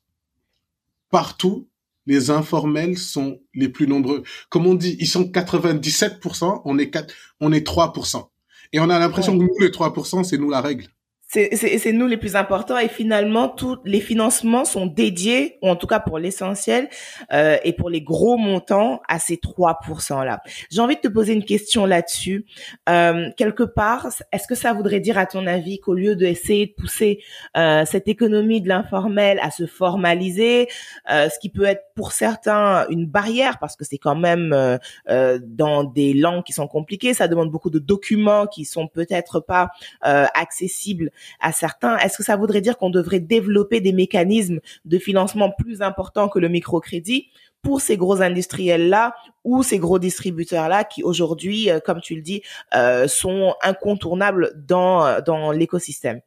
Partout, 1.11 1.67
les 2.07 2.29
informels 2.31 2.97
sont 2.97 3.39
les 3.53 3.69
plus 3.69 3.87
nombreux. 3.87 4.23
Comme 4.49 4.65
on 4.65 4.75
dit, 4.75 4.95
ils 4.99 5.07
sont 5.07 5.23
97%, 5.25 6.61
on 6.65 6.77
est 6.79 6.89
4, 6.89 7.13
on 7.39 7.51
est 7.51 7.65
3%. 7.67 8.29
Et 8.73 8.79
on 8.79 8.89
a 8.89 8.97
l'impression 8.99 9.33
Ouais. 9.33 9.39
que 9.39 9.43
nous, 9.43 9.59
les 9.59 9.69
3%, 9.71 10.23
c'est 10.23 10.37
nous 10.37 10.49
la 10.49 10.61
règle. 10.61 10.87
C'est 11.35 11.91
nous 11.91 12.07
les 12.07 12.17
plus 12.17 12.35
importants 12.35 12.77
et 12.77 12.87
finalement 12.87 13.49
tous 13.49 13.77
les 13.85 13.99
financements 13.99 14.65
sont 14.65 14.85
dédiés, 14.85 15.57
ou 15.61 15.69
en 15.69 15.75
tout 15.75 15.87
cas 15.87 15.99
pour 15.99 16.17
l'essentiel 16.17 16.89
euh, 17.33 17.57
et 17.63 17.73
pour 17.73 17.89
les 17.89 18.01
gros 18.01 18.37
montants 18.37 19.01
à 19.07 19.19
ces 19.19 19.35
3% 19.35 20.25
là. 20.25 20.41
J'ai 20.71 20.81
envie 20.81 20.95
de 20.95 21.01
te 21.01 21.07
poser 21.07 21.33
une 21.33 21.45
question 21.45 21.85
là-dessus. 21.85 22.45
Euh, 22.89 23.29
quelque 23.37 23.63
part, 23.63 24.07
est-ce 24.31 24.47
que 24.47 24.55
ça 24.55 24.73
voudrait 24.73 24.99
dire 24.99 25.17
à 25.17 25.25
ton 25.25 25.45
avis 25.47 25.79
qu'au 25.79 25.93
lieu 25.93 26.15
d'essayer 26.15 26.67
de 26.67 26.73
pousser 26.73 27.19
euh, 27.57 27.83
cette 27.85 28.07
économie 28.07 28.61
de 28.61 28.69
l'informel 28.69 29.39
à 29.41 29.51
se 29.51 29.65
formaliser, 29.65 30.67
euh, 31.11 31.29
ce 31.29 31.39
qui 31.39 31.49
peut 31.49 31.65
être 31.65 31.83
pour 31.95 32.11
certains 32.11 32.85
une 32.89 33.05
barrière 33.05 33.57
parce 33.59 33.75
que 33.75 33.85
c'est 33.85 33.97
quand 33.97 34.15
même 34.15 34.53
euh, 34.53 34.77
euh, 35.09 35.39
dans 35.41 35.83
des 35.83 36.13
langues 36.13 36.43
qui 36.43 36.53
sont 36.53 36.67
compliquées, 36.67 37.13
ça 37.13 37.27
demande 37.27 37.51
beaucoup 37.51 37.69
de 37.69 37.79
documents 37.79 38.47
qui 38.47 38.65
sont 38.65 38.87
peut-être 38.87 39.39
pas 39.39 39.71
accessibles 40.01 41.11
à 41.39 41.51
certains. 41.51 41.97
Est-ce 41.97 42.17
que 42.17 42.23
ça 42.23 42.35
voudrait 42.35 42.61
dire 42.61 42.77
qu'on 42.77 42.89
devrait 42.89 43.19
développer 43.19 43.81
des 43.81 43.93
mécanismes 43.93 44.59
de 44.85 44.97
financement 44.97 45.51
plus 45.51 45.81
importants 45.81 46.29
que 46.29 46.39
le 46.39 46.49
microcrédit 46.49 47.27
pour 47.61 47.81
ces 47.81 47.97
gros 47.97 48.21
industriels-là 48.21 49.15
ou 49.43 49.63
ces 49.63 49.79
gros 49.79 49.97
distributeurs-là 49.99 50.83
qui 50.83 51.01
aujourd'hui, 51.03 51.69
euh, 51.69 51.79
comme 51.79 51.99
tu 51.99 52.15
le 52.15 52.21
dis, 52.21 52.41
euh, 52.75 53.07
sont 53.07 53.55
incontournables 53.63 54.53
dans, 54.67 55.21
dans 55.23 55.51
l'écosystème? 55.51 56.21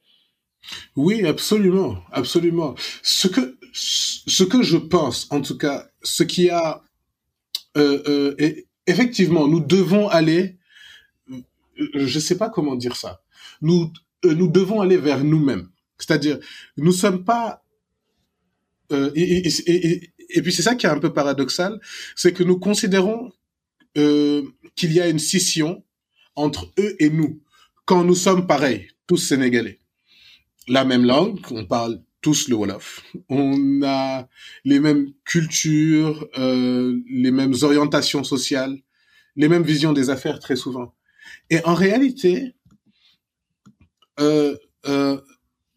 Oui, 0.97 1.25
absolument, 1.25 1.99
absolument. 2.13 2.75
Ce 3.03 3.29
que, 3.29 3.57
ce 3.73 4.43
que 4.43 4.63
je 4.63 4.77
pense, 4.77 5.29
en 5.31 5.41
tout 5.41 5.57
cas, 5.57 5.87
ce 6.03 6.25
qui 6.25 6.51
a, 6.51 6.83
euh, 7.77 8.03
euh, 8.09 8.35
et 8.39 8.67
effectivement, 8.87 9.47
nous 9.47 9.61
devons 9.61 10.09
aller, 10.09 10.59
euh, 11.31 11.37
je 11.95 12.19
sais 12.19 12.37
pas 12.37 12.51
comment 12.51 12.75
dire 12.75 12.97
ça, 12.97 13.23
nous, 13.63 13.85
euh, 13.85 13.89
nous 14.25 14.49
devons 14.49 14.81
aller 14.81 14.97
vers 14.97 15.25
nous-mêmes. 15.25 15.69
C'est-à-dire, 15.99 16.39
nous 16.77 16.93
sommes 16.93 17.25
pas, 17.25 17.65
euh, 18.93 19.11
et, 19.15 20.43
puis 20.43 20.53
c'est 20.53 20.63
ça 20.63 20.75
qui 20.75 20.87
est 20.87 20.91
un 20.91 20.99
peu 20.99 21.13
paradoxal, 21.13 21.81
c'est 22.17 22.33
que 22.33 22.43
nous 22.43 22.59
considérons 22.59 23.33
euh, 23.97 24.43
qu'il 24.77 24.93
y 24.93 25.01
a 25.01 25.09
une 25.09 25.19
scission 25.19 25.85
entre 26.37 26.73
eux 26.79 26.97
et 26.99 27.11
nous, 27.11 27.43
quand 27.85 28.05
nous 28.05 28.15
sommes 28.15 28.47
pareils, 28.47 28.89
tous 29.07 29.17
sénégalais 29.17 29.81
la 30.69 30.85
même 30.85 31.05
langue, 31.05 31.41
on 31.51 31.65
parle 31.65 32.01
tous 32.21 32.49
le 32.49 32.57
Wolof. 32.57 33.03
On 33.29 33.83
a 33.83 34.29
les 34.65 34.81
mêmes 34.81 35.13
cultures, 35.25 36.29
euh, 36.39 36.99
les 37.11 37.31
mêmes 37.31 37.55
orientations 37.63 38.25
sociales, 38.25 38.79
les 39.37 39.49
mêmes 39.49 39.63
visions 39.63 39.93
des 39.93 40.11
affaires 40.11 40.39
très 40.39 40.57
souvent. 40.57 40.95
Et 41.51 41.65
en 41.65 41.75
réalité, 41.75 42.55
euh, 44.21 44.57
euh, 44.87 45.19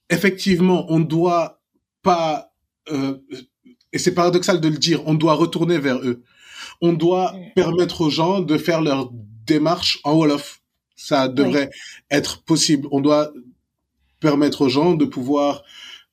effectivement, 0.10 0.86
on 0.90 1.00
doit 1.00 1.62
pas, 2.02 2.52
euh, 2.92 3.18
et 3.94 3.98
c'est 4.00 4.14
paradoxal 4.14 4.60
de 4.62 4.68
le 4.70 4.78
dire, 4.78 5.02
on 5.08 5.14
doit 5.14 5.34
retourner 5.34 5.78
vers 5.78 5.98
eux. 6.00 6.24
On 6.82 6.94
doit 6.94 7.34
Mm. 7.34 7.54
permettre 7.56 8.02
aux 8.02 8.10
gens 8.10 8.40
de 8.42 8.58
faire 8.58 8.82
leur 8.82 9.10
démarche 9.46 10.00
en 10.04 10.16
Wolof. 10.16 10.62
Ça 10.96 11.28
devrait 11.28 11.70
être 12.12 12.44
possible. 12.44 12.88
On 12.92 13.02
doit 13.02 13.32
permettre 14.20 14.62
aux 14.62 14.70
gens 14.70 14.94
de 14.94 15.06
pouvoir, 15.06 15.64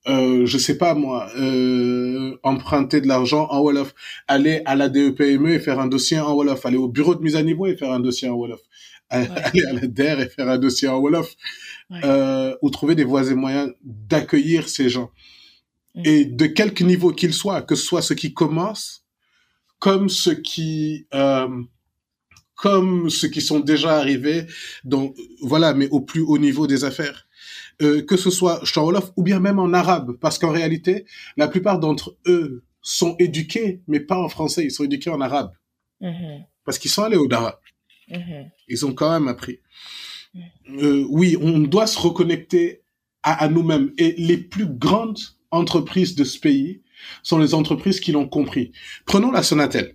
euh, 0.08 0.46
je 0.46 0.58
sais 0.58 0.78
pas 0.78 0.94
moi, 0.94 1.28
euh, 1.36 2.36
emprunter 2.42 3.00
de 3.00 3.06
l'argent 3.08 3.46
en 3.50 3.60
Wolof, 3.60 3.94
aller 4.28 4.62
à 4.64 4.76
la 4.76 4.88
DEPME 4.88 5.48
et 5.54 5.58
faire 5.60 5.78
un 5.80 5.86
dossier 5.88 6.18
en 6.18 6.32
Wolof, 6.34 6.64
aller 6.64 6.78
au 6.78 6.88
bureau 6.88 7.14
de 7.14 7.22
mise 7.22 7.36
à 7.36 7.42
niveau 7.42 7.66
et 7.66 7.76
faire 7.76 7.92
un 7.92 8.00
dossier 8.00 8.28
en 8.28 8.34
Wolof, 8.34 8.60
aller 9.10 9.28
à 9.68 9.72
la 9.74 9.86
DER 9.86 10.20
et 10.20 10.28
faire 10.28 10.48
un 10.48 10.58
dossier 10.58 10.88
en 10.88 10.98
Wolof, 10.98 11.34
Ouais. 11.90 12.00
euh, 12.04 12.54
ou 12.60 12.68
trouver 12.70 12.94
des 12.94 13.04
voies 13.04 13.30
et 13.30 13.34
moyens 13.34 13.72
d'accueillir 13.82 14.68
ces 14.68 14.90
gens. 14.90 15.10
Mm. 15.94 16.02
Et 16.04 16.24
de 16.26 16.46
quelque 16.46 16.84
niveau 16.84 17.12
qu'ils 17.12 17.32
soient, 17.32 17.62
que 17.62 17.74
ce 17.74 17.84
soit 17.84 18.02
ceux 18.02 18.14
qui 18.14 18.34
commencent, 18.34 19.04
comme 19.78 20.08
ceux 20.08 20.34
qui... 20.34 21.06
Euh, 21.14 21.48
comme 22.54 23.08
ceux 23.08 23.28
qui 23.28 23.40
sont 23.40 23.60
déjà 23.60 23.98
arrivés, 23.98 24.44
donc 24.82 25.16
voilà, 25.42 25.74
mais 25.74 25.88
au 25.90 26.00
plus 26.00 26.22
haut 26.22 26.38
niveau 26.38 26.66
des 26.66 26.82
affaires 26.82 27.28
euh, 27.80 28.02
que 28.02 28.16
ce 28.16 28.30
soit 28.30 28.60
en 28.76 28.82
Wolof 28.82 29.12
ou 29.16 29.22
bien 29.22 29.38
même 29.38 29.60
en 29.60 29.72
arabe, 29.72 30.16
parce 30.20 30.36
qu'en 30.38 30.50
réalité, 30.50 31.06
la 31.36 31.46
plupart 31.46 31.78
d'entre 31.78 32.16
eux 32.26 32.64
sont 32.82 33.14
éduqués, 33.20 33.82
mais 33.86 34.00
pas 34.00 34.18
en 34.18 34.28
français, 34.28 34.64
ils 34.64 34.72
sont 34.72 34.84
éduqués 34.84 35.10
en 35.10 35.20
arabe, 35.20 35.52
Mhm, 36.00 36.44
parce 36.64 36.78
qu'ils 36.78 36.90
sont 36.90 37.02
allés 37.02 37.16
au 37.16 37.26
Dara, 37.26 37.60
mhm. 38.08 38.50
ils 38.68 38.86
ont 38.86 38.94
quand 38.94 39.12
même 39.12 39.28
appris. 39.28 39.60
Euh, 40.70 41.04
oui, 41.08 41.36
on 41.40 41.58
doit 41.60 41.86
se 41.86 41.98
reconnecter 41.98 42.82
à, 43.22 43.44
à 43.44 43.48
nous-mêmes, 43.48 43.92
et 43.98 44.14
les 44.18 44.36
plus 44.36 44.66
grandes 44.66 45.18
entreprises 45.50 46.14
de 46.14 46.24
ce 46.24 46.38
pays 46.38 46.82
sont 47.22 47.38
les 47.38 47.54
entreprises 47.54 48.00
qui 48.00 48.12
l'ont 48.12 48.28
compris. 48.28 48.72
Prenons 49.06 49.30
la 49.30 49.42
Sonatel. 49.42 49.94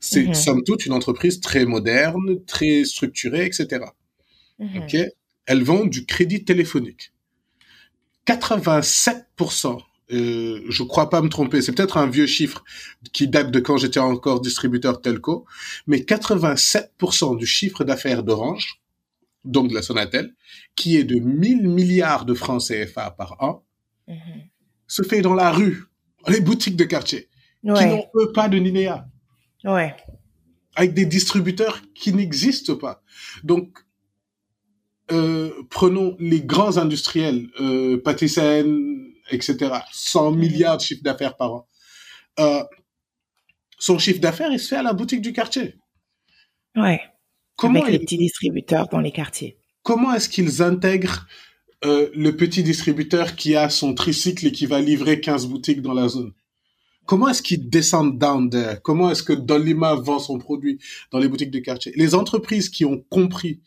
C'est 0.00 0.24
Mhm. 0.26 0.34
somme 0.34 0.64
toute 0.64 0.84
une 0.86 0.92
entreprise 0.92 1.40
très 1.40 1.64
moderne, 1.64 2.44
très 2.46 2.84
structurée, 2.84 3.46
etc. 3.46 3.84
Mhm. 4.58 4.82
Ok, 4.82 4.96
elles 5.46 5.62
vendent 5.62 5.90
du 5.90 6.06
crédit 6.06 6.44
téléphonique. 6.44 7.12
87%, 8.24 9.78
euh, 10.12 10.60
je 10.68 10.82
crois 10.82 11.10
pas 11.10 11.22
me 11.22 11.28
tromper, 11.28 11.62
c'est 11.62 11.72
peut-être 11.72 11.96
un 11.96 12.06
vieux 12.06 12.26
chiffre 12.26 12.64
qui 13.12 13.26
date 13.28 13.50
de 13.50 13.60
quand 13.60 13.76
j'étais 13.78 14.00
encore 14.00 14.40
distributeur 14.40 15.00
telco, 15.00 15.44
mais 15.86 16.00
87% 16.04 17.34
du 17.34 17.46
chiffre 17.46 17.84
d'affaires 17.84 18.22
d'Orange, 18.22 18.80
donc 19.44 19.68
de 19.70 19.74
la 19.74 19.82
Sonatel, 19.82 20.34
qui 20.76 20.96
est 20.96 21.04
de 21.04 21.16
1000 21.16 21.68
milliards 21.68 22.24
de 22.24 22.34
francs 22.34 22.62
CFA 22.68 23.10
par 23.10 23.36
an, 23.42 23.64
Mhm. 24.08 24.16
se 24.86 25.02
fait 25.02 25.22
dans 25.22 25.34
la 25.34 25.50
rue, 25.52 25.84
dans 26.26 26.32
les 26.32 26.40
boutiques 26.40 26.76
de 26.76 26.84
quartier, 26.84 27.28
qui 27.64 27.70
Ouais, 27.70 27.86
n'ont 27.86 28.06
eux 28.16 28.32
pas 28.32 28.48
de 28.48 28.58
ouais, 29.64 29.94
avec 30.74 30.92
des 30.94 31.06
distributeurs 31.06 31.80
qui 31.94 32.12
n'existent 32.12 32.76
pas. 32.76 33.02
Donc, 33.44 33.78
euh, 35.12 35.52
prenons 35.70 36.16
les 36.18 36.40
grands 36.42 36.78
industriels, 36.78 37.48
euh, 37.60 38.00
etc., 39.30 39.70
100 39.92 40.32
milliards 40.32 40.78
de 40.78 40.82
chiffre 40.82 41.02
d'affaires 41.02 41.36
par 41.36 41.52
an. 41.54 41.68
Euh, 42.40 42.64
son 43.78 43.98
chiffre 43.98 44.20
d'affaires, 44.20 44.50
il 44.52 44.58
se 44.60 44.68
fait 44.68 44.76
à 44.76 44.82
la 44.82 44.92
boutique 44.92 45.20
du 45.22 45.32
quartier. 45.32 45.76
ouais. 46.76 47.00
Comment, 47.56 47.82
Avec 47.82 47.92
les 47.92 47.98
petits 48.00 48.18
distributeurs 48.18 48.88
dans 48.88 49.00
les 49.00 49.12
quartiers. 49.12 49.56
comment 49.82 50.14
est-ce 50.14 50.28
qu'ils 50.28 50.62
intègrent 50.62 51.26
euh, 51.84 52.08
le 52.14 52.36
petit 52.36 52.62
distributeur 52.62 53.34
qui 53.36 53.56
a 53.56 53.68
son 53.68 53.94
tricycle 53.94 54.46
et 54.46 54.52
qui 54.52 54.66
va 54.66 54.80
livrer 54.80 55.20
15 55.20 55.46
boutiques 55.46 55.82
dans 55.82 55.94
la 55.94 56.08
zone? 56.08 56.32
Comment 57.04 57.28
est-ce 57.28 57.42
qu'ils 57.42 57.68
descendent 57.68 58.18
down 58.18 58.48
there? 58.48 58.78
Comment 58.82 59.10
est-ce 59.10 59.22
que 59.22 59.32
Dolima 59.32 59.94
vend 59.94 60.20
son 60.20 60.38
produit 60.38 60.78
dans 61.10 61.18
les 61.18 61.28
boutiques 61.28 61.50
du 61.50 61.62
quartier? 61.62 61.92
Les 61.96 62.14
entreprises 62.14 62.68
qui 62.68 62.84
ont 62.84 63.04
compris 63.10 63.60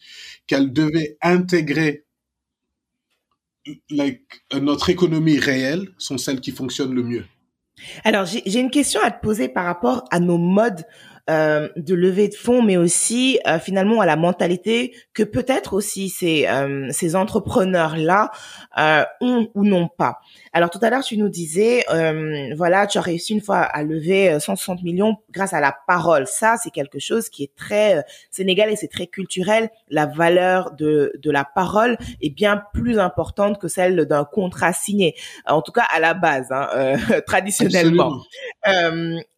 qu'elles 0.48 0.72
devaient 0.72 1.18
intégrer 1.22 2.06
like, 3.90 4.22
notre 4.54 4.90
économie 4.90 5.40
réelle 5.40 5.90
sont 5.98 6.18
celles 6.18 6.40
qui 6.40 6.52
fonctionnent 6.52 6.94
le 6.94 7.04
mieux. 7.04 7.26
Alors, 8.04 8.26
j'ai 8.26 8.60
une 8.60 8.72
question 8.72 9.02
à 9.04 9.12
te 9.12 9.22
poser 9.22 9.50
par 9.50 9.66
rapport 9.66 10.06
à 10.12 10.20
nos 10.20 10.38
modes 10.38 10.86
euh, 11.30 11.70
de 11.76 11.96
levée 11.96 12.28
de 12.28 12.36
fonds, 12.36 12.62
mais 12.62 12.78
aussi 12.78 13.40
euh, 13.48 13.58
finalement 13.58 14.02
à 14.02 14.06
la 14.06 14.16
mentalité 14.16 14.96
que 15.14 15.24
peut-être 15.24 15.74
aussi 15.74 16.10
ces, 16.10 16.46
euh, 16.48 16.88
ces 16.92 17.16
entrepreneurs-là 17.16 18.32
euh, 18.78 19.04
ont 19.22 19.48
ou 19.56 19.66
n'ont 19.66 19.88
pas. 19.88 20.20
Alors 20.54 20.70
tout 20.70 20.80
à 20.82 20.90
l'heure, 20.90 21.04
tu 21.04 21.18
nous 21.18 21.30
disais, 21.30 21.84
voilà, 22.56 22.88
tu 22.88 22.98
as 22.98 23.02
réussi 23.02 23.34
une 23.34 23.42
fois 23.42 23.58
à 23.58 23.84
lever 23.84 24.40
160 24.40 24.84
millions 24.84 25.18
grâce 25.32 25.54
à 25.54 25.60
la 25.60 25.76
parole. 25.88 26.28
Ça, 26.28 26.56
c'est 26.62 26.70
quelque 26.70 27.00
chose 27.00 27.30
qui 27.30 27.44
est 27.44 27.56
très 27.56 28.06
sénégalais, 28.32 28.76
c'est 28.76 28.88
très 28.88 29.08
culturel. 29.08 29.70
La 29.90 30.06
valeur 30.06 30.72
de, 30.72 31.12
de 31.22 31.32
la 31.32 31.44
parole 31.44 31.98
est 32.22 32.30
bien 32.30 32.64
plus 32.74 33.00
importante 33.00 33.60
que 33.60 33.68
celle 33.68 34.06
d'un 34.06 34.24
contrat 34.24 34.74
signé. 34.74 35.16
En 35.46 35.62
tout 35.62 35.72
cas, 35.72 35.86
à 35.94 36.00
la 36.00 36.14
base, 36.14 36.48
hein, 36.52 36.96
traditionnellement. 37.28 38.22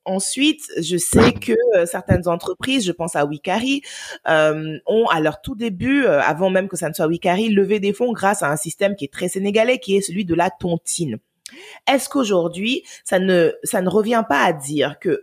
Ensuite, 0.08 0.72
je 0.82 0.96
sais 0.96 1.34
que 1.34 1.52
euh, 1.76 1.86
certaines 1.86 2.30
entreprises, 2.30 2.86
je 2.86 2.94
pense 2.94 3.18
à 3.18 3.26
Wikari, 3.26 3.82
euh, 4.30 4.78
ont 4.86 5.06
à 5.08 5.20
leur 5.20 5.42
tout 5.42 5.54
début, 5.54 6.06
euh, 6.06 6.22
avant 6.22 6.50
même 6.50 6.70
que 6.70 6.78
ça 6.78 6.88
ne 6.88 6.94
soit 6.94 7.08
Wikari, 7.08 7.50
levé 7.50 7.82
des 7.82 7.92
fonds 7.92 8.14
grâce 8.14 8.42
à 8.42 8.50
un 8.50 8.56
système 8.56 8.96
qui 8.96 9.04
est 9.04 9.12
très 9.12 9.28
sénégalais, 9.28 9.80
qui 9.80 9.98
est 9.98 10.02
celui 10.02 10.24
de 10.24 10.34
la 10.34 10.50
tontine. 10.50 11.18
Est-ce 11.92 12.08
qu'aujourd'hui, 12.08 12.84
ça 13.04 13.20
ne 13.20 13.52
ça 13.64 13.82
ne 13.82 13.90
revient 13.90 14.24
pas 14.28 14.46
à 14.46 14.54
dire 14.54 14.98
que 15.00 15.20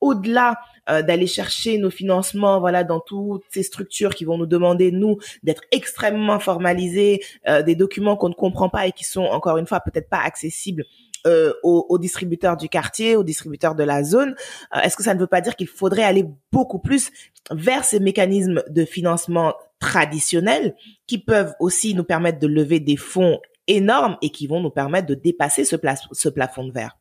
au-delà 0.00 0.60
d'aller 0.86 1.26
chercher 1.26 1.76
nos 1.76 1.90
financements, 1.90 2.60
voilà, 2.60 2.82
dans 2.82 3.00
toutes 3.00 3.42
ces 3.50 3.64
structures 3.64 4.14
qui 4.14 4.24
vont 4.24 4.38
nous 4.38 4.46
demander 4.46 4.90
nous 4.90 5.18
d'être 5.42 5.62
extrêmement 5.70 6.38
formalisés, 6.38 7.20
des 7.66 7.74
documents 7.74 8.16
qu'on 8.16 8.30
ne 8.30 8.34
comprend 8.34 8.68
pas 8.70 8.86
et 8.86 8.92
qui 8.92 9.04
sont 9.04 9.24
encore 9.24 9.58
une 9.58 9.66
fois 9.66 9.80
peut-être 9.80 10.08
pas 10.08 10.20
accessibles 10.20 10.84
euh, 11.28 11.52
aux, 11.62 11.98
distributeurs 11.98 12.56
du 12.56 12.68
quartier, 12.68 13.14
aux 13.14 13.22
distributeurs 13.22 13.74
de 13.74 13.84
la 13.84 14.02
zone. 14.02 14.34
Euh, 14.74 14.80
est-ce 14.80 14.96
que 14.96 15.02
ça 15.02 15.14
ne 15.14 15.20
veut 15.20 15.26
pas 15.26 15.40
dire 15.40 15.56
qu'il 15.56 15.66
faudrait 15.66 16.02
aller 16.02 16.24
beaucoup 16.52 16.78
plus 16.78 17.10
vers 17.50 17.84
ces 17.84 18.00
mécanismes 18.00 18.62
de 18.70 18.84
financement 18.84 19.54
traditionnels 19.78 20.74
qui 21.06 21.18
peuvent 21.18 21.52
aussi 21.60 21.94
nous 21.94 22.04
permettre 22.04 22.38
de 22.38 22.46
lever 22.46 22.80
des 22.80 22.96
fonds 22.96 23.40
énormes 23.66 24.16
et 24.22 24.30
qui 24.30 24.46
vont 24.46 24.60
nous 24.60 24.70
permettre 24.70 25.06
de 25.06 25.14
dépasser 25.14 25.64
ce, 25.64 25.76
plafond 25.76 26.64
de 26.66 26.72
verre? 26.72 26.96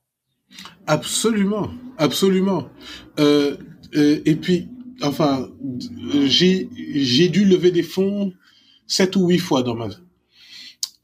Absolument, 0.88 1.70
absolument. 1.98 2.68
Euh, 3.20 3.56
et 3.94 4.36
puis, 4.36 4.68
enfin, 5.04 5.48
j'ai 6.26 7.30
dû 7.30 7.46
lever 7.46 7.72
des 7.72 7.84
fonds 7.84 8.34
sept 8.88 9.16
ou 9.16 9.28
huit 9.28 9.40
fois 9.40 9.63
dans 9.63 9.76
ma 9.76 9.88
vie 9.88 10.02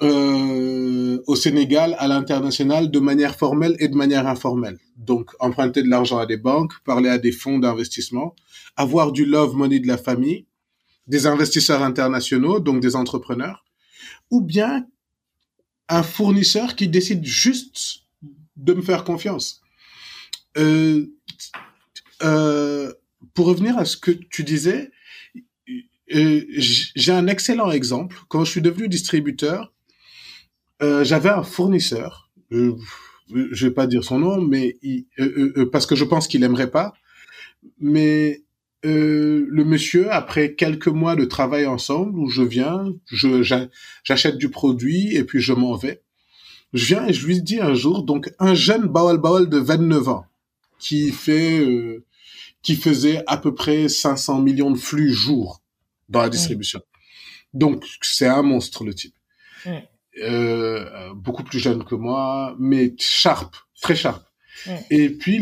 euh, 0.03 1.21
au 1.27 1.35
Sénégal, 1.35 1.95
à 1.97 2.07
l'international, 2.07 2.91
de 2.91 2.99
manière 2.99 3.35
formelle 3.35 3.75
et 3.79 3.87
de 3.87 3.95
manière 3.95 4.27
informelle. 4.27 4.77
Donc, 4.97 5.31
emprunter 5.39 5.81
de 5.81 5.89
l'argent 5.89 6.17
à 6.17 6.25
des 6.25 6.37
banques, 6.37 6.73
parler 6.83 7.09
à 7.09 7.17
des 7.17 7.31
fonds 7.31 7.59
d'investissement, 7.59 8.35
avoir 8.75 9.11
du 9.11 9.25
love 9.25 9.55
money 9.55 9.79
de 9.79 9.87
la 9.87 9.97
famille, 9.97 10.45
des 11.07 11.25
investisseurs 11.27 11.83
internationaux, 11.83 12.59
donc 12.59 12.81
des 12.81 12.95
entrepreneurs, 12.95 13.63
ou 14.29 14.41
bien 14.41 14.85
un 15.89 16.03
fournisseur 16.03 16.75
qui 16.75 16.87
décide 16.87 17.23
juste 17.23 18.01
de 18.57 18.73
me 18.73 18.81
faire 18.81 19.03
confiance. 19.03 19.61
Euh, 20.57 21.07
euh, 22.23 22.93
pour 23.33 23.47
revenir 23.47 23.77
à 23.77 23.85
ce 23.85 23.97
que 23.97 24.11
tu 24.11 24.43
disais, 24.43 24.91
j'ai 26.07 27.11
un 27.11 27.27
excellent 27.27 27.71
exemple. 27.71 28.17
Quand 28.27 28.43
je 28.43 28.51
suis 28.51 28.61
devenu 28.61 28.87
distributeur, 28.87 29.73
euh, 30.81 31.03
j'avais 31.03 31.29
un 31.29 31.43
fournisseur, 31.43 32.29
euh, 32.51 32.75
je 33.29 33.67
vais 33.67 33.73
pas 33.73 33.87
dire 33.87 34.03
son 34.03 34.19
nom, 34.19 34.41
mais 34.41 34.77
euh, 35.19 35.69
parce 35.71 35.85
que 35.85 35.95
je 35.95 36.03
pense 36.03 36.27
qu'il 36.27 36.43
aimerait 36.43 36.71
pas. 36.71 36.93
Mais 37.79 38.43
le 38.85 39.63
monsieur, 39.63 40.11
après 40.11 40.55
quelques 40.55 40.87
mois 40.87 41.15
de 41.15 41.23
travail 41.23 41.65
ensemble, 41.65 42.19
où 42.19 42.29
je 42.29 42.41
viens, 42.41 42.85
je 43.05 43.41
j'achète 44.03 44.37
du 44.37 44.49
produit 44.49 45.15
et 45.15 45.23
puis 45.23 45.39
je 45.39 45.53
m'en 45.53 45.75
vais. 45.75 46.01
Je 46.73 46.85
viens 46.87 47.07
et 47.07 47.13
je 47.13 47.25
lui 47.25 47.41
dis 47.41 47.61
un 47.61 47.75
jour, 47.75 48.03
donc 48.03 48.31
un 48.39 48.55
jeune 48.55 48.87
Bawal 48.87 49.19
Bawal 49.19 49.47
de 49.47 49.57
29 49.57 50.09
ans, 50.09 50.25
qui 50.79 51.11
fait, 51.11 51.65
qui 52.61 52.75
faisait 52.75 53.23
à 53.27 53.37
peu 53.37 53.55
près 53.55 53.87
500 53.87 54.41
millions 54.41 54.71
de 54.71 54.77
flux 54.77 55.13
jour 55.13 55.61
dans 56.09 56.21
la 56.21 56.29
distribution. 56.29 56.81
Donc 57.53 57.85
c'est 58.01 58.27
un 58.27 58.41
monstre 58.41 58.83
le 58.83 58.93
type. 58.93 59.15
Euh, 60.21 61.13
beaucoup 61.15 61.43
plus 61.43 61.59
jeune 61.59 61.83
que 61.83 61.95
moi, 61.95 62.55
mais 62.59 62.93
sharp, 62.99 63.55
très 63.81 63.95
sharp. 63.95 64.23
Et 64.91 65.09
puis, 65.09 65.41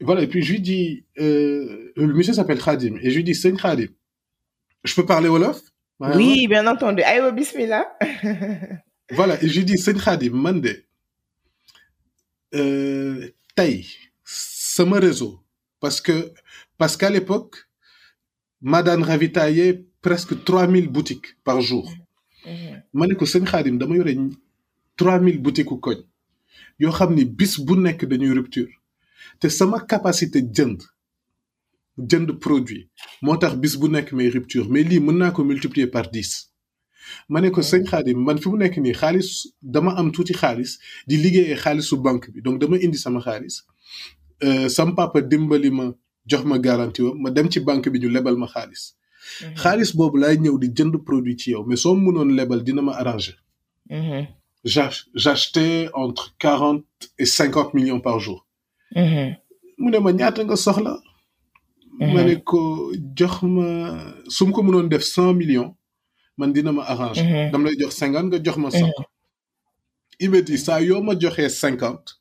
voilà, 0.00 0.22
et 0.22 0.26
puis 0.28 0.42
je 0.42 0.52
lui 0.52 0.60
dis, 0.60 1.04
euh, 1.18 1.92
le 1.96 2.14
monsieur 2.14 2.32
s'appelle 2.32 2.62
Khadim, 2.62 2.96
et 3.02 3.10
je 3.10 3.16
lui 3.16 3.24
dis, 3.24 3.34
c'est 3.34 3.52
Khadim. 3.52 3.88
Je 4.84 4.94
peux 4.94 5.04
parler 5.04 5.28
Wolof? 5.28 5.60
Oui, 5.98 6.46
bien 6.46 6.66
entendu. 6.66 7.02
Ayo, 7.02 7.32
bismillah. 7.32 7.86
voilà, 9.10 9.42
et 9.42 9.48
je 9.48 9.58
lui 9.58 9.64
dis, 9.64 9.78
c'est 9.78 9.98
Khadim, 9.98 10.30
mande. 10.30 10.68
Euh, 12.54 13.28
taille, 13.56 13.86
c'est 14.24 14.84
mon 14.84 15.00
réseau. 15.00 15.40
Parce 15.80 16.00
que, 16.00 16.32
parce 16.78 16.96
qu'à 16.96 17.10
l'époque, 17.10 17.56
Madame 18.60 19.02
ravitaillait 19.02 19.84
presque 20.00 20.44
3000 20.44 20.88
boutiques 20.88 21.42
par 21.42 21.60
jour. 21.60 21.92
Ma 22.92 23.06
ne 23.06 23.14
ko 23.14 23.24
sëñ 23.26 23.44
Xaadim 23.46 23.78
dama 23.78 23.96
yore 23.96 24.14
3000 24.96 25.38
boutique 25.38 25.70
u 25.72 25.78
koñ 25.80 25.98
yoo 26.78 26.92
xam 26.92 27.14
ni 27.14 27.24
bis 27.24 27.58
bu 27.60 27.74
nekk 27.76 28.04
dañuy 28.04 28.32
rupture 28.34 28.72
te 29.40 29.48
sama 29.48 29.80
capacité 29.80 30.40
jënd 30.56 30.80
jënd 31.98 32.32
produit 32.40 32.88
moo 33.22 33.36
tax 33.36 33.54
bis 33.56 33.76
bu 33.76 33.88
nekk 33.88 34.12
may 34.12 34.28
rupture 34.30 34.68
mais 34.68 34.82
lii 34.84 35.00
mën 35.00 35.16
naa 35.18 35.30
ko 35.30 35.44
multiplier 35.44 35.86
par 35.90 36.10
10 36.10 36.50
ma 37.28 37.40
ne 37.40 37.50
ko 37.50 37.60
sëñ 37.62 37.84
Xaadim 37.90 38.18
man 38.24 38.38
fi 38.38 38.48
mu 38.48 38.56
nekk 38.58 38.76
nii 38.78 38.92
xaalis 39.00 39.28
dama 39.62 39.90
am 39.96 40.10
tuuti 40.12 40.34
xaalis 40.34 40.78
di 41.06 41.16
liggéeyee 41.16 41.56
xaalisu 41.56 41.96
banque 41.96 42.30
bi 42.32 42.40
donc 42.42 42.58
dama 42.60 42.76
indi 42.78 42.98
sama 42.98 43.20
xaalis 43.20 43.64
sama 44.68 44.92
papa 44.94 45.20
dimbali 45.20 45.70
ma 45.70 45.92
jox 46.26 46.44
ma 46.44 46.58
garantie 46.58 47.04
ma 47.22 47.30
dem 47.30 47.48
ci 47.50 47.60
banque 47.60 47.88
bi 47.90 47.98
ñu 47.98 48.08
lebal 48.08 48.36
ma 48.36 48.46
xaalis 48.46 48.82
xaalis 49.62 49.90
boobu 49.96 50.16
laay 50.22 50.36
ñëw 50.44 50.56
di 50.62 50.68
jënd 50.76 50.94
produit 51.08 51.36
ci 51.40 51.50
yow 51.54 51.64
mais 51.68 51.76
soo 51.82 51.94
mënoon 51.96 52.30
lebal 52.38 52.62
dina 52.66 52.82
ma 52.82 52.92
arranger. 53.00 53.36
j'achetais 55.14 55.88
entre 55.94 56.34
40 56.38 56.84
et 57.18 57.26
50 57.26 57.74
millions 57.74 58.00
par 58.00 58.18
jour. 58.20 58.46
mu 59.78 59.90
ne 59.90 59.98
ma 59.98 60.12
ñaata 60.12 60.44
nga 60.44 60.56
soxla? 60.56 60.94
ma 61.98 62.22
ne 62.24 62.34
ko 62.48 62.92
jox 63.18 63.42
ma 63.42 63.66
su 64.28 64.44
ma 64.46 64.52
ko 64.52 64.62
mënoon 64.62 64.88
def 64.88 65.02
100 65.02 65.34
millions 65.34 65.74
man 66.38 66.52
dina 66.52 66.72
ma 66.72 66.82
arranger. 66.82 67.50
dam 67.52 67.64
lay 67.64 67.76
jox 67.80 67.92
50 67.96 68.26
nga 68.30 68.38
jox 68.44 68.56
ma 68.58 68.70
100. 68.70 68.86
il 70.20 70.30
me 70.30 70.40
dit 70.42 70.58
saa 70.58 70.80
yoo 70.80 71.02
ma 71.02 71.12
joxee 71.18 71.48
50 71.48 72.20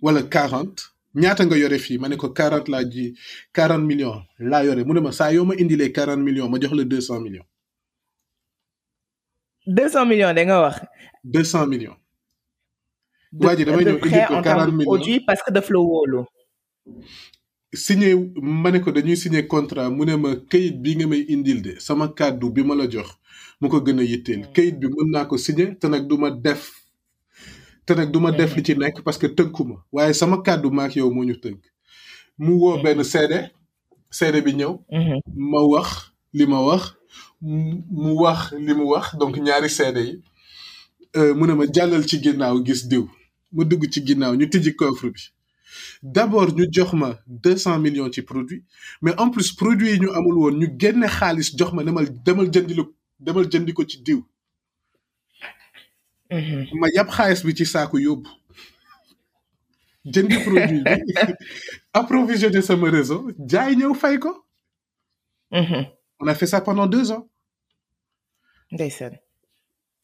wala 0.00 0.22
40 0.22 0.94
ñaata 1.14 1.46
nga 1.46 1.56
yore 1.56 1.78
fii 1.78 1.98
ma 1.98 2.08
ne 2.08 2.16
ko 2.16 2.26
40 2.28 2.68
laa 2.70 2.84
ji 2.84 3.14
40 3.54 3.78
millions 3.86 4.22
laa 4.38 4.62
yore 4.62 4.84
mu 4.84 4.92
ne 4.94 5.00
ma 5.00 5.12
saa 5.12 5.30
yoo 5.32 5.44
ma 5.44 5.54
indilee 5.56 5.88
40 5.88 6.16
millions 6.26 6.50
ma 6.50 6.58
jox 6.58 6.72
la 6.72 6.84
200 6.84 7.20
millions. 7.20 7.46
200 9.66 10.04
millions 10.08 10.34
da 10.34 10.44
nga 10.44 10.60
wax. 10.60 10.76
200 11.24 11.66
millions. 11.66 11.96
waa 13.40 13.56
ji 13.56 13.64
damay 13.64 13.84
ñëw 13.84 13.98
indi 14.04 14.20
ko 14.28 14.34
40 14.40 14.72
millions 14.72 15.24
parce 15.26 15.42
que 15.42 15.50
daf 15.52 15.68
la 15.70 15.78
wóolu. 15.78 16.24
signé 17.74 18.14
ma 18.62 18.70
ne 18.70 18.78
ko 18.80 18.90
dañuy 18.92 19.16
signé 19.16 19.46
contrat 19.46 19.90
mu 19.90 20.04
ne 20.04 20.16
ma 20.16 20.30
kayit 20.50 20.76
bi 20.82 20.96
nga 20.96 21.06
may 21.06 21.24
indil 21.28 21.62
de 21.62 21.72
sama 21.80 22.08
kàddu 22.08 22.50
bi 22.54 22.62
ma 22.64 22.74
la 22.74 22.86
jox 22.88 23.08
mu 23.60 23.68
ko 23.68 23.80
gën 23.80 23.98
a 24.00 24.02
yitteel 24.02 24.42
kayit 24.54 24.76
bi 24.80 24.86
mën 24.88 25.10
naa 25.12 25.24
ko 25.26 25.36
signé 25.38 25.64
te 25.80 25.86
nag 25.88 26.06
du 26.08 26.16
ma 26.18 26.30
def. 26.30 26.87
Te 27.88 27.94
nag 27.96 28.10
du 28.12 28.20
ma 28.20 28.30
def 28.38 28.52
li 28.56 28.62
ci 28.66 28.74
nekk 28.76 29.00
parce 29.04 29.18
que 29.20 29.26
tënku 29.38 29.62
ma 29.68 29.76
waaye 29.92 30.12
sama 30.20 30.36
kàddu 30.46 30.68
maak 30.70 30.96
yow 30.96 31.10
moo 31.10 31.24
ñu 31.24 31.36
tënk. 31.44 31.60
Mu 32.38 32.52
woo 32.62 32.76
benn 32.82 33.02
seede 33.12 33.38
seede 34.10 34.42
bi 34.44 34.52
ñëw. 34.60 34.72
Ma 35.50 35.60
wax 35.72 35.88
li 36.38 36.44
ma 36.46 36.60
wax 36.68 36.82
mu 37.40 38.12
wax 38.22 38.52
li 38.66 38.74
mu 38.78 38.84
wax 38.92 39.16
donc 39.20 39.34
ñaari 39.46 39.70
seede 39.70 40.00
yi. 40.08 40.14
Mu 41.38 41.46
ne 41.46 41.54
ma 41.54 41.64
jàllal 41.74 42.04
ci 42.08 42.16
ginnaaw 42.22 42.56
gis 42.66 42.82
diw. 42.90 43.04
Ma 43.52 43.64
dugg 43.64 43.88
ci 43.92 44.04
ginnaaw 44.06 44.34
ñu 44.36 44.46
tijji 44.50 44.74
coffre 44.76 45.08
bi. 45.14 45.22
D'abord 46.02 46.50
ñu 46.56 46.66
jox 46.70 46.92
ma 46.92 47.18
deux 47.26 47.56
cent 47.56 47.78
millions 47.78 48.10
ci 48.12 48.20
produit 48.22 48.64
mais 49.02 49.14
en 49.18 49.30
plus 49.30 49.52
produit 49.52 49.92
yi 49.92 50.00
ñu 50.00 50.08
amul 50.12 50.36
woon 50.42 50.54
ñu 50.60 50.68
génne 50.78 51.06
xaalis 51.08 51.48
jox 51.56 51.72
ma 51.72 51.82
demal 51.84 52.06
demal 52.26 52.48
jëndi 52.52 52.74
lu 52.74 52.84
demal 53.18 53.46
jëndi 53.50 53.72
ko 53.72 53.82
ci 53.90 54.02
diw 54.02 54.20
ma 56.30 56.88
yàpp 56.94 57.10
xaalis 57.10 57.42
bi 57.44 57.54
ci 57.54 57.64
saaku 57.66 57.98
yóbbu 57.98 58.28
jëndi 60.04 60.38
produit 60.44 60.82
bi 60.84 61.24
approvisionner 62.00 62.62
sama 62.62 62.90
réseau 62.90 63.30
jaay 63.46 63.76
ñëw 63.76 63.94
fay 63.94 64.18
ko 64.18 64.44
Mhm. 65.50 65.86
on 66.20 66.26
a 66.26 66.34
fait 66.34 66.46
ça 66.46 66.60
pendant 66.60 66.86
deux 66.86 67.10
ans 67.10 67.26
Ndeysaan. 68.70 69.12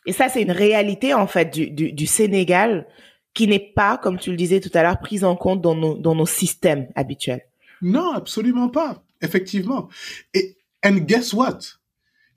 Et 0.06 0.12
ça, 0.14 0.30
c'est 0.30 0.40
une 0.40 0.50
réalité, 0.50 1.12
en 1.12 1.26
fait, 1.26 1.50
du, 1.52 1.70
du, 1.70 1.92
du 1.92 2.06
Sénégal 2.06 2.86
qui 3.34 3.46
n'est 3.46 3.58
pas, 3.74 3.98
comme 3.98 4.18
tu 4.18 4.30
le 4.30 4.36
disais 4.38 4.60
tout 4.60 4.70
à 4.72 4.82
l'heure, 4.82 4.98
prise 5.00 5.22
en 5.24 5.36
compte 5.36 5.60
dans 5.60 5.74
nos, 5.74 5.98
dans 5.98 6.14
nos 6.14 6.24
systèmes 6.24 6.88
habituels. 6.94 7.42
Non, 7.82 8.12
absolument 8.12 8.70
pas. 8.70 9.02
Effectivement. 9.20 9.88
Et 10.32 10.56
and 10.82 10.96
guess 11.06 11.34
what? 11.34 11.58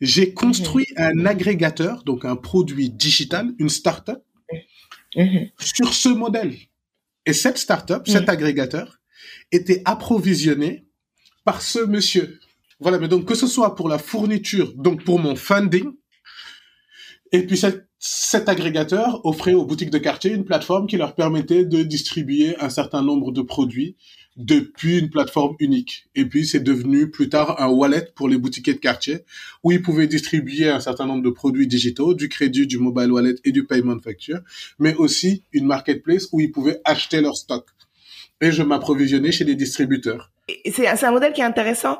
J'ai 0.02 0.34
construit 0.34 0.86
un 0.98 1.26
agrégateur, 1.26 2.04
donc 2.04 2.26
un 2.26 2.36
produit 2.36 2.90
digital, 2.90 3.54
une 3.60 3.70
startup, 3.70 4.20
Mhm. 5.16 5.50
sur 5.60 5.94
ce 5.94 6.10
modèle. 6.10 6.54
Et 7.26 7.34
cette 7.34 7.58
startup, 7.58 8.08
cet 8.08 8.30
agrégateur, 8.30 9.00
était 9.52 9.82
approvisionné 9.86 10.86
par 11.44 11.62
ce 11.62 11.80
monsieur. 11.80 12.40
Voilà, 12.80 13.00
mais 13.00 13.08
donc 13.08 13.26
que 13.26 13.34
ce 13.36 13.48
soit 13.48 13.76
pour 13.76 13.90
la 13.90 13.98
fourniture, 13.98 14.74
donc 14.76 15.04
pour 15.04 15.20
mon 15.20 15.36
funding, 15.36 15.92
et 17.32 17.46
puis 17.46 17.58
cet, 17.58 17.88
cet 18.00 18.48
agrégateur 18.48 19.26
offrait 19.26 19.54
aux 19.54 19.66
boutiques 19.66 19.90
de 19.90 19.98
quartier 19.98 20.32
une 20.32 20.46
plateforme 20.46 20.88
qui 20.88 20.98
leur 20.98 21.16
permettait 21.16 21.66
de 21.66 21.82
distribuer 21.84 22.56
un 22.60 22.70
certain 22.70 23.02
nombre 23.02 23.32
de 23.32 23.42
produits 23.42 23.96
depuis 24.38 25.00
une 25.00 25.10
plateforme 25.10 25.56
unique. 25.60 26.08
Et 26.16 26.26
puis 26.26 26.46
c'est 26.46 26.60
devenu 26.60 27.10
plus 27.10 27.28
tard 27.28 27.60
un 27.60 27.68
wallet 27.68 28.08
pour 28.16 28.30
les 28.30 28.38
boutiquiers 28.38 28.76
de 28.76 28.80
quartier 28.80 29.20
où 29.64 29.72
ils 29.72 29.82
pouvaient 29.82 30.08
distribuer 30.08 30.70
un 30.70 30.80
certain 30.80 31.06
nombre 31.06 31.24
de 31.24 31.30
produits 31.32 31.68
digitaux, 31.68 32.14
du 32.14 32.30
crédit, 32.30 32.68
du 32.68 32.78
mobile 32.78 33.12
wallet 33.12 33.36
et 33.44 33.52
du 33.52 33.66
paiement 33.66 34.00
facture, 34.00 34.40
mais 34.80 34.96
aussi 34.96 35.44
une 35.52 35.66
marketplace 35.66 36.28
où 36.32 36.40
ils 36.40 36.52
pouvaient 36.52 36.80
acheter 36.86 37.20
leur 37.20 37.36
stock. 37.36 37.66
Et 38.40 38.52
je 38.52 38.62
m'approvisionnais 38.62 39.32
chez 39.32 39.44
les 39.44 39.56
distributeurs. 39.56 40.32
C'est 40.72 41.04
un 41.04 41.12
modèle 41.12 41.34
qui 41.34 41.42
est 41.42 41.46
intéressant. 41.46 41.98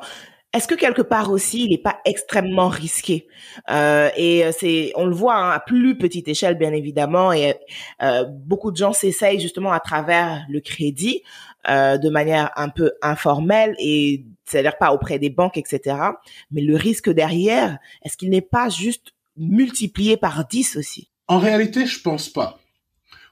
Est-ce 0.54 0.66
que 0.66 0.74
quelque 0.74 1.02
part 1.02 1.30
aussi, 1.30 1.64
il 1.64 1.70
n'est 1.70 1.82
pas 1.82 1.98
extrêmement 2.06 2.68
risqué? 2.68 3.28
Euh, 3.70 4.08
Et 4.16 4.46
euh, 4.46 4.50
c'est, 4.58 4.92
on 4.96 5.04
le 5.04 5.14
voit 5.14 5.36
hein, 5.36 5.50
à 5.50 5.60
plus 5.60 5.98
petite 5.98 6.26
échelle, 6.26 6.56
bien 6.56 6.72
évidemment. 6.72 7.34
Et 7.34 7.54
euh, 8.02 8.24
beaucoup 8.24 8.70
de 8.70 8.76
gens 8.76 8.94
s'essayent 8.94 9.40
justement 9.40 9.72
à 9.72 9.80
travers 9.80 10.46
le 10.48 10.60
crédit 10.60 11.22
euh, 11.68 11.98
de 11.98 12.08
manière 12.08 12.50
un 12.56 12.68
peu 12.68 12.92
informelle 13.02 13.74
et 13.78 14.24
c'est-à-dire 14.44 14.78
pas 14.78 14.92
auprès 14.92 15.18
des 15.18 15.30
banques, 15.30 15.56
etc. 15.56 15.96
Mais 16.50 16.62
le 16.62 16.76
risque 16.76 17.10
derrière, 17.10 17.78
est-ce 18.04 18.16
qu'il 18.16 18.30
n'est 18.30 18.40
pas 18.40 18.68
juste 18.68 19.12
multiplié 19.36 20.16
par 20.16 20.46
10 20.46 20.76
aussi? 20.76 21.10
En 21.26 21.38
réalité, 21.38 21.86
je 21.86 22.00
pense 22.00 22.28
pas. 22.28 22.58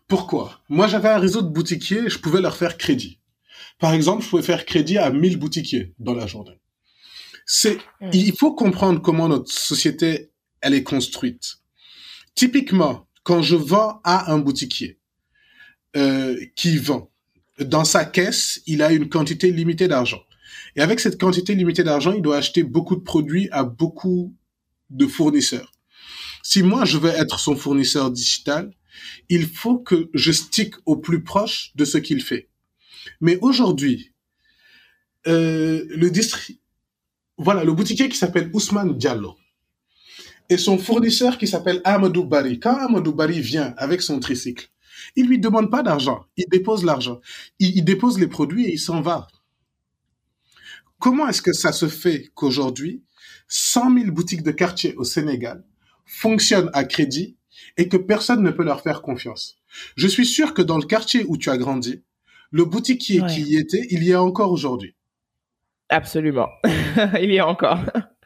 Pourquoi? 0.09 0.61
Moi, 0.69 0.87
j'avais 0.87 1.09
un 1.09 1.19
réseau 1.19 1.43
de 1.43 1.49
boutiquiers, 1.49 2.09
je 2.09 2.19
pouvais 2.19 2.41
leur 2.41 2.57
faire 2.57 2.77
crédit. 2.77 3.19
Par 3.79 3.93
exemple, 3.93 4.23
je 4.23 4.29
pouvais 4.29 4.43
faire 4.43 4.65
crédit 4.65 4.99
à 4.99 5.11
1000 5.11 5.39
boutiquiers 5.39 5.95
dans 5.99 6.15
la 6.15 6.27
journée. 6.27 6.59
C'est, 7.45 7.79
Mm. 8.01 8.11
il 8.13 8.37
faut 8.37 8.55
comprendre 8.55 9.01
comment 9.01 9.29
notre 9.29 9.51
société, 9.53 10.31
elle 10.61 10.75
est 10.75 10.83
construite. 10.83 11.57
Typiquement, 12.35 13.07
quand 13.23 13.43
je 13.43 13.57
vends 13.57 14.01
à 14.05 14.33
un 14.33 14.39
boutiquier 14.39 14.99
euh, 15.97 16.39
qui 16.55 16.77
vend, 16.77 17.11
dans 17.59 17.85
sa 17.85 18.05
caisse, 18.05 18.61
il 18.67 18.83
a 18.83 18.93
une 18.93 19.09
quantité 19.09 19.51
limitée 19.51 19.89
d'argent. 19.89 20.23
Et 20.75 20.81
avec 20.83 21.01
cette 21.01 21.19
quantité 21.19 21.55
limitée 21.55 21.85
d'argent, 21.85 22.13
il 22.13 22.23
doit 22.23 22.37
acheter 22.37 22.63
beaucoup 22.63 22.97
de 22.97 23.01
produits 23.01 23.49
à 23.51 23.65
beaucoup 23.65 24.35
de 24.91 25.07
fournisseurs. 25.07 25.73
Si 26.43 26.63
moi, 26.63 26.85
je 26.85 26.99
veux 26.99 27.11
être 27.11 27.41
son 27.41 27.57
fournisseur 27.57 28.11
digital, 28.11 28.73
il 29.29 29.47
faut 29.47 29.79
que 29.79 30.11
je 30.15 30.33
stick 30.33 30.75
au 30.85 30.97
plus 30.97 31.23
proche 31.23 31.73
de 31.75 31.85
ce 31.85 31.99
qu'il 31.99 32.23
fait. 32.23 32.49
Mais 33.21 33.39
aujourd'hui, 33.41 34.13
euh, 35.27 35.85
le 35.89 36.11
distri... 36.11 36.61
voilà, 37.39 37.65
le 37.65 37.73
boutiquier 37.73 38.09
qui 38.09 38.17
s'appelle 38.17 38.51
Ousmane 38.53 38.97
Diallo 38.97 39.37
et 40.49 40.57
son 40.57 40.79
fournisseur 40.79 41.39
qui 41.39 41.49
s'appelle 41.49 41.81
Amadou 41.85 42.25
Bari. 42.25 42.61
Quand 42.61 42.77
Amadou 42.77 43.13
Bari 43.13 43.41
vient 43.41 43.75
avec 43.77 44.03
son 44.03 44.21
tricycle, 44.21 44.69
il 45.17 45.27
lui 45.29 45.39
demande 45.39 45.71
pas 45.71 45.83
d'argent, 45.83 46.25
il 46.37 46.47
dépose 46.51 46.85
l'argent, 46.85 47.21
il, 47.59 47.77
il 47.77 47.85
dépose 47.85 48.19
les 48.21 48.27
produits 48.29 48.67
et 48.67 48.73
il 48.75 48.79
s'en 48.79 49.01
va. 49.01 49.27
Comment 50.99 51.29
est-ce 51.29 51.43
que 51.43 51.53
ça 51.53 51.73
se 51.73 51.89
fait 51.89 52.31
qu'aujourd'hui, 52.35 53.03
100 53.49 53.95
000 53.99 54.11
boutiques 54.13 54.43
de 54.43 54.51
quartier 54.51 54.95
au 54.97 55.05
Sénégal 55.05 55.65
fonctionnent 56.05 56.71
à 56.73 56.85
crédit 56.85 57.37
et 57.77 57.89
que 57.89 57.97
personne 57.97 58.43
ne 58.43 58.51
peut 58.51 58.65
leur 58.65 58.81
faire 58.83 59.03
confiance? 59.03 59.59
Je 59.97 60.07
suis 60.09 60.27
sûr 60.27 60.55
que 60.55 60.63
dans 60.63 60.79
le 60.79 60.87
quartier 60.87 61.25
où 61.29 61.37
tu 61.37 61.51
as 61.51 61.59
grandi, 61.59 62.03
le 62.51 62.65
boutiquier 62.65 63.21
Ouais. 63.21 63.27
qui 63.29 63.43
y 63.43 63.57
était, 63.57 63.87
il 63.91 64.03
y 64.05 64.11
est 64.13 64.17
encore 64.17 64.53
aujourd'hui. 64.53 64.95
Absolument. 65.89 66.49
il 67.21 67.31
y 67.33 67.39
a 67.39 67.47
encore. 67.47 67.81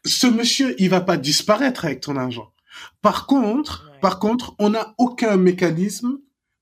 Ce 0.05 0.27
monsieur, 0.27 0.75
il 0.81 0.89
va 0.91 1.01
pas 1.01 1.17
disparaître 1.17 1.85
avec 1.85 2.01
ton 2.01 2.17
argent. 2.17 2.53
Par 3.03 3.27
contre, 3.27 3.91
Ouais. 3.93 4.01
par 4.01 4.19
contre, 4.21 4.55
on 4.59 4.71
n'a 4.71 4.95
aucun 4.99 5.37
mécanisme 5.37 6.19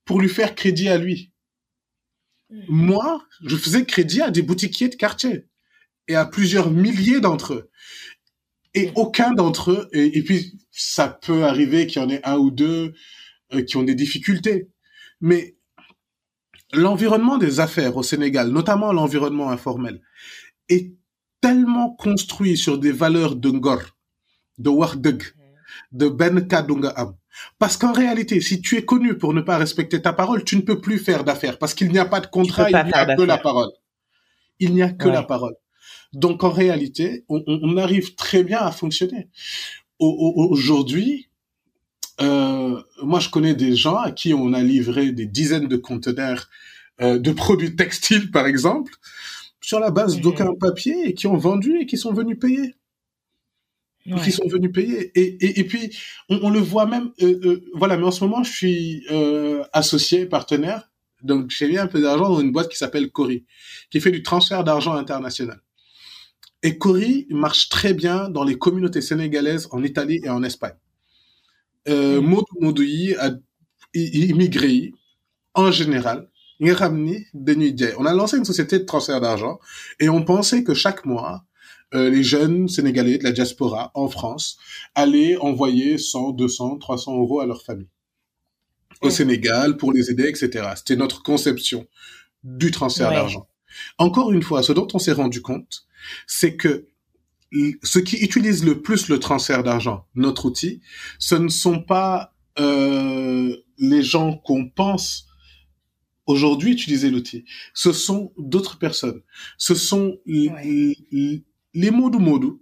pour 0.09 0.19
lui 0.19 0.27
faire 0.27 0.55
crédit 0.55 0.89
à 0.89 0.97
lui. 0.97 1.31
Moi, 2.67 3.23
je 3.45 3.55
faisais 3.55 3.85
crédit 3.85 4.23
à 4.23 4.31
des 4.31 4.41
boutiquiers 4.41 4.89
de 4.89 4.95
quartier 4.95 5.45
et 6.07 6.15
à 6.15 6.25
plusieurs 6.25 6.71
milliers 6.71 7.19
d'entre 7.19 7.53
eux. 7.53 7.69
Et 8.73 8.91
aucun 8.95 9.33
d'entre 9.33 9.69
eux, 9.69 9.89
et, 9.93 10.17
et 10.17 10.23
puis 10.23 10.57
ça 10.71 11.09
peut 11.09 11.43
arriver 11.43 11.85
qu'il 11.85 12.01
y 12.01 12.05
en 12.05 12.09
ait 12.09 12.25
un 12.25 12.37
ou 12.37 12.49
deux 12.49 12.95
euh, 13.53 13.61
qui 13.61 13.77
ont 13.77 13.83
des 13.83 13.93
difficultés. 13.93 14.71
Mais 15.21 15.55
l'environnement 16.73 17.37
des 17.37 17.59
affaires 17.59 17.95
au 17.95 18.01
Sénégal, 18.01 18.49
notamment 18.49 18.91
l'environnement 18.91 19.51
informel, 19.51 20.01
est 20.69 20.91
tellement 21.39 21.91
construit 21.93 22.57
sur 22.57 22.79
des 22.79 22.91
valeurs 22.91 23.35
de 23.35 23.51
ngor, 23.51 23.83
de 24.57 24.71
wardeg, 24.71 25.21
de 25.91 26.09
ben 26.09 26.47
kadunga 26.47 26.89
am. 26.97 27.18
Parce 27.59 27.77
qu'en 27.77 27.93
réalité, 27.93 28.41
si 28.41 28.61
tu 28.61 28.75
es 28.77 28.83
connu 28.85 29.17
pour 29.17 29.33
ne 29.33 29.41
pas 29.41 29.57
respecter 29.57 30.01
ta 30.01 30.13
parole, 30.13 30.43
tu 30.43 30.55
ne 30.57 30.61
peux 30.61 30.81
plus 30.81 30.97
faire 30.99 31.23
d'affaires 31.23 31.57
parce 31.57 31.73
qu'il 31.73 31.89
n'y 31.91 31.99
a 31.99 32.05
pas 32.05 32.19
de 32.19 32.27
contrat, 32.27 32.69
il 32.69 32.73
n'y 32.73 32.79
a 32.93 33.15
que 33.15 33.21
la 33.21 33.37
parole. 33.37 33.71
Il 34.59 34.73
n'y 34.73 34.81
a 34.81 34.89
que 34.91 35.05
Ouais. 35.07 35.13
la 35.13 35.23
parole. 35.23 35.55
Donc 36.11 36.43
en 36.43 36.49
réalité, 36.49 37.23
on, 37.29 37.77
arrive 37.77 38.15
très 38.15 38.43
bien 38.43 38.59
à 38.59 38.71
fonctionner. 38.71 39.29
Au- 39.99 40.07
au- 40.35 40.49
Aujourd'hui, 40.51 41.29
euh, 42.21 42.81
moi 43.03 43.19
je 43.19 43.29
connais 43.29 43.53
des 43.55 43.75
gens 43.75 43.95
à 43.97 44.11
qui 44.11 44.33
on 44.33 44.53
a 44.53 44.61
livré 44.61 45.11
des 45.11 45.25
dizaines 45.25 45.67
de 45.67 45.77
conteneurs 45.77 46.49
euh, 47.01 47.17
de 47.17 47.31
produits 47.31 47.75
textiles, 47.77 48.29
par 48.31 48.45
exemple, 48.47 48.91
sur 49.61 49.79
la 49.79 49.91
base 49.91 50.15
Mhm. 50.17 50.21
d'aucun 50.21 50.53
papier 50.59 51.07
et 51.07 51.13
qui 51.13 51.27
ont 51.27 51.37
vendu 51.37 51.77
et 51.79 51.85
qui 51.85 51.97
sont 51.97 52.11
venus 52.11 52.37
payer 52.37 52.75
Ouais. 54.15 54.21
qui 54.23 54.31
sont 54.31 54.47
venus 54.47 54.71
payer. 54.71 55.11
Et, 55.19 55.45
et, 55.45 55.59
et 55.59 55.63
puis, 55.63 55.95
on, 56.29 56.39
on 56.43 56.49
le 56.49 56.59
voit 56.59 56.85
même, 56.85 57.11
euh, 57.21 57.39
euh, 57.43 57.61
voilà, 57.75 57.97
mais 57.97 58.05
en 58.05 58.11
ce 58.11 58.23
moment, 58.23 58.43
je 58.43 58.51
suis 58.51 59.03
euh, 59.11 59.63
associé, 59.73 60.25
partenaire, 60.25 60.89
donc 61.21 61.49
j'ai 61.49 61.67
mis 61.67 61.77
un 61.77 61.87
peu 61.87 62.01
d'argent 62.01 62.29
dans 62.29 62.39
une 62.39 62.51
boîte 62.51 62.69
qui 62.69 62.77
s'appelle 62.77 63.11
Cori, 63.11 63.45
qui 63.91 63.99
fait 63.99 64.11
du 64.11 64.23
transfert 64.23 64.63
d'argent 64.63 64.93
international. 64.93 65.61
Et 66.63 66.77
Cori 66.77 67.27
marche 67.29 67.69
très 67.69 67.93
bien 67.93 68.29
dans 68.29 68.43
les 68.43 68.57
communautés 68.57 69.01
sénégalaises 69.01 69.67
en 69.71 69.83
Italie 69.83 70.21
et 70.23 70.29
en 70.29 70.43
Espagne. 70.43 70.75
Euh, 71.87 72.21
yi 72.75 73.15
a 73.15 73.31
immigré 73.93 74.91
en 75.53 75.71
général. 75.71 76.29
On 76.61 78.05
a 78.05 78.13
lancé 78.13 78.37
une 78.37 78.45
société 78.45 78.79
de 78.79 78.83
transfert 78.83 79.21
d'argent 79.21 79.59
et 79.99 80.09
on 80.09 80.23
pensait 80.23 80.63
que 80.65 80.73
chaque 80.73 81.05
mois, 81.05 81.45
euh, 81.93 82.09
les 82.09 82.23
jeunes 82.23 82.67
Sénégalais 82.67 83.17
de 83.17 83.23
la 83.23 83.31
diaspora 83.31 83.91
en 83.95 84.07
France 84.09 84.57
allaient 84.95 85.37
envoyer 85.37 85.97
100, 85.97 86.31
200, 86.31 86.77
300 86.77 87.17
euros 87.17 87.39
à 87.39 87.45
leur 87.45 87.63
famille 87.63 87.89
au. 89.01 89.09
Sénégal 89.09 89.77
pour 89.77 89.93
les 89.93 90.09
aider, 90.11 90.27
etc. 90.27 90.69
C'était 90.75 90.95
notre 90.97 91.23
conception 91.23 91.87
du 92.43 92.71
transfert 92.71 93.09
Ouais. 93.09 93.15
d'argent. 93.15 93.47
Encore 93.97 94.31
une 94.31 94.41
fois, 94.43 94.61
ce 94.63 94.71
dont 94.73 94.87
on 94.93 94.99
s'est 94.99 95.11
rendu 95.13 95.41
compte, 95.41 95.83
c'est 96.27 96.55
que 96.55 96.87
ceux 97.83 98.01
qui 98.01 98.17
utilisent 98.17 98.63
le 98.65 98.81
plus 98.81 99.09
le 99.09 99.19
transfert 99.19 99.63
d'argent, 99.63 100.05
notre 100.15 100.45
outil, 100.45 100.81
ce 101.17 101.35
ne 101.35 101.49
sont 101.49 101.81
pas 101.81 102.33
euh, 102.59 103.55
les 103.77 104.03
gens 104.03 104.37
qu'on 104.37 104.69
pense 104.69 105.25
aujourd'hui 106.27 106.71
utiliser 106.73 107.09
l'outil. 107.09 107.45
Ce 107.73 107.91
sont 107.91 108.33
d'autres 108.37 108.77
personnes. 108.77 109.21
Ce 109.57 109.73
sont 109.75 110.17
Ouais. 110.27 111.41
Les 111.73 111.91
modou 111.91 112.19
modou 112.19 112.61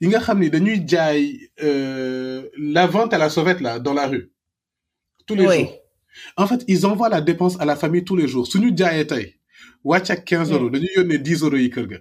yi 0.00 0.08
nga 0.08 0.20
xam 0.20 0.38
ni 0.40 0.50
dañuy 0.50 0.82
jaay 0.86 1.50
euh, 1.62 2.48
la 2.58 2.86
vente 2.86 3.12
à 3.14 3.18
la 3.18 3.30
sauvette 3.30 3.60
là 3.60 3.78
dans 3.78 3.94
la 3.94 4.06
rue 4.06 4.30
tous 5.26 5.34
les 5.34 5.46
Oui. 5.46 5.58
jours. 5.60 5.74
En 6.36 6.46
fait, 6.46 6.64
ils 6.66 6.84
envoient 6.86 7.10
la 7.10 7.20
dépense 7.20 7.60
à 7.60 7.64
la 7.64 7.76
famille 7.76 8.02
tous 8.04 8.16
les 8.16 8.26
jours. 8.26 8.46
suñu 8.46 8.72
jaayee 8.76 9.06
tey 9.06 9.34
wàcc 9.84 10.10
ak 10.10 10.24
15 10.24 10.52
euros 10.52 10.70
dañuy 10.70 10.88
yónnee 10.96 11.18
10 11.18 11.42
euros 11.42 11.56
yi 11.56 11.70
kër 11.70 11.86
ga. 11.86 11.98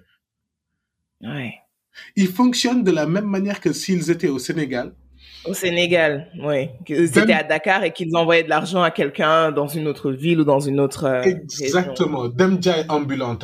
Ils 2.16 2.28
fonctionnent 2.28 2.84
de 2.84 2.91
la 2.91 3.05
même 3.08 3.26
manière 3.26 3.60
que 3.60 3.74
s'ils 3.74 4.12
étaient 4.12 4.30
au 4.30 4.39
Sénégal 4.39 4.93
Au 5.45 5.53
Sénégal, 5.53 6.32
oui. 6.43 6.70
C'était 6.88 7.34
à 7.34 7.43
Dakar 7.43 7.84
et 7.84 7.91
qu'ils 7.91 8.16
envoyaient 8.16 8.43
de 8.43 8.49
l'argent 8.49 8.82
à 8.84 8.91
quelqu'un 8.91 9.51
dans 9.51 9.68
une 9.68 9.88
autre 9.88 10.12
ville 10.12 10.41
ou 10.41 10.43
dans 10.43 10.60
une 10.60 10.80
autre. 10.80 11.05
Euh, 11.05 11.24
Exactement. 11.24 12.28
Dem 12.30 12.62
jaay 12.62 12.86
ambulant 12.89 13.38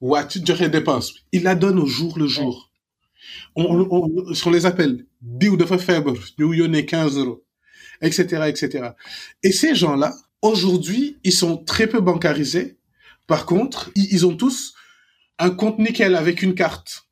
tey 0.00 0.08
waa 0.08 0.28
ci 0.28 0.40
joxe 0.44 0.70
dépense 0.70 1.12
bi 1.14 1.20
il 1.32 1.42
la 1.42 1.54
donne 1.54 1.78
au 1.78 1.86
jour 1.86 2.18
le 2.18 2.26
jour. 2.26 2.70
On, 3.54 3.64
on, 3.64 4.34
on 4.46 4.50
les 4.50 4.66
appelle 4.66 5.06
diw 5.20 5.56
dafa 5.56 5.78
feebar 5.78 6.14
ñu 6.38 6.54
yónnee 6.56 6.86
15 6.86 7.16
euros 7.18 7.44
etc 8.00 8.44
etc. 8.48 8.90
Et 9.42 9.52
ces 9.52 9.74
gens-là 9.74 10.14
aujourd'hui 10.42 11.18
ils 11.24 11.32
sont 11.32 11.58
très 11.64 11.86
peu 11.86 12.00
bancarisés. 12.00 12.78
Par 13.26 13.46
contre 13.46 13.90
ils, 13.94 14.26
ont 14.26 14.36
tous 14.36 14.74
un 15.38 15.50
compte 15.50 15.78
nickel 15.78 16.14
avec 16.16 16.42
une 16.42 16.54
carte 16.54 17.08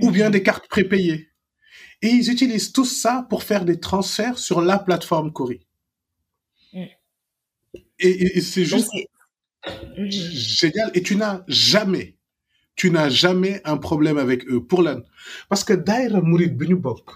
ou 0.00 0.10
bien 0.10 0.30
des 0.30 0.42
cartes 0.42 0.68
prépayées. 0.68 1.28
Et 2.02 2.08
ils 2.08 2.30
utilisent 2.30 2.72
tout 2.72 2.86
ça 2.86 3.26
pour 3.28 3.42
faire 3.42 3.64
des 3.64 3.78
transferts 3.80 4.38
sur 4.38 4.60
la 4.62 4.78
plateforme 4.78 5.32
Cori. 5.32 5.66
Mm. 6.72 6.84
Et, 7.98 8.08
et- 8.08 8.38
et 8.38 8.40
c'est 8.40 8.64
juste 8.64 8.88
Mhm. 8.94 9.02
Génial. 9.96 10.90
Et 10.94 11.02
tu 11.02 11.16
n'as 11.16 11.42
jamais, 11.48 12.16
tu 12.76 12.90
n'as 12.90 13.08
jamais 13.08 13.60
un 13.64 13.76
problème 13.76 14.18
avec 14.18 14.46
eux. 14.48 14.62
Pour 14.64 14.82
la... 14.82 15.00
Parce 15.48 15.64
que 15.64 15.72
Daira 15.74 16.20
Mourid 16.20 16.56
Benyubok, 16.56 17.10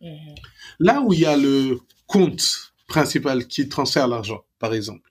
Mhm. 0.00 0.34
là 0.80 1.00
où 1.00 1.12
il 1.12 1.20
y 1.20 1.26
a 1.26 1.36
le 1.36 1.78
compte 2.08 2.72
principal 2.88 3.46
qui 3.46 3.68
transfère 3.68 4.08
l'argent, 4.08 4.40
par 4.58 4.74
exemple, 4.74 5.08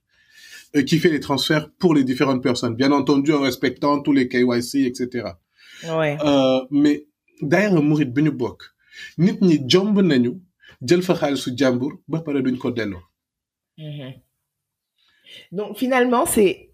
euh, 0.75 0.83
qui 0.83 0.99
fait 0.99 1.09
les 1.09 1.21
transferts 1.21 1.69
pour 1.79 1.93
les 1.95 2.03
différentes 2.03 2.43
personnes, 2.43 2.75
bien 2.75 2.91
entendu 2.91 3.31
en 3.33 3.39
respectant 3.41 4.01
tous 4.01 4.11
les 4.11 4.27
KYC, 4.27 4.85
etc. 4.85 5.29
Ouais. 5.85 6.17
Euh, 6.25 6.59
mais 6.71 7.05
bi 7.41 8.21
ñu 8.23 8.31
bokk 8.31 8.61
nit 9.17 9.37
ñi 9.41 9.55
jomb 9.67 9.95
nañu 10.01 10.31
jël 10.87 11.01
fa 11.01 11.13
xaalisu 11.15 11.51
jàmbur 11.57 11.93
ba 12.07 12.19
pare 12.21 12.41
duñ 12.43 12.57
ko 12.57 12.69
delloo. 12.71 13.01
Donc 15.51 15.77
finalement, 15.77 16.25
c'est 16.25 16.71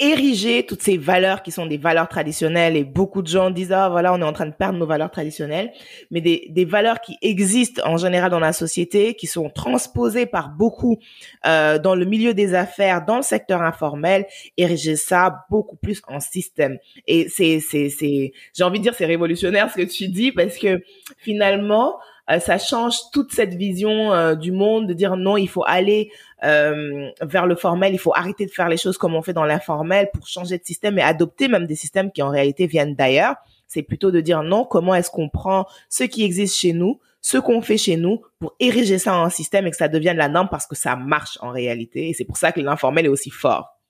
ériger 0.00 0.64
toutes 0.64 0.80
ces 0.80 0.96
valeurs 0.96 1.42
qui 1.42 1.52
sont 1.52 1.66
des 1.66 1.76
valeurs 1.76 2.08
traditionnelles 2.08 2.74
et 2.74 2.84
beaucoup 2.84 3.20
de 3.20 3.28
gens 3.28 3.50
disent 3.50 3.70
ah 3.70 3.90
voilà 3.90 4.14
on 4.14 4.18
est 4.18 4.24
en 4.24 4.32
train 4.32 4.46
de 4.46 4.54
perdre 4.54 4.78
nos 4.78 4.86
valeurs 4.86 5.10
traditionnelles. 5.10 5.70
Mais 6.10 6.22
des, 6.22 6.46
des 6.48 6.64
valeurs 6.64 7.00
qui 7.02 7.18
existent 7.20 7.82
en 7.84 7.98
général 7.98 8.30
dans 8.30 8.40
la 8.40 8.54
société 8.54 9.14
qui 9.14 9.26
sont 9.26 9.50
transposées 9.50 10.24
par 10.24 10.48
beaucoup 10.48 10.98
euh, 11.46 11.78
dans 11.78 11.94
le 11.94 12.06
milieu 12.06 12.32
des 12.32 12.54
affaires 12.54 13.04
dans 13.04 13.16
le 13.16 13.22
secteur 13.22 13.60
informel 13.60 14.26
ériger 14.56 14.96
ça 14.96 15.44
beaucoup 15.50 15.76
plus 15.76 16.00
en 16.08 16.18
système. 16.18 16.78
Et 17.06 17.28
c'est 17.28 17.60
c'est 17.60 17.90
c'est 17.90 18.32
j'ai 18.56 18.64
envie 18.64 18.78
de 18.78 18.84
dire 18.84 18.94
c'est 18.94 19.06
révolutionnaire 19.06 19.70
ce 19.70 19.76
que 19.76 19.86
tu 19.86 20.08
dis 20.08 20.32
parce 20.32 20.56
que 20.56 20.82
finalement 21.18 21.96
ça 22.38 22.58
change 22.58 22.96
toute 23.12 23.32
cette 23.32 23.54
vision 23.54 24.12
euh, 24.12 24.34
du 24.34 24.52
monde 24.52 24.86
de 24.86 24.92
dire 24.92 25.16
non 25.16 25.36
il 25.36 25.48
faut 25.48 25.64
aller 25.66 26.12
euh, 26.44 27.10
vers 27.22 27.46
le 27.46 27.56
formel, 27.56 27.92
il 27.92 27.98
faut 27.98 28.14
arrêter 28.14 28.46
de 28.46 28.50
faire 28.50 28.68
les 28.68 28.76
choses 28.76 28.96
comme 28.96 29.14
on 29.14 29.22
fait 29.22 29.32
dans 29.32 29.44
l'informel 29.44 30.10
pour 30.12 30.26
changer 30.28 30.58
de 30.58 30.64
système 30.64 30.98
et 30.98 31.02
adopter 31.02 31.48
même 31.48 31.66
des 31.66 31.74
systèmes 31.74 32.12
qui 32.12 32.22
en 32.22 32.30
réalité 32.30 32.66
viennent 32.66 32.94
d'ailleurs. 32.94 33.36
C'est 33.66 33.82
plutôt 33.82 34.10
de 34.10 34.20
dire 34.20 34.42
non, 34.42 34.64
comment 34.64 34.94
est-ce 34.94 35.10
qu'on 35.10 35.28
prend 35.28 35.66
ce 35.88 36.04
qui 36.04 36.24
existe 36.24 36.56
chez 36.56 36.72
nous, 36.72 37.00
ce 37.20 37.38
qu'on 37.38 37.62
fait 37.62 37.78
chez 37.78 37.96
nous 37.96 38.22
pour 38.38 38.54
ériger 38.60 38.98
ça 38.98 39.16
en 39.16 39.30
système 39.30 39.66
et 39.66 39.70
que 39.70 39.76
ça 39.76 39.88
devienne 39.88 40.16
la 40.16 40.28
norme 40.28 40.48
parce 40.50 40.66
que 40.66 40.76
ça 40.76 40.96
marche 40.96 41.38
en 41.40 41.50
réalité. 41.50 42.10
Et 42.10 42.14
c'est 42.14 42.24
pour 42.24 42.36
ça 42.36 42.52
que 42.52 42.60
l'informel 42.60 43.06
est 43.06 43.10
aussi 43.10 43.30
fort. 43.30 43.80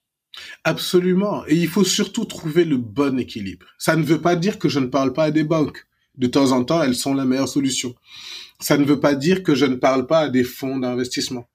Absolument. 0.65 1.45
Et 1.47 1.55
il 1.55 1.69
faut 1.69 1.85
surtout 1.85 2.25
trouver 2.25 2.65
le 2.65 2.77
bon 2.77 3.19
équilibre. 3.19 3.67
Ça 3.79 3.97
ne 3.97 4.03
veut 4.03 4.21
pas 4.21 4.37
dire 4.37 4.59
que 4.59 4.69
je 4.69 4.79
ne 4.79 4.87
parle 4.87 5.13
pas 5.13 5.25
à 5.25 5.31
des 5.31 5.45
banques. 5.45 5.87
De 6.21 6.27
temps 6.27 6.53
en 6.53 6.65
temps, 6.65 6.83
elles 6.83 6.95
sont 6.95 7.15
la 7.15 7.25
meilleure 7.25 7.49
solution. 7.49 7.95
Ça 8.61 8.77
ne 8.77 8.85
veut 8.85 9.01
pas 9.01 9.15
dire 9.15 9.43
que 9.43 9.55
je 9.55 9.65
ne 9.65 9.75
parle 9.75 10.07
pas 10.07 10.21
à 10.21 10.29
des 10.29 10.45
fonds 10.45 10.79
d'investissement. 10.79 11.49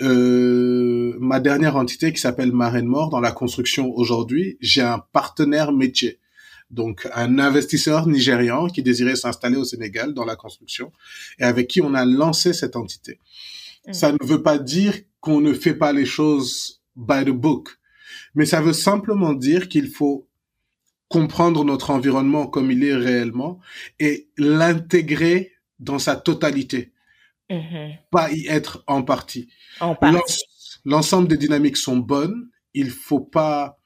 Euh, 0.00 1.14
ma 1.20 1.40
dernière 1.40 1.76
entité 1.76 2.12
qui 2.12 2.20
s'appelle 2.20 2.52
Marraine 2.52 2.86
Mort 2.86 3.10
dans 3.10 3.20
la 3.20 3.32
construction 3.32 3.92
aujourd'hui, 3.94 4.56
j'ai 4.60 4.80
un 4.82 5.04
partenaire 5.12 5.72
métier. 5.72 6.18
Donc, 6.70 7.06
un 7.14 7.38
investisseur 7.38 8.06
nigérian 8.06 8.68
qui 8.68 8.82
désirait 8.82 9.16
s'installer 9.16 9.56
au 9.56 9.64
Sénégal 9.64 10.14
dans 10.14 10.24
la 10.24 10.36
construction 10.36 10.90
et 11.38 11.44
avec 11.44 11.68
qui 11.68 11.82
on 11.82 11.92
a 11.92 12.04
lancé 12.06 12.52
cette 12.54 12.76
entité. 12.76 13.18
Mhm. 13.86 13.92
Ça 13.94 14.12
ne 14.12 14.18
veut 14.22 14.42
pas 14.42 14.58
dire 14.58 14.94
qu'on 15.20 15.40
ne 15.40 15.52
fait 15.52 15.74
pas 15.74 15.92
les 15.92 16.06
choses 16.06 16.80
by 16.96 17.24
the 17.24 17.30
book 17.30 17.78
mais 18.34 18.46
ça 18.46 18.60
veut 18.60 18.72
simplement 18.72 19.34
dire 19.34 19.68
qu'il 19.68 19.88
faut 19.88 20.27
comprendre 21.08 21.64
notre 21.64 21.90
environnement 21.90 22.46
comme 22.46 22.70
il 22.70 22.84
est 22.84 22.94
réellement 22.94 23.58
et 23.98 24.28
l'intégrer 24.36 25.52
dans 25.80 25.98
sa 25.98 26.16
totalité, 26.16 26.92
Mhm. 27.50 27.94
pas 28.10 28.30
y 28.30 28.46
être 28.48 28.84
en 28.86 29.02
partie. 29.02 29.48
En 29.80 29.94
partie. 29.94 30.38
L'ensemble 30.84 31.28
des 31.28 31.36
dynamiques 31.38 31.76
sont 31.78 31.96
bonnes, 31.96 32.48
il 32.74 32.90
faut 32.90 33.20
pas, 33.20 33.78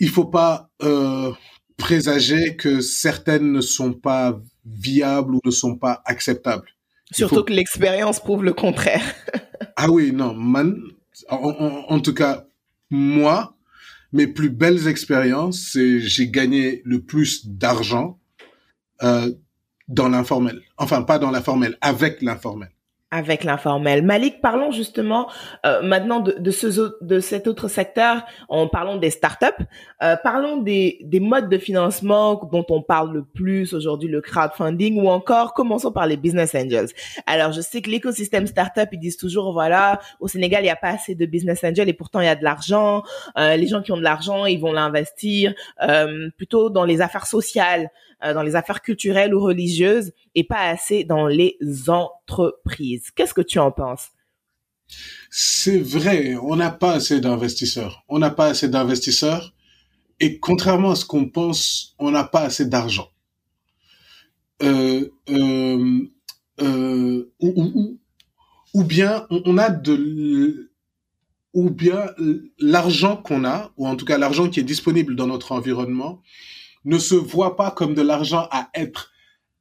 il 0.00 0.08
faut 0.10 0.26
pas 0.26 0.68
euh, 0.82 1.32
présager 1.78 2.56
que 2.56 2.80
certaines 2.80 3.50
ne 3.52 3.60
sont 3.60 3.92
pas 3.94 4.38
viables 4.66 5.34
ou 5.36 5.40
ne 5.44 5.50
sont 5.50 5.76
pas 5.76 6.02
acceptables. 6.04 6.68
Surtout 7.10 7.36
faut- 7.36 7.44
que 7.44 7.52
l'expérience 7.52 8.20
prouve 8.20 8.44
le 8.44 8.52
contraire. 8.52 9.02
Ah 9.76 9.90
oui, 9.90 10.12
non, 10.12 10.34
man, 10.34 10.76
en, 11.28 11.36
en- 11.36 11.84
en 11.94 12.00
tout 12.00 12.14
cas, 12.14 12.44
moi, 12.90 13.56
mes 14.12 14.26
plus 14.26 14.50
belles 14.50 14.88
expériences, 14.88 15.70
c'est 15.72 16.00
j'ai 16.00 16.28
gagné 16.28 16.82
le 16.84 17.02
plus 17.02 17.46
d'argent 17.46 18.20
euh, 19.02 19.32
dans 19.88 20.08
l'informel. 20.08 20.60
Enfin, 20.76 21.02
pas 21.02 21.18
dans 21.18 21.30
l'informel, 21.30 21.76
avec 21.80 22.22
l'informel. 22.22 22.70
Avec 23.12 23.44
l'informel. 23.44 24.02
Malik, 24.02 24.40
parlons 24.40 24.72
justement 24.72 25.30
euh, 25.66 25.82
maintenant 25.82 26.18
de, 26.20 26.32
de, 26.32 26.50
ce, 26.50 26.66
de 27.02 27.20
cet 27.20 27.46
autre 27.46 27.68
secteur, 27.68 28.24
en 28.48 28.66
parlant 28.66 28.96
des 28.96 29.10
startups, 29.10 29.46
euh, 30.02 30.16
parlons 30.16 30.56
des, 30.56 30.98
des 31.02 31.20
modes 31.20 31.50
de 31.50 31.58
financement 31.58 32.40
dont 32.50 32.64
on 32.70 32.80
parle 32.82 33.12
le 33.12 33.22
plus 33.22 33.74
aujourd'hui, 33.74 34.08
le 34.08 34.22
crowdfunding, 34.22 35.00
ou 35.00 35.08
encore 35.10 35.52
commençons 35.52 35.92
par 35.92 36.06
les 36.06 36.16
business 36.16 36.54
angels. 36.54 36.88
Alors, 37.26 37.52
je 37.52 37.60
sais 37.60 37.82
que 37.82 37.90
l'écosystème 37.90 38.46
startup, 38.46 38.88
ils 38.92 38.98
disent 38.98 39.18
toujours, 39.18 39.52
voilà, 39.52 40.00
au 40.18 40.26
Sénégal, 40.26 40.62
il 40.62 40.64
n'y 40.64 40.70
a 40.70 40.76
pas 40.76 40.88
assez 40.88 41.14
de 41.14 41.26
business 41.26 41.62
angels 41.64 41.90
et 41.90 41.92
pourtant 41.92 42.20
il 42.20 42.24
y 42.24 42.28
a 42.28 42.34
de 42.34 42.44
l'argent. 42.44 43.02
Euh, 43.36 43.56
les 43.56 43.66
gens 43.66 43.82
qui 43.82 43.92
ont 43.92 43.98
de 43.98 44.02
l'argent, 44.02 44.46
ils 44.46 44.58
vont 44.58 44.72
l'investir 44.72 45.52
euh, 45.82 46.30
plutôt 46.38 46.70
dans 46.70 46.84
les 46.84 47.02
affaires 47.02 47.26
sociales, 47.26 47.90
euh, 48.24 48.34
dans 48.34 48.42
les 48.42 48.56
affaires 48.56 48.82
culturelles 48.82 49.34
ou 49.34 49.40
religieuses 49.40 50.12
et 50.34 50.44
pas 50.44 50.68
assez 50.68 51.04
dans 51.04 51.26
les 51.26 51.56
entreprises. 51.88 53.10
Qu'est-ce 53.10 53.34
que 53.34 53.40
tu 53.40 53.58
en 53.58 53.72
penses? 53.72 54.10
C'est 55.30 55.80
vrai, 55.80 56.36
on 56.36 56.56
n'a 56.56 56.70
pas 56.70 56.92
assez 56.92 57.20
d'investisseurs. 57.20 58.04
On 58.08 58.18
n'a 58.18 58.30
pas 58.30 58.46
assez 58.46 58.68
d'investisseurs. 58.68 59.54
Et 60.20 60.38
contrairement 60.38 60.92
à 60.92 60.94
ce 60.94 61.04
qu'on 61.04 61.28
pense, 61.28 61.94
on 61.98 62.10
n'a 62.10 62.24
pas 62.24 62.42
assez 62.42 62.66
d'argent. 62.66 63.08
Euh, 64.62 65.10
euh, 65.30 66.08
ou, 67.40 68.84
bien 68.84 69.26
on, 69.30 69.58
a 69.58 69.70
de 69.70 70.70
ou 71.52 71.70
bien 71.70 72.06
l'argent 72.60 73.16
qu'on 73.16 73.44
a, 73.44 73.72
ou 73.76 73.88
en 73.88 73.96
tout 73.96 74.04
cas 74.04 74.18
l'argent 74.18 74.48
qui 74.48 74.60
est 74.60 74.64
disponible 74.64 75.16
dans 75.16 75.26
notre 75.26 75.50
environnement, 75.50 76.22
ne 76.84 76.98
se 76.98 77.14
voit 77.14 77.56
pas 77.56 77.70
comme 77.70 77.94
de 77.94 78.02
l'argent 78.02 78.48
à 78.50 78.70
être 78.74 79.12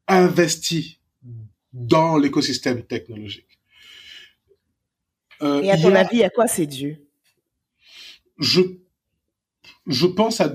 investi 0.08 1.00
dans 1.74 2.18
l'écosystème 2.18 2.84
technologique. 2.84 3.60
Euh, 5.42 5.62
Et 5.62 5.72
à 5.72 5.78
ton 5.78 5.96
a- 5.96 6.00
avis, 6.00 6.24
à 6.24 6.30
quoi 6.30 6.48
c'est 6.48 6.68
dû? 6.68 6.98
je, 8.38 8.62
je 9.88 10.08
pense 10.08 10.42
à 10.42 10.52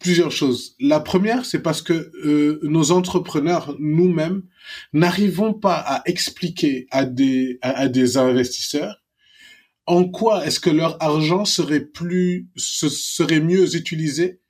plusieurs 0.00 0.30
choses. 0.30 0.76
La 0.80 1.00
première, 1.00 1.44
c'est 1.44 1.60
parce 1.62 1.82
que 1.82 2.12
euh, 2.24 2.60
nos 2.62 2.90
entrepreneurs, 2.92 3.74
nous-mêmes, 3.78 4.42
n'arrivons 4.92 5.54
pas 5.54 5.74
à 5.76 6.02
expliquer 6.06 6.86
à 6.90 7.04
des, 7.04 7.58
à, 7.62 7.70
à 7.70 7.88
des 7.88 8.16
investisseurs 8.16 9.02
en 9.86 10.04
quoi 10.08 10.46
est-ce 10.46 10.60
que 10.60 10.68
leur 10.70 11.02
argent 11.02 11.44
serait 11.46 11.80
plus, 11.84 12.48
se, 12.56 12.88
serait 12.90 13.40
mieux 13.40 13.74
utilisé 13.74 14.40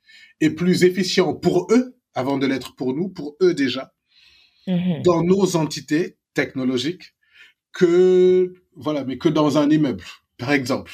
et 0.41 0.49
plus 0.49 0.83
efficient 0.83 1.33
pour 1.33 1.67
eux, 1.71 1.95
avant 2.13 2.37
de 2.37 2.47
l'être 2.47 2.75
pour 2.75 2.93
nous, 2.93 3.09
pour 3.09 3.35
eux 3.41 3.53
déjà, 3.53 3.93
Mhm. 4.67 5.01
dans 5.03 5.23
nos 5.23 5.55
entités 5.55 6.17
technologiques, 6.33 7.15
que, 7.71 8.53
voilà, 8.75 9.03
mais 9.03 9.17
que 9.17 9.29
dans 9.29 9.57
un 9.57 9.69
immeuble, 9.69 10.03
par 10.37 10.51
exemple. 10.51 10.91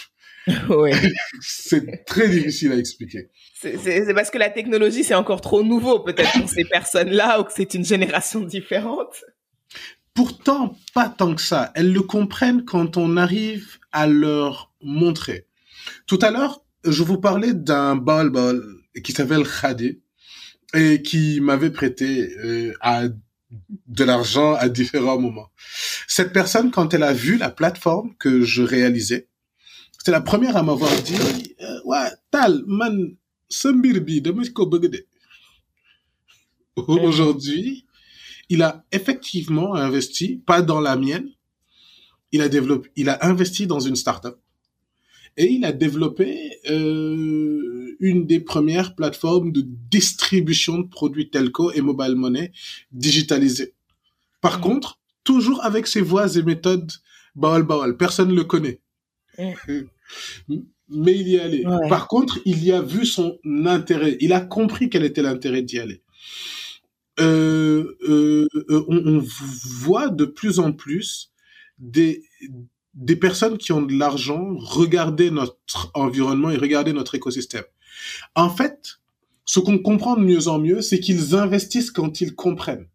Oui. 0.70 0.92
C'est 1.42 2.06
très 2.06 2.30
difficile 2.30 2.72
à 2.72 2.76
expliquer. 2.78 3.30
C'est 3.56 4.14
parce 4.14 4.30
que 4.30 4.38
la 4.38 4.50
technologie, 4.52 5.04
c'est 5.04 5.16
encore 5.16 5.42
trop 5.42 5.64
nouveau, 5.64 6.00
peut-être 6.00 6.40
pour 6.40 6.50
ces 6.50 6.66
personnes-là, 6.66 7.42
ou 7.42 7.44
que 7.46 7.52
c'est 7.54 7.74
une 7.74 7.84
génération 7.86 8.42
différente. 8.42 9.24
Pourtant, 10.14 10.78
pas 10.94 11.10
tant 11.10 11.34
que 11.36 11.42
ça. 11.42 11.72
Elles 11.76 11.92
le 11.92 12.02
comprennent 12.02 12.64
quand 12.64 12.96
on 12.96 13.18
arrive 13.18 13.80
à 13.92 14.08
leur 14.08 14.72
montrer. 14.82 15.48
Tout 16.08 16.20
à 16.22 16.32
l'heure, 16.32 16.64
je 16.86 17.04
vous 17.04 17.20
parlais 17.20 17.54
d'un 17.54 17.96
bol 17.96 18.30
bol 18.30 18.64
qui 19.04 19.12
s'appelle 19.12 19.48
Khadi 19.48 20.02
et 20.74 21.02
qui 21.02 21.40
m'avait 21.42 21.72
prêté 21.72 22.36
euh, 22.38 22.74
à 22.82 23.04
de 23.88 24.04
l'argent 24.04 24.54
à 24.56 24.70
différents 24.70 25.20
moments. 25.20 25.50
Cette 26.08 26.34
personne, 26.34 26.72
quand 26.72 26.94
elle 26.94 27.04
a 27.04 27.14
vu 27.14 27.38
la 27.38 27.50
plateforme 27.50 28.16
que 28.18 28.44
je 28.44 28.64
réalisais, 28.64 29.30
c'est 30.04 30.12
la 30.12 30.22
première 30.22 30.58
à 30.58 30.64
m'avoir 30.64 30.92
dit, 31.02 31.56
euh, 31.62 31.80
ouais, 31.86 32.10
tal, 32.32 32.64
man, 32.68 33.16
sambirbi, 33.50 34.22
de. 34.22 34.36
Aujourd'hui, 36.76 37.86
il 38.50 38.62
a 38.62 38.86
effectivement 38.92 39.76
investi, 39.76 40.44
pas 40.46 40.62
dans 40.62 40.82
la 40.82 40.96
mienne, 40.96 41.30
il 42.32 42.42
a 42.42 42.50
développé, 42.50 42.92
il 42.96 43.10
a 43.10 43.26
investi 43.26 43.66
dans 43.66 43.80
une 43.80 43.96
startup 43.96 44.38
et 45.38 45.52
il 45.52 45.66
a 45.66 45.72
développé 45.72 46.60
euh, 46.70 47.96
une 48.00 48.26
des 48.26 48.40
premières 48.40 48.96
plateformes 48.96 49.52
de 49.52 49.66
distribution 49.92 50.80
de 50.80 50.88
produits 50.88 51.30
telco 51.30 51.72
et 51.72 51.82
mobile 51.82 52.16
money 52.16 52.52
digitalisés. 52.92 53.74
Par 54.42 54.60
mmh. 54.60 54.62
contre, 54.62 55.00
toujours 55.24 55.64
avec 55.64 55.88
ses 55.88 56.02
voies 56.02 56.36
et 56.38 56.44
méthodes 56.44 56.92
baol 57.36 57.64
baol, 57.64 57.98
personne 57.98 58.30
ne 58.30 58.36
le 58.36 58.44
connaît. 58.44 58.80
Mmh. 59.38 59.82
Mais 60.88 61.18
il 61.18 61.28
y 61.28 61.36
est 61.36 61.40
allé. 61.40 61.64
Par 61.90 62.08
contre, 62.08 62.40
il 62.46 62.64
y 62.64 62.72
a 62.72 62.80
vu 62.80 63.08
son 63.08 63.40
intérêt. 63.66 64.18
Il 64.20 64.34
a 64.34 64.42
compris 64.42 64.88
quel 64.88 65.04
était 65.04 65.24
l'intérêt 65.24 65.64
d'y 65.64 65.80
aller. 65.80 66.04
Euh, 67.20 67.98
euh, 68.08 68.48
euh 68.70 68.86
on, 68.88 68.98
on, 68.98 69.24
voit 69.82 70.10
de 70.10 70.26
plus 70.26 70.60
en 70.60 70.74
plus 70.74 71.32
des, 71.80 72.22
des 72.96 73.16
personnes 73.16 73.58
qui 73.58 73.74
ont 73.74 73.82
de 73.82 73.94
l'argent 73.94 74.56
regarder 74.58 75.30
notre 75.30 75.92
environnement 75.94 76.50
et 76.50 76.58
regarder 76.58 76.94
notre 76.94 77.16
écosystème. 77.16 77.66
En 78.36 78.50
fait, 78.50 79.00
ce 79.46 79.60
qu'on 79.60 79.78
comprend 79.78 80.16
de 80.16 80.24
mieux 80.24 80.48
en 80.48 80.60
mieux, 80.60 80.82
c'est 80.82 81.00
qu'ils 81.00 81.36
investissent 81.36 81.92
quand 81.92 82.22
ils 82.22 82.36
comprennent. 82.36 82.88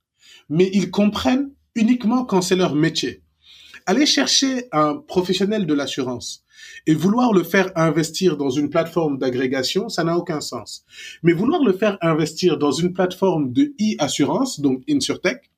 Mais 0.48 0.70
ils 0.72 0.90
comprennent 0.90 1.51
uniquement 1.74 2.24
quand 2.24 2.42
c'est 2.42 2.57
leur 2.57 2.74
métier. 2.74 3.22
Aller 3.86 4.07
chercher 4.07 4.64
un 4.72 4.96
professionnel 4.96 5.66
de 5.66 5.74
l'assurance 5.74 6.44
et 6.86 6.94
vouloir 6.94 7.32
le 7.32 7.44
faire 7.44 7.70
investir 7.76 8.36
dans 8.36 8.51
une 8.51 8.70
plateforme 8.70 9.18
d'agrégation, 9.18 9.88
ça 9.88 10.05
n'a 10.05 10.16
aucun 10.16 10.40
sens. 10.40 10.84
Mais 11.22 11.32
vouloir 11.32 11.62
le 11.62 11.72
faire 11.72 11.98
investir 12.01 12.59
dans 12.59 12.72
une 12.72 12.92
plateforme 12.92 13.53
de 13.53 13.74
e-assurance, 13.80 14.61
donc 14.61 14.82
InsurTech, 14.88 15.51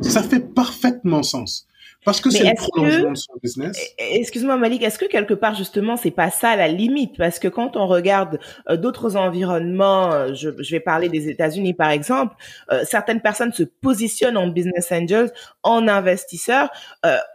ça 0.00 0.22
fait 0.22 0.40
parfaitement 0.54 1.22
sens. 1.22 1.66
Parce 2.06 2.20
que 2.20 2.30
c'est 2.30 2.44
le 2.44 2.54
prolongement 2.54 3.10
de 3.10 3.16
son 3.16 3.32
business. 3.42 3.76
E, 3.76 4.02
e, 4.02 4.20
excuse-moi 4.20 4.56
Malik, 4.56 4.84
est-ce 4.84 4.96
que 4.96 5.06
quelque 5.06 5.34
part 5.34 5.56
justement 5.56 5.96
c'est 5.96 6.12
pas 6.12 6.30
ça 6.30 6.54
la 6.54 6.68
limite? 6.68 7.16
Parce 7.18 7.40
que 7.40 7.48
quand 7.48 7.76
on 7.76 7.88
regarde 7.88 8.38
euh, 8.70 8.76
d'autres 8.76 9.16
environnements, 9.16 10.12
euh, 10.12 10.32
je, 10.32 10.50
je, 10.56 10.70
vais 10.70 10.78
parler 10.78 11.08
des 11.08 11.28
États-Unis 11.28 11.74
par 11.74 11.90
exemple, 11.90 12.36
euh, 12.70 12.84
certaines 12.84 13.20
personnes 13.20 13.52
se 13.52 13.64
positionnent 13.64 14.36
en 14.36 14.46
business 14.46 14.92
angels, 14.92 15.32
en 15.64 15.88
investisseurs, 15.88 16.70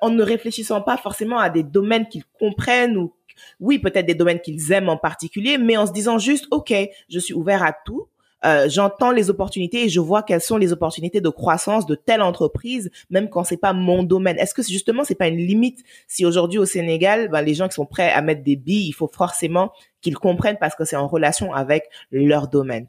en 0.01 0.09
ne 0.09 0.23
réfléchissant 0.23 0.81
pas 0.81 0.95
forcément 0.95 1.37
à 1.37 1.49
des 1.49 1.63
domaines 1.63 2.07
qu'ils 2.07 2.23
comprennent 2.39 2.95
ou 2.95 3.13
oui 3.59 3.77
peut-être 3.77 4.05
des 4.05 4.15
domaines 4.15 4.39
qu'ils 4.39 4.71
aiment 4.71 4.89
en 4.89 4.97
particulier, 4.97 5.57
mais 5.57 5.75
en 5.75 5.85
se 5.85 5.91
disant 5.91 6.17
juste 6.17 6.47
ok, 6.49 6.73
je 7.09 7.19
suis 7.19 7.33
ouvert 7.33 7.61
à 7.61 7.73
tout 7.73 8.07
euh, 8.43 8.67
j'entends 8.69 9.11
les 9.11 9.29
opportunités 9.29 9.85
et 9.85 9.89
je 9.89 9.99
vois 9.99 10.23
quelles 10.23 10.41
sont 10.41 10.57
les 10.57 10.71
opportunités 10.71 11.21
de 11.21 11.29
croissance 11.29 11.85
de 11.85 11.95
telle 11.95 12.21
entreprise, 12.21 12.89
même 13.09 13.29
quand 13.29 13.43
c'est 13.43 13.57
pas 13.57 13.73
mon 13.73 14.03
domaine. 14.03 14.37
Est-ce 14.37 14.53
que 14.53 14.63
justement 14.63 15.03
c'est 15.03 15.15
pas 15.15 15.27
une 15.27 15.37
limite 15.37 15.83
si 16.07 16.25
aujourd'hui 16.25 16.59
au 16.59 16.65
Sénégal, 16.65 17.29
ben, 17.29 17.41
les 17.41 17.53
gens 17.53 17.67
qui 17.67 17.75
sont 17.75 17.85
prêts 17.85 18.11
à 18.11 18.21
mettre 18.21 18.43
des 18.43 18.55
billes, 18.55 18.87
il 18.87 18.93
faut 18.93 19.09
forcément 19.11 19.71
qu'ils 20.01 20.17
comprennent 20.17 20.57
parce 20.59 20.75
que 20.75 20.85
c'est 20.85 20.95
en 20.95 21.07
relation 21.07 21.53
avec 21.53 21.85
leur 22.11 22.47
domaine? 22.47 22.87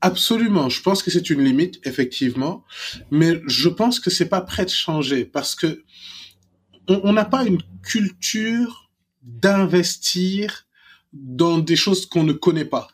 Absolument, 0.00 0.68
je 0.68 0.82
pense 0.82 1.02
que 1.02 1.10
c'est 1.10 1.30
une 1.30 1.42
limite 1.42 1.80
effectivement, 1.86 2.64
mais 3.10 3.40
je 3.46 3.68
pense 3.68 4.00
que 4.00 4.10
c'est 4.10 4.28
pas 4.28 4.40
prêt 4.40 4.64
de 4.64 4.70
changer 4.70 5.24
parce 5.24 5.54
que 5.54 5.84
on 6.88 7.12
n'a 7.12 7.24
pas 7.24 7.44
une 7.44 7.62
culture 7.82 8.90
d'investir 9.22 10.66
dans 11.12 11.58
des 11.58 11.76
choses 11.76 12.06
qu'on 12.06 12.24
ne 12.24 12.32
connaît 12.32 12.64
pas 12.64 12.88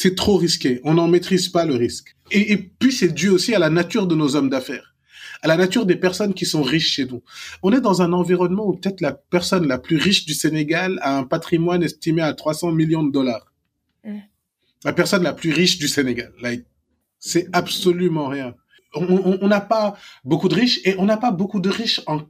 c'est 0.00 0.14
trop 0.14 0.38
risqué. 0.38 0.80
On 0.84 0.94
n'en 0.94 1.08
maîtrise 1.08 1.50
pas 1.50 1.66
le 1.66 1.74
risque. 1.74 2.16
Et, 2.30 2.56
puis 2.56 2.90
c'est 2.90 3.12
dû 3.12 3.28
aussi 3.28 3.54
à 3.54 3.58
la 3.58 3.68
nature 3.68 4.06
de 4.06 4.14
nos 4.14 4.34
hommes 4.34 4.48
d'affaires, 4.48 4.94
à 5.42 5.46
la 5.46 5.58
nature 5.58 5.84
des 5.84 5.96
personnes 5.96 6.32
qui 6.32 6.46
sont 6.46 6.62
riches 6.62 6.92
chez 6.94 7.04
nous. 7.04 7.22
On 7.62 7.70
est 7.70 7.82
dans 7.82 8.00
un 8.00 8.14
environnement 8.14 8.66
où 8.66 8.72
peut-être 8.72 9.02
la 9.02 9.12
personne 9.12 9.68
la 9.68 9.76
plus 9.76 9.98
riche 9.98 10.24
du 10.24 10.32
Sénégal 10.32 10.98
a 11.02 11.18
un 11.18 11.24
patrimoine 11.24 11.82
estimé 11.82 12.22
à 12.22 12.32
300 12.32 12.72
millions 12.72 13.02
de 13.02 13.12
dollars. 13.12 13.52
La 14.84 14.94
personne 14.94 15.22
la 15.22 15.34
plus 15.34 15.52
riche 15.52 15.76
du 15.76 15.86
Sénégal. 15.86 16.32
c'est 17.18 17.48
absolument 17.52 18.28
rien. 18.28 18.54
On 18.94 19.48
n'a 19.48 19.60
pas 19.60 19.98
beaucoup 20.24 20.48
de 20.48 20.54
riches 20.54 20.80
et 20.84 20.94
on 20.96 21.04
n'a 21.04 21.18
pas 21.18 21.30
beaucoup 21.30 21.60
de 21.60 21.68
riches 21.68 22.00
en, 22.06 22.22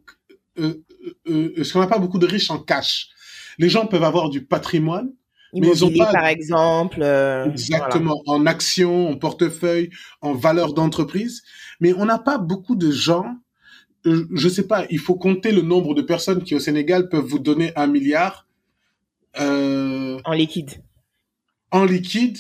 euh, 0.59 0.83
euh, 1.29 1.55
euh, 1.57 1.64
qu'on 1.73 1.79
n'a 1.79 1.87
pas 1.87 2.01
beaucoup 2.01 2.18
de 2.18 2.27
riches 2.27 2.51
en 2.51 2.59
cash? 2.59 3.11
Les 3.59 3.68
gens 3.68 3.87
peuvent 3.87 4.03
avoir 4.03 4.29
du 4.29 4.45
patrimoine, 4.45 5.11
Immobilier, 5.53 5.98
pas... 5.98 6.12
par 6.12 6.26
exemple. 6.26 7.03
Euh, 7.03 7.46
Exactement, 7.46 8.22
en 8.26 8.46
actions, 8.46 9.09
en 9.09 9.16
portefeuille, 9.16 9.90
en 10.20 10.32
valeur 10.32 10.74
d'entreprise. 10.74 11.42
Mais 11.80 11.92
on 11.94 12.05
n'a 12.05 12.18
pas 12.18 12.38
beaucoup 12.38 12.76
de 12.76 12.90
gens, 12.90 13.36
euh, 14.07 14.26
je 14.32 14.48
sais 14.48 14.66
pas, 14.66 14.86
il 14.90 14.98
faut 14.98 15.16
compter 15.16 15.53
le 15.53 15.62
nombre 15.62 15.94
de 15.94 16.03
personnes 16.03 16.42
qui 16.42 16.55
au 16.55 16.61
Sénégal 16.61 17.09
peuvent 17.09 17.24
vous 17.24 17.38
donner 17.38 17.72
un 17.76 17.86
milliard. 17.86 18.46
Euh, 19.38 20.18
en 20.24 20.32
liquide. 20.32 20.82
En 21.70 21.84
liquide 21.84 22.38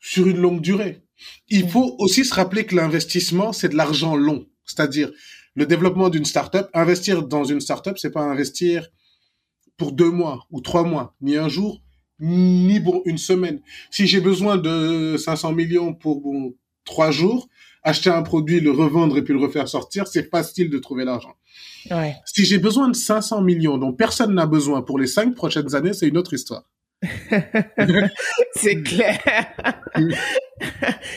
sur 0.00 0.26
une 0.26 0.38
longue 0.38 0.60
durée. 0.60 1.02
Il 1.48 1.68
faut 1.68 1.96
aussi 1.98 2.24
se 2.24 2.34
rappeler 2.34 2.64
que 2.64 2.76
l'investissement, 2.76 3.52
c'est 3.52 3.68
de 3.68 3.76
l'argent 3.76 4.14
long. 4.14 4.46
C'est-à-dire, 4.64 5.10
le 5.54 5.66
développement 5.66 6.08
d'une 6.08 6.24
startup, 6.24 6.68
investir 6.74 7.26
dans 7.26 7.44
une 7.44 7.60
startup, 7.60 7.98
c'est 7.98 8.12
pas 8.12 8.22
investir 8.22 8.88
pour 9.76 9.92
deux 9.92 10.10
mois 10.10 10.46
ou 10.50 10.60
trois 10.60 10.84
mois, 10.84 11.16
ni 11.20 11.36
un 11.36 11.48
jour, 11.48 11.82
ni 12.20 12.80
pour 12.80 13.02
une 13.04 13.18
semaine. 13.18 13.60
Si 13.90 14.06
j'ai 14.06 14.20
besoin 14.20 14.56
de 14.56 15.16
500 15.18 15.52
millions 15.52 15.94
pour 15.94 16.20
bon, 16.20 16.54
trois 16.84 17.10
jours, 17.10 17.48
acheter 17.82 18.10
un 18.10 18.22
produit, 18.22 18.60
le 18.60 18.70
revendre 18.70 19.16
et 19.18 19.22
puis 19.22 19.34
le 19.34 19.40
refaire 19.40 19.68
sortir, 19.68 20.06
c'est 20.06 20.28
facile 20.30 20.70
de 20.70 20.78
trouver 20.78 21.04
l'argent. 21.04 21.34
Ouais. 21.90 22.14
Si 22.24 22.44
j'ai 22.44 22.58
besoin 22.58 22.88
de 22.88 22.96
500 22.96 23.42
millions 23.42 23.78
dont 23.78 23.92
personne 23.92 24.34
n'a 24.34 24.46
besoin 24.46 24.82
pour 24.82 24.98
les 24.98 25.06
cinq 25.06 25.34
prochaines 25.34 25.74
années, 25.74 25.92
c'est 25.92 26.08
une 26.08 26.18
autre 26.18 26.34
histoire. 26.34 26.64
c'est 28.56 28.82
clair. 28.82 29.20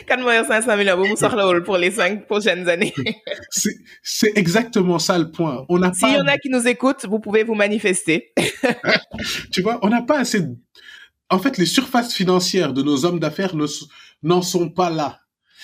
Quand 0.07 0.21
moi 0.21 0.43
500 0.43 0.77
millions, 0.77 0.97
vous 0.97 1.61
pour 1.63 1.77
les 1.77 1.91
cinq 1.91 2.27
prochaines 2.27 2.69
années. 2.69 2.93
c'est 4.03 4.37
exactement 4.37 4.99
ça 4.99 5.17
le 5.17 5.31
point. 5.31 5.65
On 5.69 5.81
a 5.81 5.91
S'il 5.93 6.13
y 6.13 6.17
en 6.17 6.27
a 6.27 6.37
qui 6.37 6.49
nous 6.49 6.67
écoutent, 6.67 7.05
vous 7.05 7.19
pouvez 7.19 7.43
vous 7.43 7.55
manifester. 7.55 8.31
tu 9.51 9.61
vois, 9.61 9.79
on 9.81 9.89
n'a 9.89 10.03
pas 10.03 10.19
assez 10.19 10.41
en 11.32 11.39
fait, 11.39 11.57
les 11.57 11.65
surfaces 11.65 12.13
financières 12.13 12.73
de 12.73 12.84
nos 12.84 13.05
hommes 13.05 13.19
d'affaires 13.19 13.55
n'en 14.21 14.41
sont 14.41 14.69
pas 14.69 14.89
là. 14.89 15.21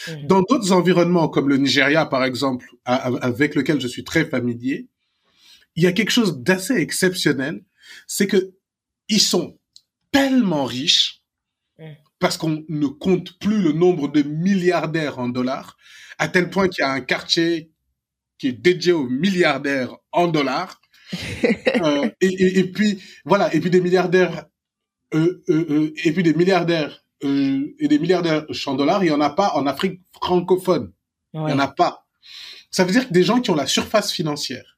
Mmh. 0.07 0.28
Dans 0.28 0.41
d'autres 0.41 0.72
environnements, 0.72 1.28
comme 1.28 1.49
le 1.49 1.57
Nigeria, 1.57 2.05
par 2.05 2.24
exemple, 2.24 2.65
avec 2.86 3.53
lequel 3.53 3.82
je 3.82 3.88
suis 3.88 4.05
très 4.05 4.26
familier, 4.26 4.88
il 5.76 5.84
y 5.84 5.88
a 5.88 5.91
quelque 5.91 6.11
chose 6.11 6.41
d'assez 6.41 6.76
exceptionnel, 6.76 7.63
c'est 8.07 8.28
que 8.28 8.53
ils 9.09 9.22
sont 9.22 9.57
tellement 10.11 10.65
riches 10.65 11.22
mmh. 11.80 11.86
parce 12.20 12.38
qu'on 12.38 12.63
ne 12.70 12.88
compte 12.88 13.38
plus 13.39 13.61
le 13.61 13.74
nombre 13.74 14.07
de 14.07 14.22
milliardaires 14.22 15.20
en 15.20 15.28
dollars, 15.28 15.78
à 16.18 16.30
tel 16.30 16.49
point 16.49 16.70
qu'il 16.70 16.82
y 16.82 16.86
a 16.86 16.91
un 16.91 17.01
quartier 17.01 17.72
qui 18.38 18.47
est 18.47 18.53
dédié 18.53 18.93
aux 18.93 19.09
milliardaires 19.09 19.97
en 20.13 20.28
dollars. 20.28 20.80
euh, 21.84 22.09
et, 22.22 22.59
et, 22.59 22.63
puis 22.72 23.01
voilà, 23.26 23.53
et 23.53 23.59
puis 23.59 23.70
des 23.70 23.80
milliardaires 23.80 24.45
et 25.12 26.12
puis 26.12 26.24
des 26.24 26.34
milliardaires 26.34 27.03
et 27.22 27.88
des 27.88 27.99
milliardaires 27.99 28.45
en 28.66 28.76
dollars, 28.76 29.03
il 29.03 29.08
y 29.08 29.12
en 29.12 29.22
a 29.22 29.30
pas 29.30 29.53
en 29.55 29.66
Afrique 29.68 30.01
francophone. 30.22 30.91
Il 31.34 31.39
y 31.39 31.53
en 31.53 31.60
a 31.60 31.68
pas. 31.68 32.05
Ça 32.72 32.84
veut 32.84 32.91
dire 32.91 33.08
que 33.08 33.14
des 33.14 33.24
gens 33.24 33.39
qui 33.41 33.49
ont 33.51 33.55
la 33.55 33.68
surface 33.68 34.12
financière 34.12 34.78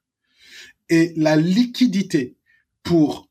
et 0.88 1.12
la 1.16 1.36
liquidité 1.36 2.36
pour 2.82 3.28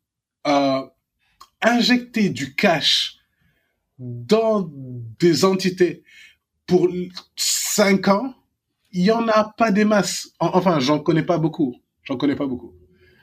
injecter 1.62 2.30
du 2.30 2.56
cash 2.56 3.18
dans 4.00 4.70
des 5.20 5.46
entités 5.46 6.04
pour 6.66 6.88
cinq 7.36 8.08
ans, 8.08 8.34
il 8.92 9.04
y 9.04 9.12
en 9.12 9.28
a 9.28 9.54
pas 9.58 9.72
des 9.72 9.86
masses. 9.86 10.32
Enfin, 10.40 10.80
j'en 10.80 11.00
connais 11.00 11.24
pas 11.24 11.38
beaucoup. 11.38 11.76
J'en 12.04 12.18
connais 12.18 12.36
pas 12.36 12.48
beaucoup. 12.48 12.74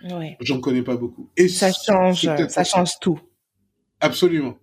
Ouais. 0.05 0.37
J'en 0.41 0.61
connais 0.61 0.83
pas 0.83 0.97
beaucoup. 0.97 1.31
Et 1.37 1.49
ça 1.49 1.72
change, 1.72 2.29
ça 2.49 2.64
change 2.64 2.99
tout. 3.01 3.18
Absolument. 4.01 4.59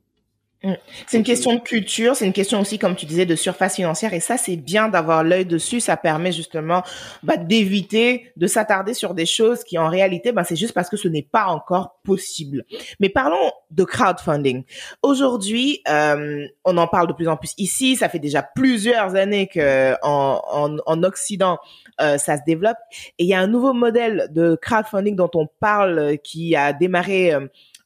Mm. 0.63 0.75
C'est 1.07 1.17
une 1.17 1.23
question 1.23 1.55
de 1.55 1.59
culture, 1.59 2.15
c'est 2.15 2.25
une 2.25 2.34
question 2.34 2.61
aussi, 2.61 2.79
comme 2.79 2.95
tu 2.95 3.05
disais, 3.05 3.25
de 3.25 3.36
surface 3.36 3.75
financière. 3.75 4.13
Et 4.13 4.21
ça, 4.21 4.38
c'est 4.38 4.55
bien 4.55 4.88
d'avoir 4.88 5.23
l'œil 5.23 5.45
dessus. 5.45 5.81
Ça 5.81 5.97
permet 5.97 6.31
justement 6.31 6.84
bah, 7.21 7.36
d'éviter 7.38 8.31
de 8.38 8.47
s'attarder 8.47 8.93
sur 8.93 9.13
des 9.13 9.25
choses 9.25 9.63
qui, 9.63 9.77
en 9.77 9.89
réalité, 9.89 10.31
bah, 10.31 10.43
c'est 10.43 10.55
juste 10.55 10.73
parce 10.73 10.89
que 10.89 10.97
ce 10.97 11.07
n'est 11.09 11.27
pas 11.29 11.45
encore 11.47 11.99
possible. 12.03 12.63
Mais 12.99 13.09
parlons 13.09 13.51
de 13.71 13.84
crowdfunding. 13.84 14.63
Aujourd'hui, 15.01 15.81
euh, 15.89 16.45
on 16.63 16.77
en 16.77 16.88
parle 16.88 17.07
de 17.07 17.13
plus 17.13 17.27
en 17.27 17.36
plus 17.36 17.53
ici. 17.57 17.97
Ça 17.97 18.07
fait 18.07 18.19
déjà 18.19 18.41
plusieurs 18.41 19.15
années 19.15 19.47
que 19.47 19.95
en, 20.01 20.41
en, 20.49 20.77
en 20.86 21.03
Occident, 21.03 21.57
euh, 21.99 22.17
ça 22.17 22.38
se 22.38 22.41
développe. 22.47 22.77
Et 23.19 23.25
il 23.25 23.27
y 23.27 23.34
a 23.34 23.39
un 23.39 23.47
nouveau 23.47 23.73
modèle 23.73 24.29
de 24.31 24.57
crowdfunding 24.61 25.15
dont 25.15 25.31
on 25.34 25.47
parle 25.59 25.99
euh, 25.99 26.15
qui 26.15 26.55
a 26.55 26.71
démarré 26.71 27.34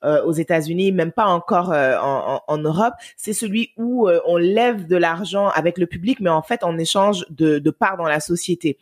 euh, 0.04 0.24
aux 0.24 0.32
États-Unis, 0.32 0.92
même 0.92 1.12
pas 1.12 1.26
encore 1.26 1.72
euh, 1.72 1.98
en, 2.00 2.42
en, 2.48 2.58
Europe, 2.60 2.94
c'est 3.16 3.34
celui 3.34 3.72
où 3.78 4.08
euh, 4.08 4.20
on 4.28 4.38
lève 4.38 4.86
de 4.86 4.96
l'argent 4.96 5.48
avec 5.50 5.80
le 5.80 5.88
public, 5.88 6.20
mais 6.20 6.30
en 6.30 6.44
fait 6.44 6.64
en 6.64 6.78
échange 6.78 7.26
de, 7.32 7.58
de 7.58 7.70
parts 7.72 7.98
dans 7.98 8.06
la 8.06 8.20
société. 8.20 8.78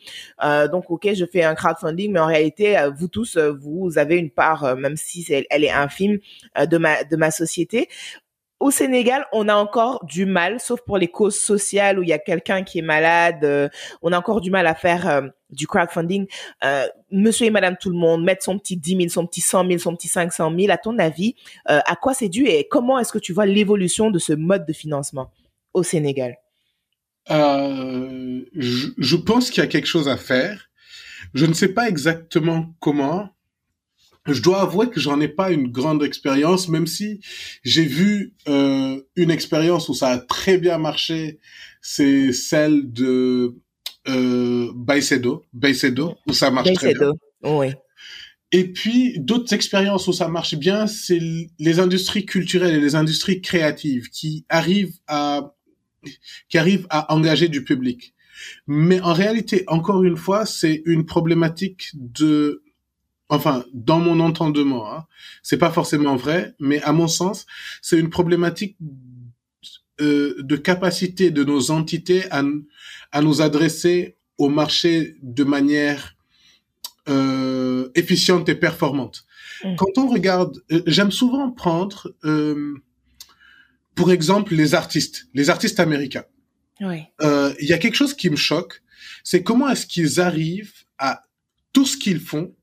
donc, 0.71 0.91
ok, 0.91 1.13
je 1.13 1.25
fais 1.25 1.43
un 1.43 1.55
crowdfunding, 1.55 2.11
mais 2.11 2.19
en 2.19 2.25
réalité, 2.25 2.77
vous 2.97 3.07
tous, 3.07 3.37
vous 3.37 3.97
avez 3.97 4.17
une 4.17 4.29
part, 4.29 4.75
même 4.75 4.97
si 4.97 5.25
elle 5.49 5.63
est 5.63 5.71
infime, 5.71 6.19
de 6.59 6.77
ma 6.77 7.03
de 7.03 7.15
ma 7.15 7.31
société. 7.31 7.87
Au 8.65 8.71
Sénégal, 8.71 9.27
on 9.31 9.47
a 9.47 9.53
encore 9.53 10.03
du 10.05 10.25
mal, 10.25 10.59
sauf 10.59 10.81
pour 10.81 10.97
les 10.97 11.07
causes 11.07 11.37
sociales 11.37 11.99
où 11.99 12.01
il 12.01 12.09
y 12.09 12.13
a 12.13 12.17
quelqu'un 12.17 12.63
qui 12.63 12.79
est 12.79 12.81
malade, 12.81 13.43
euh, 13.43 13.69
on 14.01 14.11
a 14.11 14.17
encore 14.17 14.41
du 14.41 14.49
mal 14.49 14.65
à 14.65 14.73
faire 14.73 15.07
euh, 15.07 15.21
du 15.51 15.67
crowdfunding. 15.67 16.25
Euh, 16.63 16.87
monsieur 17.11 17.45
et 17.45 17.51
madame 17.51 17.77
tout 17.79 17.91
le 17.91 17.95
monde, 17.95 18.23
mettre 18.23 18.43
son 18.43 18.57
petit 18.57 18.75
10 18.75 18.97
000, 18.97 19.09
son 19.09 19.27
petit 19.27 19.41
100 19.41 19.67
000, 19.67 19.77
son 19.77 19.95
petit 19.95 20.07
500 20.07 20.51
000, 20.57 20.71
à 20.71 20.77
ton 20.77 20.97
avis, 20.97 21.35
à 21.65 21.95
quoi 21.95 22.15
c'est 22.15 22.27
dû 22.27 22.47
et 22.47 22.67
comment 22.67 22.97
est-ce 22.97 23.11
que 23.11 23.19
tu 23.19 23.33
vois 23.33 23.45
l'évolution 23.45 24.09
de 24.09 24.17
ce 24.17 24.33
mode 24.33 24.65
de 24.65 24.73
financement 24.73 25.29
au 25.75 25.83
Sénégal? 25.83 26.35
Je, 27.29 28.87
je 28.97 29.15
pense 29.15 29.51
qu'il 29.51 29.61
y 29.61 29.67
a 29.67 29.69
quelque 29.69 29.85
chose 29.85 30.09
à 30.09 30.17
faire. 30.17 30.71
Je 31.35 31.45
ne 31.45 31.53
sais 31.53 31.69
pas 31.69 31.87
exactement 31.87 32.73
comment, 32.79 33.29
je 34.27 34.41
dois 34.41 34.61
avouer 34.61 34.89
que 34.89 34.99
j'en 34.99 35.19
ai 35.21 35.27
pas 35.27 35.51
une 35.51 35.67
grande 35.67 36.03
expérience, 36.03 36.67
même 36.67 36.87
si 36.87 37.19
j'ai 37.63 37.85
vu 37.85 38.33
euh, 38.47 38.99
une 39.15 39.31
expérience 39.31 39.89
où 39.89 39.93
ça 39.93 40.09
a 40.09 40.17
très 40.17 40.57
bien 40.57 40.77
marché, 40.77 41.39
c'est 41.81 42.33
celle 42.33 42.91
de 42.91 43.55
euh, 44.07 44.71
Baicedo, 44.75 45.43
où 46.27 46.33
ça 46.33 46.51
marche 46.51 46.73
très 46.73 46.93
bien. 46.93 47.11
Oui. 47.43 47.67
Et 48.51 48.71
puis 48.71 49.19
d'autres 49.19 49.53
expériences 49.53 50.07
où 50.07 50.13
ça 50.13 50.27
marche 50.27 50.55
bien, 50.55 50.87
c'est 50.87 51.19
les 51.59 51.79
industries 51.79 52.25
culturelles 52.25 52.75
et 52.75 52.79
les 52.79 52.95
industries 52.95 53.41
créatives 53.41 54.09
qui 54.09 54.45
arrivent 54.49 54.97
à 55.07 55.53
qui 56.49 56.57
arrivent 56.59 56.85
à 56.89 57.13
engager 57.13 57.49
du 57.49 57.63
public. 57.63 58.13
Mais 58.67 59.01
en 59.01 59.13
réalité, 59.13 59.63
encore 59.67 60.03
une 60.03 60.17
fois, 60.17 60.45
c'est 60.45 60.83
une 60.85 61.05
problématique 61.05 61.89
de 61.95 62.63
enfin 63.29 63.65
dans 63.73 63.99
mon 63.99 64.19
entendement, 64.19 64.91
hein, 64.91 65.05
c'est 65.43 65.57
pas 65.57 65.71
forcément 65.71 66.15
vrai, 66.15 66.55
mais 66.59 66.81
à 66.83 66.91
mon 66.91 67.07
sens, 67.07 67.45
c'est 67.81 67.99
une 67.99 68.09
problématique 68.09 68.77
euh, 70.01 70.35
de 70.39 70.55
capacité 70.55 71.31
de 71.31 71.43
nos 71.43 71.71
entités 71.71 72.29
à, 72.31 72.43
à 73.11 73.21
nous 73.21 73.41
adresser 73.41 74.17
au 74.37 74.49
marché 74.49 75.15
de 75.21 75.43
manière 75.43 76.15
euh, 77.07 77.89
efficiente 77.95 78.49
et 78.49 78.55
performante. 78.55 79.25
Mmh. 79.63 79.75
Quand 79.77 79.97
on 79.97 80.07
regarde, 80.07 80.61
euh, 80.71 80.81
j'aime 80.85 81.11
souvent 81.11 81.49
prendre, 81.51 82.11
euh, 82.25 82.75
pour 83.95 84.11
exemple, 84.11 84.53
les 84.53 84.75
artistes, 84.75 85.27
les 85.33 85.49
artistes 85.49 85.79
américains. 85.79 86.25
Oui. 86.81 87.03
Euh, 87.21 87.53
il 87.61 87.67
y 87.67 87.73
a 87.73 87.77
quelque 87.77 87.95
chose 87.95 88.13
qui 88.13 88.29
me 88.29 88.35
choque, 88.35 88.83
c'est 89.23 89.43
comment 89.43 89.69
est-ce 89.69 89.85
qu'ils 89.85 90.19
arrivent 90.19 90.73
à 90.97 91.23
tout 91.71 91.85
ce 91.85 91.95
qu'ils 91.95 92.19
font 92.19 92.53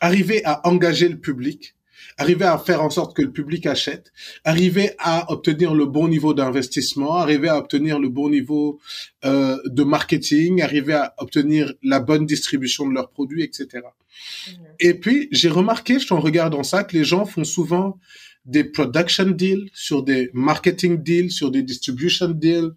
arriver 0.00 0.44
à 0.44 0.66
engager 0.66 1.08
le 1.08 1.18
public, 1.18 1.74
arriver 2.16 2.44
à 2.44 2.58
faire 2.58 2.82
en 2.82 2.90
sorte 2.90 3.16
que 3.16 3.22
le 3.22 3.32
public 3.32 3.66
achète, 3.66 4.12
arriver 4.44 4.92
à 4.98 5.30
obtenir 5.32 5.74
le 5.74 5.86
bon 5.86 6.08
niveau 6.08 6.34
d'investissement, 6.34 7.16
arriver 7.16 7.48
à 7.48 7.58
obtenir 7.58 7.98
le 7.98 8.08
bon 8.08 8.30
niveau 8.30 8.80
euh, 9.24 9.56
de 9.66 9.82
marketing, 9.84 10.62
arriver 10.62 10.94
à 10.94 11.14
obtenir 11.18 11.72
la 11.82 12.00
bonne 12.00 12.26
distribution 12.26 12.88
de 12.88 12.94
leurs 12.94 13.10
produits, 13.10 13.42
etc. 13.42 13.68
Mmh. 13.82 14.52
Et 14.80 14.94
puis, 14.94 15.28
j'ai 15.30 15.48
remarqué, 15.48 15.98
en 16.10 16.20
regardant 16.20 16.62
ça, 16.62 16.84
que 16.84 16.96
les 16.96 17.04
gens 17.04 17.24
font 17.24 17.44
souvent 17.44 17.98
des 18.44 18.64
production 18.64 19.26
deals, 19.26 19.70
sur 19.74 20.02
des 20.02 20.30
marketing 20.32 21.02
deals, 21.02 21.30
sur 21.30 21.50
des 21.50 21.62
distribution 21.62 22.28
deals, 22.28 22.72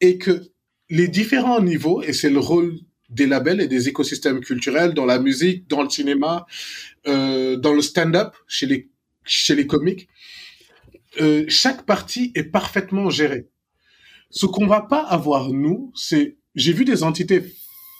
et 0.00 0.18
que 0.18 0.50
les 0.90 1.08
différents 1.08 1.60
niveaux, 1.60 2.02
et 2.02 2.12
c'est 2.12 2.30
le 2.30 2.38
rôle 2.38 2.78
des 3.08 3.26
labels 3.26 3.60
et 3.60 3.68
des 3.68 3.88
écosystèmes 3.88 4.40
culturels 4.40 4.94
dans 4.94 5.06
la 5.06 5.18
musique, 5.18 5.68
dans 5.68 5.82
le 5.82 5.90
cinéma, 5.90 6.46
euh, 7.06 7.56
dans 7.56 7.72
le 7.72 7.82
stand-up, 7.82 8.34
chez 8.46 8.66
les, 8.66 8.90
chez 9.24 9.54
les 9.54 9.66
comiques. 9.66 10.08
Euh, 11.20 11.44
chaque 11.48 11.86
partie 11.86 12.32
est 12.34 12.44
parfaitement 12.44 13.10
gérée. 13.10 13.48
Ce 14.30 14.46
qu'on 14.46 14.66
va 14.66 14.82
pas 14.82 15.02
avoir, 15.02 15.50
nous, 15.50 15.90
c'est, 15.94 16.36
j'ai 16.54 16.72
vu 16.72 16.84
des 16.84 17.02
entités 17.02 17.42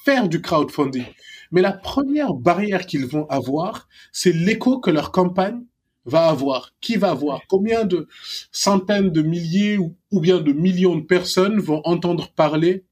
faire 0.04 0.28
du 0.28 0.42
crowdfunding, 0.42 1.06
mais 1.50 1.62
la 1.62 1.72
première 1.72 2.34
barrière 2.34 2.86
qu'ils 2.86 3.06
vont 3.06 3.26
avoir, 3.28 3.88
c'est 4.12 4.32
l'écho 4.32 4.78
que 4.78 4.90
leur 4.90 5.10
campagne 5.10 5.62
va 6.04 6.28
avoir, 6.28 6.74
qui 6.80 6.96
va 6.96 7.10
avoir, 7.10 7.42
combien 7.48 7.84
de 7.84 8.08
centaines 8.52 9.10
de 9.10 9.22
milliers 9.22 9.78
ou, 9.78 9.96
ou 10.10 10.20
bien 10.20 10.40
de 10.40 10.52
millions 10.52 10.96
de 10.96 11.04
personnes 11.04 11.60
vont 11.60 11.80
entendre 11.84 12.30
parler 12.32 12.84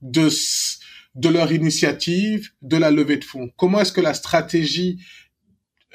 de 0.00 0.28
de 1.14 1.28
leur 1.28 1.52
initiative, 1.52 2.50
de 2.62 2.76
la 2.76 2.90
levée 2.90 3.18
de 3.18 3.24
fonds. 3.24 3.50
Comment 3.56 3.80
est-ce 3.80 3.92
que 3.92 4.00
la 4.00 4.14
stratégie, 4.14 4.98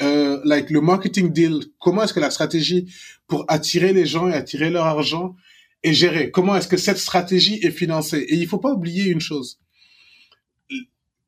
euh, 0.02 0.40
like 0.46 0.70
le 0.70 0.82
marketing 0.82 1.32
deal, 1.32 1.60
comment 1.80 2.04
est-ce 2.04 2.14
que 2.14 2.20
la 2.20 2.32
stratégie 2.32 2.88
pour 3.28 3.46
attirer 3.48 3.94
les 3.94 4.06
gens 4.06 4.30
et 4.30 4.34
attirer 4.34 4.70
leur 4.70 4.86
argent 4.86 5.36
est 5.84 5.94
gérée? 5.94 6.32
Comment 6.32 6.56
est-ce 6.56 6.68
que 6.68 6.78
cette 6.78 6.98
stratégie 6.98 7.60
est 7.62 7.72
financée? 7.72 8.26
Et 8.30 8.36
il 8.36 8.48
faut 8.48 8.60
pas 8.60 8.72
oublier 8.72 9.06
une 9.06 9.22
chose 9.22 9.60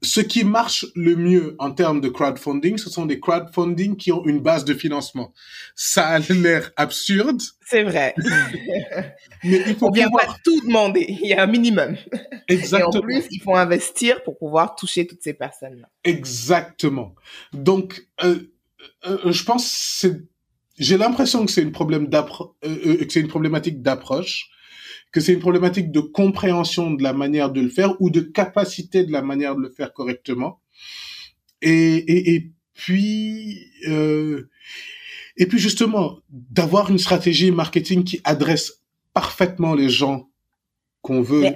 ce 0.04 0.20
qui 0.20 0.44
marche 0.44 0.86
le 0.96 1.16
mieux 1.16 1.56
en 1.60 1.72
termes 1.72 2.02
de 2.02 2.10
crowdfunding, 2.10 2.78
ce 2.78 2.90
sont 2.90 3.06
des 3.06 3.20
crowdfunding 3.20 3.96
qui 3.96 4.12
ont 4.12 4.26
une 4.26 4.40
base 4.40 4.66
de 4.66 4.74
financement. 4.74 5.34
Ça 5.76 6.08
a 6.08 6.20
l'air 6.20 6.72
absurde. 6.76 7.40
C'est 7.66 7.84
vrai. 7.84 8.16
mais 9.44 9.64
il 9.68 9.76
faut 9.76 9.92
bien 9.92 10.10
pas 10.10 10.36
tout 10.44 10.60
demander. 10.62 11.06
Il 11.08 11.28
y 11.28 11.34
a 11.34 11.44
un 11.44 11.48
minimum. 11.48 11.96
Exactement. 12.48 12.92
Et 12.94 12.98
en 12.98 13.02
plus, 13.02 13.28
il 13.30 13.42
faut 13.42 13.56
investir 13.56 14.24
pour 14.24 14.38
pouvoir 14.38 14.76
toucher 14.76 15.06
toutes 15.06 15.22
ces 15.22 15.34
personnes-là. 15.34 15.88
Exactement. 16.04 17.14
Donc, 17.54 18.08
euh, 18.24 18.40
euh, 19.06 19.32
je 19.32 19.44
pense 19.44 19.68
c'est, 19.68 20.20
j'ai 20.80 20.98
l'impression 20.98 21.46
que 21.46 21.52
c'est 21.52 21.62
une 21.62 21.72
problème 21.72 22.10
euh, 22.12 22.22
euh 22.66 23.06
que 23.06 23.12
c'est 23.14 23.20
une 23.20 23.28
problématique 23.28 23.84
d'approche 23.84 24.50
que 25.12 25.20
c'est 25.20 25.34
une 25.34 25.40
problématique 25.40 25.92
de 25.92 26.00
compréhension 26.00 26.92
de 26.92 27.04
la 27.04 27.14
manière 27.14 27.52
de 27.52 27.62
le 27.62 27.70
faire 27.70 28.00
ou 28.02 28.10
de 28.10 28.22
capacité 28.22 29.04
de 29.04 29.12
la 29.12 29.22
manière 29.22 29.56
de 29.56 29.62
le 29.62 29.70
faire 29.70 29.94
correctement. 29.94 30.62
Et, 31.62 32.34
et, 32.36 32.52
puis, 32.74 33.72
euh, 33.88 34.50
et 35.38 35.46
puis 35.46 35.60
justement, 35.60 36.20
d'avoir 36.30 36.90
une 36.90 36.98
stratégie 36.98 37.52
marketing 37.52 38.04
qui 38.04 38.22
adresse 38.24 38.82
parfaitement 39.14 39.76
les 39.76 39.90
gens 39.90 40.30
qu'on 41.02 41.22
veut 41.22 41.52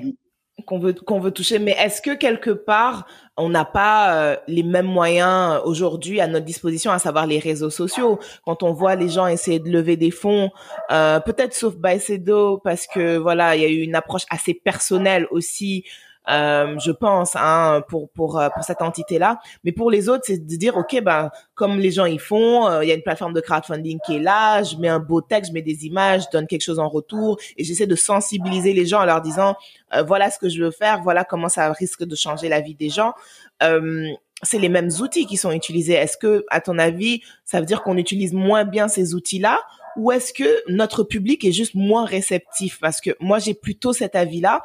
qu'on 0.65 0.79
veut 0.79 0.93
qu'on 0.93 1.19
veut 1.19 1.31
toucher 1.31 1.59
mais 1.59 1.75
est-ce 1.77 2.01
que 2.01 2.11
quelque 2.11 2.51
part 2.51 3.07
on 3.37 3.49
n'a 3.49 3.65
pas 3.65 4.15
euh, 4.15 4.35
les 4.47 4.63
mêmes 4.63 4.85
moyens 4.85 5.59
aujourd'hui 5.65 6.21
à 6.21 6.27
notre 6.27 6.45
disposition 6.45 6.91
à 6.91 6.99
savoir 6.99 7.27
les 7.27 7.39
réseaux 7.39 7.69
sociaux? 7.69 8.19
Quand 8.45 8.63
on 8.63 8.71
voit 8.71 8.95
les 8.95 9.09
gens 9.09 9.27
essayer 9.27 9.59
de 9.59 9.69
lever 9.69 9.97
des 9.97 10.11
fonds 10.11 10.51
euh, 10.91 11.19
peut-être 11.19 11.53
sauf 11.53 11.75
Baicedo 11.75 12.59
parce 12.63 12.87
que 12.87 13.17
voilà 13.17 13.55
il 13.55 13.61
y 13.61 13.65
a 13.65 13.69
eu 13.69 13.81
une 13.81 13.95
approche 13.95 14.25
assez 14.29 14.53
personnelle 14.53 15.27
aussi 15.31 15.83
euh, 16.29 16.77
je 16.79 16.91
pense, 16.91 17.35
hein, 17.35 17.83
pour 17.87 18.09
pour 18.09 18.39
euh, 18.39 18.49
pour 18.49 18.63
cette 18.63 18.81
entité-là. 18.81 19.39
Mais 19.63 19.71
pour 19.71 19.91
les 19.91 20.09
autres, 20.09 20.23
c'est 20.25 20.45
de 20.45 20.55
dire, 20.55 20.75
ok, 20.77 21.01
ben 21.03 21.29
comme 21.53 21.79
les 21.79 21.91
gens 21.91 22.05
y 22.05 22.17
font, 22.17 22.67
euh, 22.67 22.83
il 22.83 22.87
y 22.87 22.91
a 22.91 22.95
une 22.95 23.03
plateforme 23.03 23.33
de 23.33 23.41
crowdfunding 23.41 23.99
qui 24.05 24.17
est 24.17 24.19
là, 24.19 24.63
je 24.63 24.75
mets 24.77 24.87
un 24.87 24.99
beau 24.99 25.21
texte, 25.21 25.51
je 25.51 25.53
mets 25.53 25.61
des 25.61 25.85
images, 25.85 26.23
je 26.23 26.37
donne 26.37 26.47
quelque 26.47 26.63
chose 26.63 26.79
en 26.79 26.89
retour, 26.89 27.37
et 27.57 27.63
j'essaie 27.63 27.87
de 27.87 27.95
sensibiliser 27.95 28.73
les 28.73 28.85
gens 28.85 29.01
en 29.01 29.05
leur 29.05 29.21
disant, 29.21 29.55
voilà 30.07 30.29
ce 30.31 30.39
que 30.39 30.49
je 30.49 30.63
veux 30.63 30.71
faire, 30.71 31.01
voilà 31.03 31.23
comment 31.23 31.49
ça 31.49 31.71
risque 31.71 32.03
de 32.03 32.15
changer 32.15 32.49
la 32.49 32.59
vie 32.59 32.75
des 32.75 32.89
gens. 32.89 33.13
c'est 34.43 34.59
les 34.59 34.69
mêmes 34.69 34.89
outils 35.01 35.25
qui 35.25 35.37
sont 35.37 35.51
utilisés. 35.51 35.93
Est-ce 35.93 36.17
que, 36.17 36.45
à 36.49 36.59
ton 36.59 36.77
avis, 36.77 37.21
ça 37.45 37.59
veut 37.59 37.65
dire 37.65 37.83
qu'on 37.83 37.97
utilise 37.97 38.33
moins 38.33 38.65
bien 38.65 38.87
ces 38.87 39.15
outils-là 39.15 39.59
ou 39.97 40.11
est-ce 40.11 40.33
que 40.33 40.61
notre 40.67 41.03
public 41.03 41.43
est 41.45 41.51
juste 41.51 41.75
moins 41.75 42.05
réceptif? 42.05 42.79
Parce 42.79 43.01
que 43.01 43.11
moi, 43.19 43.39
j'ai 43.39 43.53
plutôt 43.53 43.93
cet 43.93 44.15
avis-là. 44.15 44.63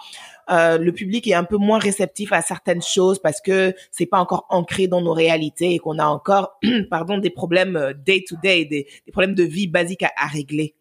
Euh, 0.50 0.78
le 0.78 0.92
public 0.92 1.26
est 1.28 1.34
un 1.34 1.44
peu 1.44 1.56
moins 1.56 1.78
réceptif 1.78 2.32
à 2.32 2.42
certaines 2.42 2.82
choses 2.82 3.20
parce 3.20 3.40
que 3.40 3.74
c'est 3.90 4.06
pas 4.06 4.18
encore 4.18 4.46
ancré 4.50 4.88
dans 4.88 5.00
nos 5.00 5.12
réalités 5.12 5.74
et 5.74 5.78
qu'on 5.78 5.98
a 5.98 6.06
encore, 6.06 6.58
pardon, 6.90 7.18
des 7.18 7.30
problèmes 7.30 7.94
day 8.04 8.24
to 8.26 8.36
day, 8.42 8.64
des, 8.64 8.86
problèmes 9.12 9.34
de 9.34 9.44
vie 9.44 9.68
basiques 9.68 10.02
à, 10.02 10.12
à 10.16 10.26
régler. 10.26 10.74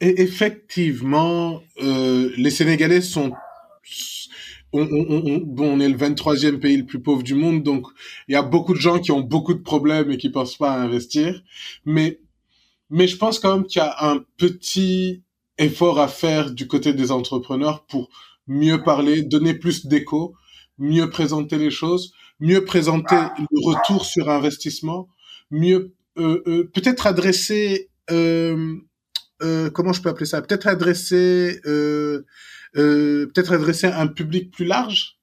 effectivement, 0.00 1.60
euh, 1.82 2.30
les 2.36 2.50
Sénégalais 2.50 3.00
sont 3.00 3.32
on, 4.72 4.82
on, 4.82 5.38
bon, 5.38 5.76
on 5.76 5.80
est 5.80 5.88
le 5.88 5.96
23e 5.96 6.58
pays 6.58 6.76
le 6.76 6.86
plus 6.86 7.00
pauvre 7.00 7.22
du 7.22 7.34
monde, 7.34 7.62
donc 7.62 7.86
il 8.28 8.32
y 8.32 8.36
a 8.36 8.42
beaucoup 8.42 8.72
de 8.74 8.78
gens 8.78 8.98
qui 8.98 9.10
ont 9.10 9.20
beaucoup 9.20 9.54
de 9.54 9.60
problèmes 9.60 10.10
et 10.12 10.16
qui 10.16 10.30
pensent 10.30 10.56
pas 10.56 10.72
à 10.72 10.80
investir. 10.80 11.42
Mais, 11.84 12.20
mais 12.90 13.06
je 13.06 13.16
pense 13.16 13.38
quand 13.38 13.56
même 13.56 13.66
qu'il 13.66 13.80
y 13.80 13.84
a 13.84 14.10
un 14.10 14.24
petit 14.36 15.22
effort 15.58 16.00
à 16.00 16.08
faire 16.08 16.50
du 16.50 16.66
côté 16.66 16.92
des 16.92 17.10
entrepreneurs 17.10 17.86
pour 17.86 18.10
mieux 18.46 18.82
parler, 18.82 19.22
donner 19.22 19.54
plus 19.54 19.86
d'écho, 19.86 20.34
mieux 20.78 21.08
présenter 21.10 21.56
les 21.58 21.70
choses, 21.70 22.12
mieux 22.40 22.64
présenter 22.64 23.16
le 23.38 23.66
retour 23.66 24.04
sur 24.04 24.28
investissement, 24.28 25.08
mieux 25.50 25.94
euh, 26.18 26.42
euh, 26.46 26.70
peut-être 26.72 27.06
adresser 27.06 27.90
euh, 28.10 28.76
euh, 29.42 29.70
comment 29.70 29.92
je 29.92 30.02
peux 30.02 30.08
appeler 30.08 30.26
ça? 30.26 30.42
Peut-être 30.42 30.66
adresser, 30.66 31.60
euh, 31.64 32.26
euh, 32.76 33.26
peut-être 33.32 33.52
adresser 33.52 33.86
un 33.86 34.06
public 34.06 34.50
plus 34.50 34.64
large. 34.64 35.18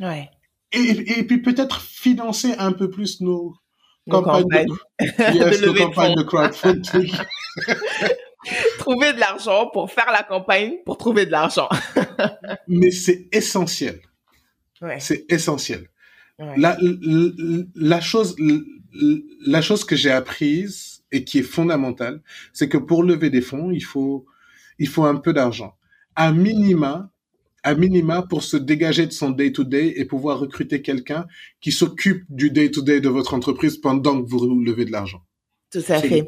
Ouais. 0.00 0.28
Et, 0.72 1.18
et 1.18 1.24
puis 1.24 1.40
peut-être 1.40 1.80
financer 1.80 2.54
un 2.58 2.72
peu 2.72 2.90
plus 2.90 3.20
nos, 3.20 3.54
campagnes, 4.08 4.66
De, 4.66 5.34
yes, 5.34 5.62
nos 5.62 5.74
campagnes 5.74 6.14
de 6.14 6.22
crowdfunding. 6.22 7.12
trouver 8.78 9.12
de 9.12 9.20
l'argent 9.20 9.68
pour 9.72 9.90
faire 9.90 10.10
la 10.12 10.22
campagne, 10.22 10.76
pour 10.84 10.96
trouver 10.96 11.26
de 11.26 11.30
l'argent. 11.30 11.68
Mais 12.68 12.90
c'est 12.90 13.28
essentiel. 13.32 14.00
Ouais. 14.80 15.00
C'est 15.00 15.24
essentiel. 15.30 15.88
Ouais. 16.38 16.54
La, 16.56 16.76
la, 16.80 17.30
la 17.74 18.00
chose, 18.00 18.36
la 19.46 19.62
chose 19.62 19.84
que 19.84 19.96
j'ai 19.96 20.10
apprise 20.10 21.02
et 21.10 21.24
qui 21.24 21.38
est 21.38 21.42
fondamentale, 21.42 22.22
c'est 22.52 22.68
que 22.68 22.78
pour 22.78 23.02
lever 23.02 23.30
des 23.30 23.40
fonds, 23.40 23.70
il 23.70 23.82
faut, 23.82 24.26
il 24.78 24.88
faut 24.88 25.04
un 25.04 25.16
peu 25.16 25.32
d'argent. 25.32 25.74
À 26.14 26.32
minima, 26.32 27.10
à 27.68 27.74
minima 27.74 28.22
pour 28.22 28.42
se 28.42 28.56
dégager 28.56 29.06
de 29.06 29.12
son 29.12 29.28
day-to-day 29.28 29.92
et 29.96 30.06
pouvoir 30.06 30.38
recruter 30.38 30.80
quelqu'un 30.80 31.26
qui 31.60 31.70
s'occupe 31.70 32.24
du 32.30 32.50
day-to-day 32.50 33.02
de 33.02 33.10
votre 33.10 33.34
entreprise 33.34 33.76
pendant 33.76 34.22
que 34.22 34.26
vous 34.26 34.62
levez 34.64 34.86
de 34.86 34.90
l'argent. 34.90 35.20
Tout 35.70 35.84
à 35.90 36.00
fait. 36.00 36.26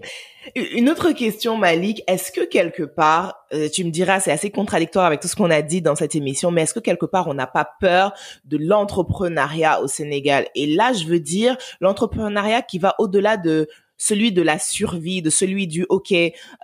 Une 0.55 0.91
autre 0.91 1.13
question, 1.13 1.57
Malik. 1.57 2.03
Est-ce 2.07 2.31
que 2.31 2.45
quelque 2.45 2.83
part, 2.83 3.47
euh, 3.55 3.71
tu 3.71 3.85
me 3.85 3.91
diras, 3.91 4.21
c'est 4.21 4.31
assez 4.33 4.51
contradictoire 4.51 5.07
avec 5.07 5.21
tout 5.21 5.29
ce 5.29 5.37
qu'on 5.37 5.51
a 5.51 5.63
dit 5.63 5.81
dans 5.81 5.95
cette 5.95 6.15
émission, 6.15 6.51
mais 6.51 6.63
est-ce 6.63 6.75
que 6.75 6.81
quelque 6.81 7.07
part, 7.07 7.27
on 7.27 7.33
n'a 7.33 7.47
pas 7.47 7.67
peur 7.81 8.13
de 8.45 8.59
l'entrepreneuriat 8.59 9.81
au 9.81 9.87
Sénégal? 9.87 10.47
Et 10.55 10.67
là, 10.67 10.93
je 10.93 11.07
veux 11.07 11.21
dire 11.21 11.57
l'entrepreneuriat 11.81 12.61
qui 12.61 12.79
va 12.79 12.95
au-delà 12.99 13.39
de 13.39 13.67
celui 14.01 14.33
de 14.33 14.41
la 14.41 14.59
survie, 14.59 15.21
de 15.21 15.31
celui 15.31 15.67
du 15.67 15.85
OK, 15.89 16.13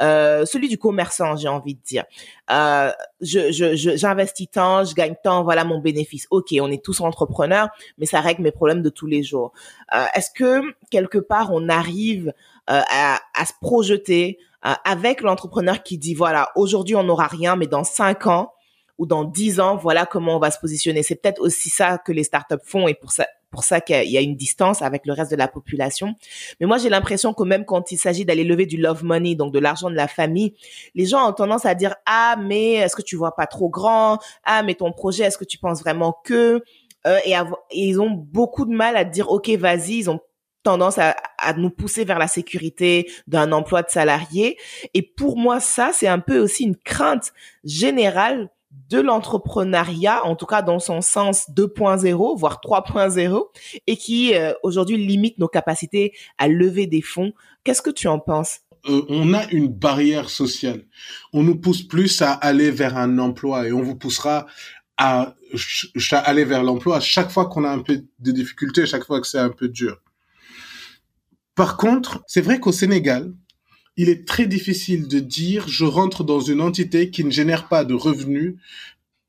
euh, 0.01 0.47
celui 0.47 0.69
du 0.69 0.79
commerçant, 0.79 1.37
j'ai 1.37 1.49
envie 1.49 1.75
de 1.75 1.83
dire. 1.83 2.05
Euh, 2.51 2.91
je, 3.21 3.53
je, 3.53 3.77
j'investis 3.77 4.51
tant, 4.51 4.85
je 4.85 4.95
gagne 4.95 5.15
tant, 5.23 5.45
voilà 5.45 5.65
mon 5.65 5.79
bénéfice. 5.79 6.27
OK, 6.31 6.55
on 6.61 6.71
est 6.71 6.83
tous 6.83 7.01
entrepreneurs, 7.01 7.69
mais 7.99 8.07
ça 8.07 8.21
règle 8.21 8.43
mes 8.43 8.53
problèmes 8.53 8.83
de 8.83 8.89
tous 8.89 9.07
les 9.07 9.23
jours. 9.23 9.53
Euh, 9.95 10.05
est-ce 10.15 10.31
que 10.35 10.63
quelque 10.91 11.19
part, 11.19 11.51
on 11.53 11.69
arrive 11.69 12.33
euh, 12.71 12.81
à, 12.91 13.21
à 13.35 13.45
se 13.45 13.53
projeter 13.61 14.39
euh, 14.65 14.73
avec 14.85 15.21
l'entrepreneur 15.21 15.83
qui 15.83 15.99
dit 15.99 16.15
voilà 16.15 16.49
aujourd'hui 16.57 16.97
on 16.97 17.05
n'aura 17.05 17.27
rien 17.27 17.55
mais 17.55 17.67
dans 17.67 17.85
cinq 17.85 18.27
ans 18.27 18.53
ou 18.99 19.07
dans 19.07 19.23
dix 19.23 19.61
ans 19.61 19.77
voilà 19.77 20.07
comment 20.07 20.37
on 20.37 20.41
va 20.41 20.51
se 20.51 20.59
positionner? 20.59 21.03
C'est 21.03 21.17
peut-être 21.17 21.41
aussi 21.41 21.69
ça 21.69 21.99
que 21.99 22.13
les 22.13 22.25
startups 22.25 22.65
font 22.65 22.89
et 22.89 22.95
pour 22.95 23.13
ça 23.13 23.27
pour 23.57 23.65
ça 23.65 23.81
qu'il 23.81 24.11
y 24.11 24.19
a 24.19 24.21
une 24.21 24.37
distance 24.37 24.83
avec 24.83 25.07
le 25.07 25.15
reste 25.15 25.31
de 25.31 25.37
la 25.37 25.49
population. 25.49 26.15
Mais 26.61 26.67
moi 26.67 26.77
j'ai 26.77 26.91
l'impression 26.91 27.33
que 27.33 27.43
même 27.43 27.65
quand 27.65 27.91
il 27.91 27.97
s'agit 27.97 28.27
d'aller 28.27 28.45
lever 28.45 28.67
du 28.67 28.77
love 28.77 29.03
money 29.03 29.35
donc 29.35 29.51
de 29.51 29.59
l'argent 29.59 29.89
de 29.89 29.95
la 29.95 30.09
famille 30.09 30.53
les 30.95 31.07
gens 31.07 31.27
ont 31.27 31.33
tendance 31.33 31.65
à 31.65 31.75
dire 31.75 31.95
ah 32.05 32.37
mais 32.39 32.75
est-ce 32.75 32.95
que 32.95 33.01
tu 33.01 33.17
vois 33.17 33.35
pas 33.35 33.47
trop 33.47 33.71
grand? 33.71 34.19
Ah 34.45 34.63
mais 34.63 34.75
ton 34.75 34.93
projet 34.93 35.25
est-ce 35.25 35.39
que 35.39 35.47
tu 35.47 35.57
penses 35.57 35.81
vraiment 35.81 36.15
que? 36.23 36.63
Euh, 37.07 37.19
et, 37.25 37.35
ils 37.73 37.99
ont 37.99 38.11
beaucoup 38.11 38.67
de 38.67 38.75
mal 38.75 38.95
à 38.95 39.05
dire 39.05 39.31
ok 39.31 39.49
vas-y 39.51 40.01
ils 40.01 40.11
ont 40.11 40.21
tendance 40.63 40.99
à 40.99 41.15
nous 41.57 41.71
pousser 41.71 42.05
vers 42.05 42.19
la 42.19 42.27
sécurité 42.27 43.09
d'un 43.29 43.53
emploi 43.53 43.83
de 43.83 43.89
salarié. 43.89 44.59
Et 44.95 45.03
pour 45.03 45.39
moi, 45.39 45.61
ça, 45.61 45.91
c'est 45.93 46.09
un 46.09 46.19
peu 46.19 46.41
aussi 46.41 46.65
une 46.65 46.75
crainte 46.75 47.33
générale 47.63 48.51
de 48.89 49.01
l'entrepreneuriat, 49.01 50.25
en 50.25 50.37
tout 50.37 50.47
cas 50.47 50.63
dans 50.63 50.79
son 50.79 51.01
sens 51.01 51.49
2.0, 51.51 52.39
voire 52.39 52.61
3.0, 52.63 53.47
et 53.87 53.97
qui 53.97 54.35
euh, 54.35 54.53
aujourd'hui 54.63 54.97
limite 54.97 55.39
nos 55.39 55.49
capacités 55.49 56.13
à 56.39 56.49
lever 56.49 56.87
des 56.87 57.03
fonds. 57.03 57.33
Qu'est-ce 57.65 57.83
que 57.83 57.91
tu 57.91 58.09
en 58.09 58.19
penses? 58.19 58.61
On 58.89 59.35
a 59.35 59.51
une 59.51 59.67
barrière 59.67 60.31
sociale. 60.31 60.85
On 61.33 61.43
nous 61.43 61.57
pousse 61.57 61.83
plus 61.83 62.23
à 62.23 62.33
aller 62.33 62.71
vers 62.71 62.97
un 62.97 63.19
emploi 63.19 63.67
et 63.67 63.73
on 63.73 63.83
vous 63.83 63.97
poussera 63.97 64.47
à, 64.97 65.35
aller 66.13 66.45
vers 66.45 66.63
l'emploi 66.63 66.99
à 66.99 67.01
chaque 67.01 67.31
fois 67.31 67.47
qu'on 67.47 67.65
a 67.65 67.71
un 67.71 67.81
peu 67.81 68.05
de 68.21 68.31
difficultés, 68.31 68.83
à 68.83 68.87
chaque 68.87 69.05
fois 69.05 69.21
que 69.21 69.27
c'est 69.27 69.39
un 69.39 69.51
peu 69.51 69.69
dur. 69.69 70.01
Par 71.57 71.77
contre, 71.77 72.23
c'est 72.27 72.43
vrai 72.43 72.61
qu'au 72.61 72.73
Sénégal, 72.73 73.33
il 73.97 74.09
est 74.09 74.27
très 74.27 74.47
difficile 74.47 75.09
de 75.09 75.21
dire 75.21 75.69
je 75.69 75.85
rentre 75.85 76.25
dans 76.25 76.41
une 76.41 76.61
entité 76.61 77.11
qui 77.11 77.25
ne 77.25 77.31
génère 77.31 77.69
pas 77.69 77.85
de 77.85 77.95
revenus 77.95 78.57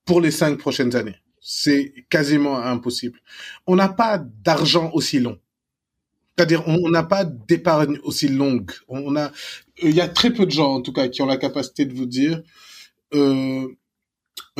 pour 0.06 0.22
les 0.22 0.32
cinq 0.32 0.58
prochaines 0.58 0.96
années. 0.96 1.16
C'est 1.40 1.94
quasiment 2.10 2.58
impossible. 2.58 3.20
On 3.66 3.76
n'a 3.76 3.90
pas 3.90 4.18
d'argent 4.18 4.92
aussi 4.94 5.20
long. 5.20 5.40
C'est-à-dire, 6.38 6.68
on 6.68 6.90
n'a 6.90 7.04
pas 7.04 7.26
d'épargne 7.26 7.98
aussi 8.04 8.28
longue. 8.28 8.72
On 8.88 9.16
a, 9.16 9.32
il 9.82 9.96
y 9.96 10.02
a 10.02 10.08
très 10.08 10.32
peu 10.32 10.46
de 10.46 10.52
gens, 10.52 10.76
en 10.76 10.82
tout 10.82 10.94
cas, 10.94 11.08
qui 11.08 11.22
ont 11.24 11.26
la 11.26 11.38
capacité 11.38 11.86
de 11.86 11.94
vous 11.96 12.06
dire, 12.06 12.44
euh, 13.16 13.68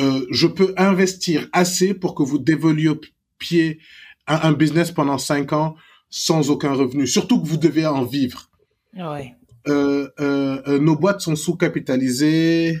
euh, 0.00 0.26
je 0.30 0.46
peux 0.48 0.74
investir 0.76 1.46
assez 1.52 1.94
pour 1.94 2.16
que 2.16 2.24
vous 2.24 2.38
développiez 2.38 3.78
un, 4.26 4.40
un 4.42 4.52
business 4.54 4.90
pendant 4.90 5.18
cinq 5.18 5.52
ans 5.52 5.76
sans 6.10 6.50
aucun 6.50 6.72
revenu. 6.72 7.06
Surtout 7.06 7.40
que 7.40 7.46
vous 7.46 7.58
devez 7.58 7.86
en 7.86 8.04
vivre. 8.04 8.50
Ouais. 8.96 9.37
Euh, 9.68 10.08
euh, 10.20 10.62
euh, 10.66 10.78
nos 10.78 10.96
boîtes 10.96 11.20
sont 11.20 11.36
sous-capitalisées, 11.36 12.80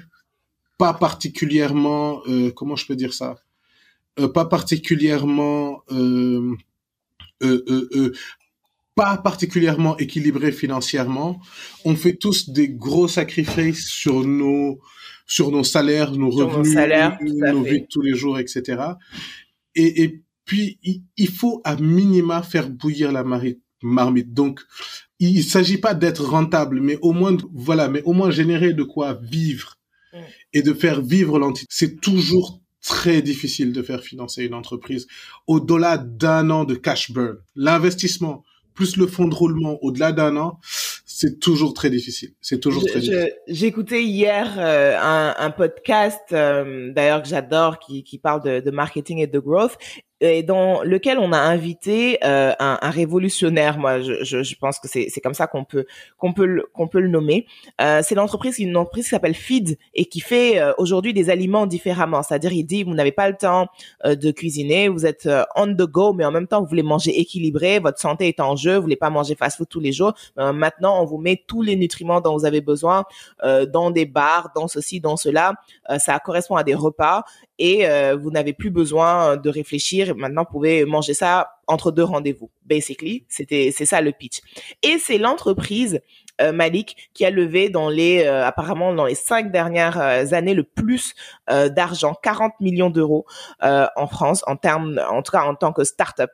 pas 0.78 0.94
particulièrement, 0.94 2.22
euh, 2.28 2.50
comment 2.52 2.76
je 2.76 2.86
peux 2.86 2.96
dire 2.96 3.12
ça, 3.12 3.36
pas 4.34 4.46
particulièrement, 4.46 5.82
pas 8.94 9.16
particulièrement 9.18 9.96
équilibrées 9.98 10.50
financièrement. 10.52 11.40
On 11.84 11.94
fait 11.94 12.16
tous 12.16 12.48
des 12.50 12.68
gros 12.68 13.06
sacrifices 13.06 13.88
sur 13.88 14.24
nos 14.24 14.80
sur 15.26 15.50
nos 15.52 15.62
salaires, 15.62 16.12
nos 16.12 16.32
Sur 16.32 16.48
nos 16.48 16.48
revenus, 16.48 16.72
salaires, 16.72 17.18
nos 17.20 17.62
fait. 17.64 17.70
vies 17.70 17.80
de 17.82 17.86
tous 17.90 18.00
les 18.00 18.14
jours, 18.14 18.38
etc. 18.38 18.82
Et, 19.74 20.02
et 20.02 20.22
puis 20.46 20.78
il, 20.82 21.02
il 21.18 21.28
faut 21.28 21.60
à 21.64 21.76
minima 21.76 22.42
faire 22.42 22.70
bouillir 22.70 23.12
la 23.12 23.24
marmite. 23.82 24.32
Donc 24.32 24.60
il, 25.20 25.42
s'agit 25.44 25.78
pas 25.78 25.94
d'être 25.94 26.24
rentable, 26.24 26.80
mais 26.80 26.98
au 27.02 27.12
moins 27.12 27.36
voilà, 27.52 27.88
mais 27.88 28.02
au 28.02 28.12
moins 28.12 28.30
générer 28.30 28.72
de 28.72 28.82
quoi 28.84 29.18
vivre 29.22 29.74
Mm. 30.14 30.18
et 30.54 30.62
de 30.62 30.72
faire 30.72 31.02
vivre 31.02 31.38
l'entité. 31.38 31.66
C'est 31.68 32.00
toujours 32.00 32.62
très 32.82 33.20
difficile 33.20 33.74
de 33.74 33.82
faire 33.82 34.00
financer 34.02 34.42
une 34.44 34.54
entreprise 34.54 35.06
au-delà 35.46 35.98
d'un 35.98 36.48
an 36.48 36.64
de 36.64 36.74
cash 36.76 37.10
burn. 37.10 37.36
L'investissement 37.56 38.42
plus 38.72 38.96
le 38.96 39.06
fonds 39.06 39.28
de 39.28 39.34
roulement 39.34 39.76
au-delà 39.82 40.12
d'un 40.12 40.36
an, 40.38 40.60
c'est 41.04 41.40
toujours 41.40 41.74
très 41.74 41.90
difficile. 41.90 42.30
C'est 42.40 42.58
toujours 42.60 42.80
Je- 42.82 42.86
très 42.92 43.00
difficile. 43.00 43.66
Écouté 43.66 44.02
hier 44.04 44.54
euh, 44.58 44.96
un, 44.98 45.34
un 45.36 45.50
podcast, 45.50 46.22
euh, 46.32 46.90
d'ailleurs 46.94 47.22
que 47.22 47.28
j'adore, 47.28 47.78
qui, 47.78 48.02
qui 48.02 48.18
parle 48.18 48.42
de, 48.42 48.60
de 48.60 48.70
marketing 48.70 49.18
et 49.18 49.26
de 49.26 49.38
growth, 49.40 49.76
et 50.20 50.42
dans 50.42 50.82
lequel 50.82 51.18
on 51.18 51.32
a 51.32 51.38
invité 51.38 52.18
euh, 52.24 52.52
un, 52.58 52.78
un 52.80 52.90
révolutionnaire. 52.90 53.78
Moi, 53.78 54.00
je, 54.00 54.24
je, 54.24 54.42
je 54.42 54.56
pense 54.56 54.78
que 54.78 54.88
c'est 54.88 55.20
comme 55.22 55.34
ça 55.34 55.46
qu'on 55.46 55.64
peut 55.64 55.86
qu'on 56.16 56.32
peut 56.32 56.64
qu'on 56.72 56.88
peut 56.88 57.00
le 57.00 57.08
nommer. 57.08 57.46
Euh, 57.80 58.00
c'est 58.02 58.14
l'entreprise, 58.14 58.58
une 58.58 58.76
entreprise 58.76 59.04
qui 59.04 59.10
s'appelle 59.10 59.34
Feed 59.34 59.78
et 59.94 60.06
qui 60.06 60.20
fait 60.20 60.58
euh, 60.58 60.72
aujourd'hui 60.78 61.14
des 61.14 61.30
aliments 61.30 61.66
différemment. 61.66 62.22
C'est-à-dire, 62.22 62.52
il 62.52 62.64
dit 62.64 62.82
vous 62.82 62.94
n'avez 62.94 63.12
pas 63.12 63.28
le 63.28 63.36
temps 63.36 63.68
euh, 64.04 64.14
de 64.16 64.30
cuisiner, 64.30 64.88
vous 64.88 65.06
êtes 65.06 65.26
euh, 65.26 65.44
on 65.54 65.66
the 65.66 65.82
go, 65.82 66.12
mais 66.12 66.24
en 66.24 66.32
même 66.32 66.46
temps 66.46 66.60
vous 66.60 66.68
voulez 66.68 66.82
manger 66.82 67.18
équilibré, 67.20 67.78
votre 67.78 67.98
santé 67.98 68.28
est 68.28 68.40
en 68.40 68.56
jeu, 68.56 68.76
vous 68.76 68.82
voulez 68.82 68.96
pas 68.96 69.10
manger 69.10 69.34
fast-food 69.34 69.68
tous 69.68 69.80
les 69.80 69.92
jours. 69.92 70.14
Euh, 70.38 70.52
maintenant, 70.52 71.00
on 71.00 71.04
vous 71.04 71.18
met 71.18 71.44
tous 71.46 71.62
les 71.62 71.76
nutriments 71.76 72.20
dont 72.20 72.36
vous 72.36 72.44
avez 72.44 72.60
besoin 72.60 73.04
dans 73.72 73.90
des 73.90 74.06
bars, 74.06 74.50
dans 74.54 74.68
ceci, 74.68 75.00
dans 75.00 75.16
cela. 75.16 75.54
Ça 75.98 76.18
correspond 76.18 76.56
à 76.56 76.64
des 76.64 76.74
repas 76.74 77.24
et 77.58 77.88
euh, 77.88 78.16
vous 78.16 78.30
n'avez 78.30 78.52
plus 78.52 78.70
besoin 78.70 79.36
de 79.36 79.50
réfléchir. 79.50 80.14
Maintenant, 80.16 80.44
vous 80.44 80.52
pouvez 80.52 80.84
manger 80.84 81.14
ça 81.14 81.50
entre 81.66 81.90
deux 81.90 82.04
rendez-vous. 82.04 82.50
Basically, 82.64 83.24
c'était 83.28 83.72
c'est 83.74 83.86
ça 83.86 84.00
le 84.00 84.12
pitch. 84.12 84.40
Et 84.82 84.98
c'est 84.98 85.18
l'entreprise 85.18 86.00
euh, 86.40 86.52
Malik 86.52 87.10
qui 87.14 87.24
a 87.24 87.30
levé 87.30 87.68
dans 87.68 87.88
les 87.88 88.24
euh, 88.24 88.44
apparemment 88.46 88.94
dans 88.94 89.06
les 89.06 89.14
cinq 89.14 89.50
dernières 89.50 90.00
euh, 90.00 90.24
années 90.32 90.54
le 90.54 90.62
plus 90.62 91.14
euh, 91.50 91.68
d'argent, 91.68 92.14
40 92.22 92.52
millions 92.60 92.90
d'euros 92.90 93.26
euh, 93.62 93.86
en 93.96 94.06
France 94.06 94.44
en 94.46 94.56
termes, 94.56 95.00
en 95.10 95.22
tout 95.22 95.32
cas 95.32 95.42
en 95.42 95.54
tant 95.54 95.72
que 95.72 95.84
start-up. 95.84 96.30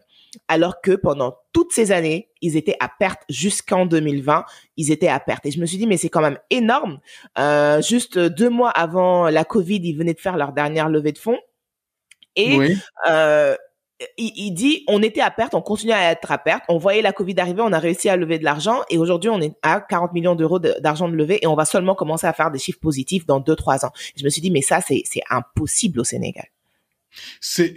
Alors 0.49 0.80
que 0.80 0.93
pendant 0.93 1.37
toutes 1.53 1.72
ces 1.72 1.93
années, 1.93 2.30
ils 2.41 2.57
étaient 2.57 2.76
à 2.80 2.89
perte 2.89 3.22
jusqu'en 3.28 3.87
2020, 3.87 4.45
ils 4.76 4.91
étaient 4.91 5.09
à 5.09 5.20
perte. 5.20 5.47
Et 5.47 5.51
je 5.51 5.61
me 5.61 5.66
suis 5.66 5.78
dit, 5.78 5.87
mais 5.87 5.97
c'est 5.97 6.09
quand 6.09 6.20
même 6.20 6.39
énorme. 6.51 7.01
Euh, 7.39 7.80
juste 7.82 8.18
deux 8.18 8.51
mois 8.51 8.70
avant 8.70 9.28
la 9.28 9.45
Covid, 9.45 9.80
ils 9.82 9.97
venaient 9.97 10.14
de 10.14 10.20
faire 10.20 10.37
leur 10.37 10.53
dernière 10.53 10.89
levée 10.89 11.12
de 11.12 11.18
fonds. 11.18 11.39
Et 12.37 12.59
euh, 13.09 13.55
il, 14.18 14.53
dit, 14.53 14.85
on 14.89 15.03
était 15.03 15.20
à 15.20 15.30
perte, 15.30 15.55
on 15.55 15.62
continue 15.62 15.93
à 15.93 16.11
être 16.11 16.30
à 16.32 16.39
perte. 16.39 16.64
On 16.68 16.78
voyait 16.78 17.03
la 17.03 17.12
Covid 17.12 17.39
arriver, 17.39 17.62
on 17.62 17.72
a 17.72 17.78
réussi 17.78 18.09
à 18.09 18.16
lever 18.16 18.39
de 18.39 18.45
l'argent 18.45 18.82
et 18.91 18.99
aujourd'hui, 18.99 19.30
on 19.30 19.41
est 19.41 19.55
à 19.62 19.80
40 19.80 20.12
millions 20.12 20.35
d'euros 20.35 20.59
d'argent 20.59 21.09
de 21.09 21.14
levée 21.14 21.39
et 21.43 21.47
on 21.47 21.55
va 21.55 21.64
seulement 21.64 21.95
commencer 21.95 22.26
à 22.26 22.32
faire 22.32 22.51
des 22.51 22.59
chiffres 22.59 22.80
positifs 22.80 23.26
dans 23.26 23.41
deux, 23.41 23.57
trois 23.57 23.85
ans. 23.85 23.93
Je 24.16 24.24
me 24.24 24.30
suis 24.30 24.43
dit, 24.43 24.51
mais 24.51 24.62
ça, 24.62 24.80
c'est 24.80 25.05
impossible 25.30 26.01
au 26.01 26.05
Sénégal. 26.05 26.47
C'est 27.41 27.74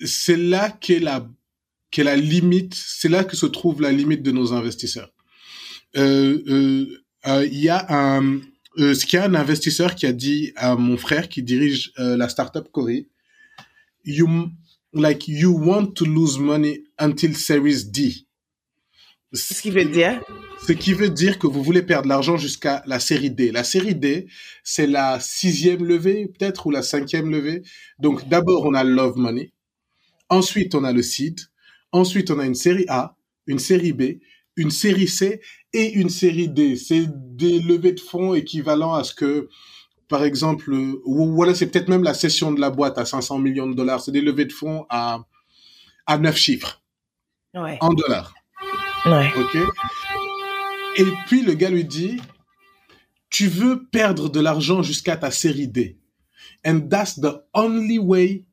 c'est 0.00 0.36
là 0.36 0.70
qu'est 0.70 1.00
la 1.00 1.28
qu'est 1.90 2.04
la 2.04 2.16
limite, 2.16 2.74
c'est 2.74 3.08
là 3.08 3.22
que 3.24 3.36
se 3.36 3.46
trouve 3.46 3.80
la 3.80 3.92
limite 3.92 4.22
de 4.22 4.32
nos 4.32 4.52
investisseurs. 4.52 5.10
Euh, 5.96 6.42
euh, 6.48 7.04
euh, 7.26 7.46
il 7.46 7.58
y 7.58 7.68
a 7.68 7.86
un 7.88 8.40
ce 8.76 9.06
qu'il 9.06 9.20
y 9.20 9.22
a 9.22 9.24
un 9.24 9.34
investisseur 9.34 9.94
qui 9.94 10.04
a 10.04 10.12
dit 10.12 10.52
à 10.56 10.74
mon 10.74 10.96
frère 10.96 11.28
qui 11.28 11.44
dirige 11.44 11.92
la 11.96 12.28
startup 12.28 12.68
Corée, 12.72 13.06
you 14.04 14.28
like 14.92 15.28
you 15.28 15.56
want 15.56 15.92
to 15.94 16.04
lose 16.04 16.38
money 16.38 16.82
until 16.98 17.36
Series 17.36 17.84
D. 17.84 18.26
Ce 19.32 19.62
qui 19.62 19.70
veut 19.70 19.84
dire 19.84 20.20
Ce 20.66 20.72
qui 20.72 20.92
veut 20.92 21.10
dire 21.10 21.38
que 21.38 21.46
vous 21.46 21.62
voulez 21.62 21.82
perdre 21.82 22.08
l'argent 22.08 22.36
jusqu'à 22.36 22.82
la 22.86 22.98
série 22.98 23.30
D. 23.30 23.52
La 23.52 23.62
série 23.62 23.94
D, 23.94 24.26
c'est 24.64 24.88
la 24.88 25.20
sixième 25.20 25.84
levée 25.84 26.26
peut-être 26.26 26.66
ou 26.66 26.72
la 26.72 26.82
cinquième 26.82 27.30
levée. 27.30 27.62
Donc 28.00 28.28
d'abord 28.28 28.64
on 28.64 28.74
a 28.74 28.82
Love 28.82 29.16
Money, 29.18 29.52
ensuite 30.28 30.74
on 30.74 30.84
a 30.84 30.92
le 30.92 31.02
seed, 31.02 31.40
ensuite 31.92 32.30
on 32.30 32.38
a 32.38 32.46
une 32.46 32.54
série 32.54 32.86
A, 32.88 33.16
une 33.46 33.58
série 33.58 33.92
B, 33.92 34.20
une 34.56 34.70
série 34.70 35.08
C 35.08 35.40
et 35.72 35.92
une 35.92 36.10
série 36.10 36.48
D. 36.48 36.76
C'est 36.76 37.06
des 37.08 37.60
levées 37.60 37.92
de 37.92 38.00
fonds 38.00 38.34
équivalents 38.34 38.94
à 38.94 39.04
ce 39.04 39.14
que 39.14 39.48
par 40.08 40.24
exemple, 40.24 40.72
euh, 40.72 41.02
voilà, 41.06 41.54
c'est 41.54 41.66
peut-être 41.66 41.88
même 41.88 42.02
la 42.02 42.14
session 42.14 42.52
de 42.52 42.60
la 42.60 42.70
boîte 42.70 42.98
à 42.98 43.04
500 43.04 43.38
millions 43.38 43.66
de 43.66 43.74
dollars. 43.74 44.00
C'est 44.00 44.12
des 44.12 44.20
levées 44.20 44.44
de 44.44 44.52
fonds 44.52 44.86
à, 44.90 45.20
à 46.06 46.18
9 46.18 46.36
chiffres. 46.36 46.82
Ouais. 47.54 47.78
En 47.80 47.92
dollars. 47.92 48.34
Ouais. 49.06 49.30
OK? 49.36 49.56
Et 50.98 51.04
puis, 51.26 51.42
le 51.42 51.54
gars 51.54 51.70
lui 51.70 51.84
dit, 51.84 52.20
tu 53.30 53.48
veux 53.48 53.86
perdre 53.86 54.28
de 54.28 54.40
l'argent 54.40 54.82
jusqu'à 54.82 55.16
ta 55.16 55.30
série 55.30 55.68
D. 55.68 55.98
And 56.66 56.82
that's 56.88 57.20
the 57.20 57.42
only 57.52 57.98
way, 57.98 58.44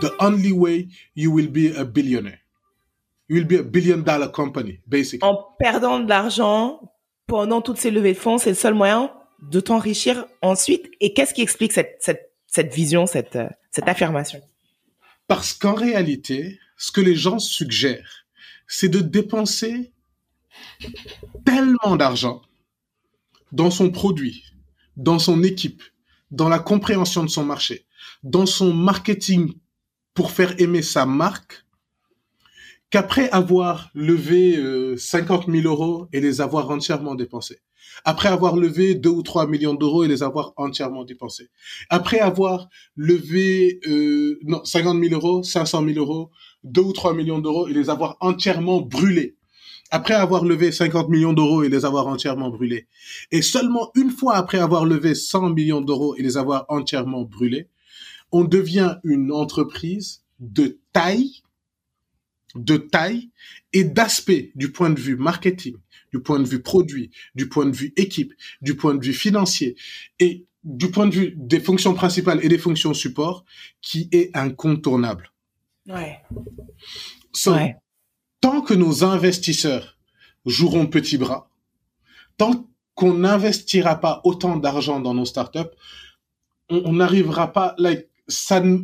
the 0.00 0.10
only 0.20 0.52
way 0.52 0.88
you 1.14 1.30
will 1.32 1.48
be 1.48 1.74
a 1.76 1.84
billionaire. 1.84 2.40
You 3.28 3.36
will 3.36 3.46
be 3.46 3.58
a 3.58 3.62
billion 3.62 4.02
dollar 4.02 4.30
company, 4.30 4.80
basically. 4.86 5.26
En 5.26 5.38
perdant 5.58 6.00
de 6.00 6.08
l'argent 6.08 6.92
pendant 7.26 7.62
toutes 7.62 7.78
ces 7.78 7.90
levées 7.90 8.12
de 8.12 8.18
fonds, 8.18 8.38
c'est 8.38 8.50
le 8.50 8.56
seul 8.56 8.74
moyen 8.74 9.10
de 9.50 9.60
t'enrichir 9.60 10.26
ensuite. 10.42 10.90
Et 11.00 11.14
qu'est-ce 11.14 11.32
qui 11.32 11.42
explique 11.42 11.72
cette, 11.72 11.96
cette, 12.00 12.32
cette 12.46 12.72
vision, 12.72 13.06
cette, 13.06 13.38
cette 13.70 13.88
affirmation? 13.88 14.40
Parce 15.26 15.54
qu'en 15.54 15.74
réalité, 15.74 16.58
ce 16.76 16.92
que 16.92 17.00
les 17.00 17.14
gens 17.14 17.38
suggèrent, 17.38 18.26
c'est 18.66 18.88
de 18.88 19.00
dépenser 19.00 19.92
tellement 21.44 21.96
d'argent 21.96 22.42
dans 23.52 23.70
son 23.70 23.90
produit, 23.90 24.44
dans 24.96 25.18
son 25.18 25.42
équipe, 25.42 25.82
dans 26.30 26.48
la 26.48 26.58
compréhension 26.58 27.22
de 27.22 27.28
son 27.28 27.44
marché, 27.44 27.86
dans 28.22 28.46
son 28.46 28.72
marketing 28.74 29.54
pour 30.14 30.30
faire 30.30 30.54
aimer 30.60 30.82
sa 30.82 31.06
marque, 31.06 31.64
qu'après 32.90 33.28
avoir 33.30 33.90
levé 33.94 34.56
50 34.96 35.50
000 35.50 35.66
euros 35.66 36.08
et 36.12 36.20
les 36.20 36.40
avoir 36.40 36.70
entièrement 36.70 37.16
dépensés, 37.16 37.58
après 38.04 38.28
avoir 38.28 38.56
levé 38.56 38.94
2 38.94 39.08
ou 39.10 39.22
3 39.22 39.46
millions 39.46 39.74
d'euros 39.74 40.04
et 40.04 40.08
les 40.08 40.22
avoir 40.22 40.52
entièrement 40.56 41.04
dépensés, 41.04 41.48
après 41.90 42.20
avoir 42.20 42.68
levé 42.96 43.80
euh, 43.88 44.38
non 44.44 44.64
50 44.64 45.02
000 45.02 45.14
euros, 45.14 45.42
500 45.42 45.84
000 45.86 45.98
euros, 45.98 46.30
2 46.64 46.80
ou 46.80 46.92
3 46.92 47.14
millions 47.14 47.40
d'euros 47.40 47.66
et 47.66 47.72
les 47.72 47.90
avoir 47.90 48.16
entièrement 48.20 48.80
brûlés, 48.80 49.36
après 49.90 50.14
avoir 50.14 50.44
levé 50.44 50.72
50 50.72 51.08
millions 51.08 51.32
d'euros 51.32 51.62
et 51.62 51.68
les 51.68 51.84
avoir 51.84 52.06
entièrement 52.06 52.50
brûlés, 52.50 52.86
et 53.32 53.42
seulement 53.42 53.90
une 53.96 54.10
fois 54.10 54.36
après 54.36 54.58
avoir 54.58 54.84
levé 54.84 55.14
100 55.14 55.50
millions 55.50 55.80
d'euros 55.80 56.14
et 56.16 56.22
les 56.22 56.36
avoir 56.36 56.64
entièrement 56.68 57.22
brûlés, 57.22 57.68
on 58.34 58.42
devient 58.42 58.96
une 59.04 59.30
entreprise 59.30 60.24
de 60.40 60.80
taille, 60.92 61.44
de 62.56 62.76
taille 62.76 63.30
et 63.72 63.84
d'aspect 63.84 64.50
du 64.56 64.72
point 64.72 64.90
de 64.90 64.98
vue 64.98 65.16
marketing, 65.16 65.76
du 66.12 66.18
point 66.18 66.40
de 66.40 66.48
vue 66.48 66.60
produit, 66.60 67.12
du 67.36 67.48
point 67.48 67.64
de 67.64 67.76
vue 67.76 67.92
équipe, 67.96 68.34
du 68.60 68.74
point 68.74 68.96
de 68.96 69.04
vue 69.04 69.12
financier 69.12 69.76
et 70.18 70.46
du 70.64 70.90
point 70.90 71.06
de 71.06 71.14
vue 71.14 71.34
des 71.36 71.60
fonctions 71.60 71.94
principales 71.94 72.44
et 72.44 72.48
des 72.48 72.58
fonctions 72.58 72.92
support 72.92 73.44
qui 73.80 74.08
est 74.10 74.36
incontournable. 74.36 75.30
Ouais. 75.86 76.20
So, 77.32 77.52
Ouais. 77.52 77.76
Tant 78.40 78.62
que 78.62 78.74
nos 78.74 79.04
investisseurs 79.04 79.96
joueront 80.44 80.88
petit 80.88 81.18
bras, 81.18 81.48
tant 82.36 82.68
qu'on 82.96 83.14
n'investira 83.14 84.00
pas 84.00 84.20
autant 84.24 84.56
d'argent 84.56 84.98
dans 84.98 85.14
nos 85.14 85.24
startups, 85.24 85.70
on 86.68 86.94
n'arrivera 86.94 87.52
pas, 87.52 87.74
like, 87.78 88.08
ça 88.28 88.60
ne, 88.60 88.78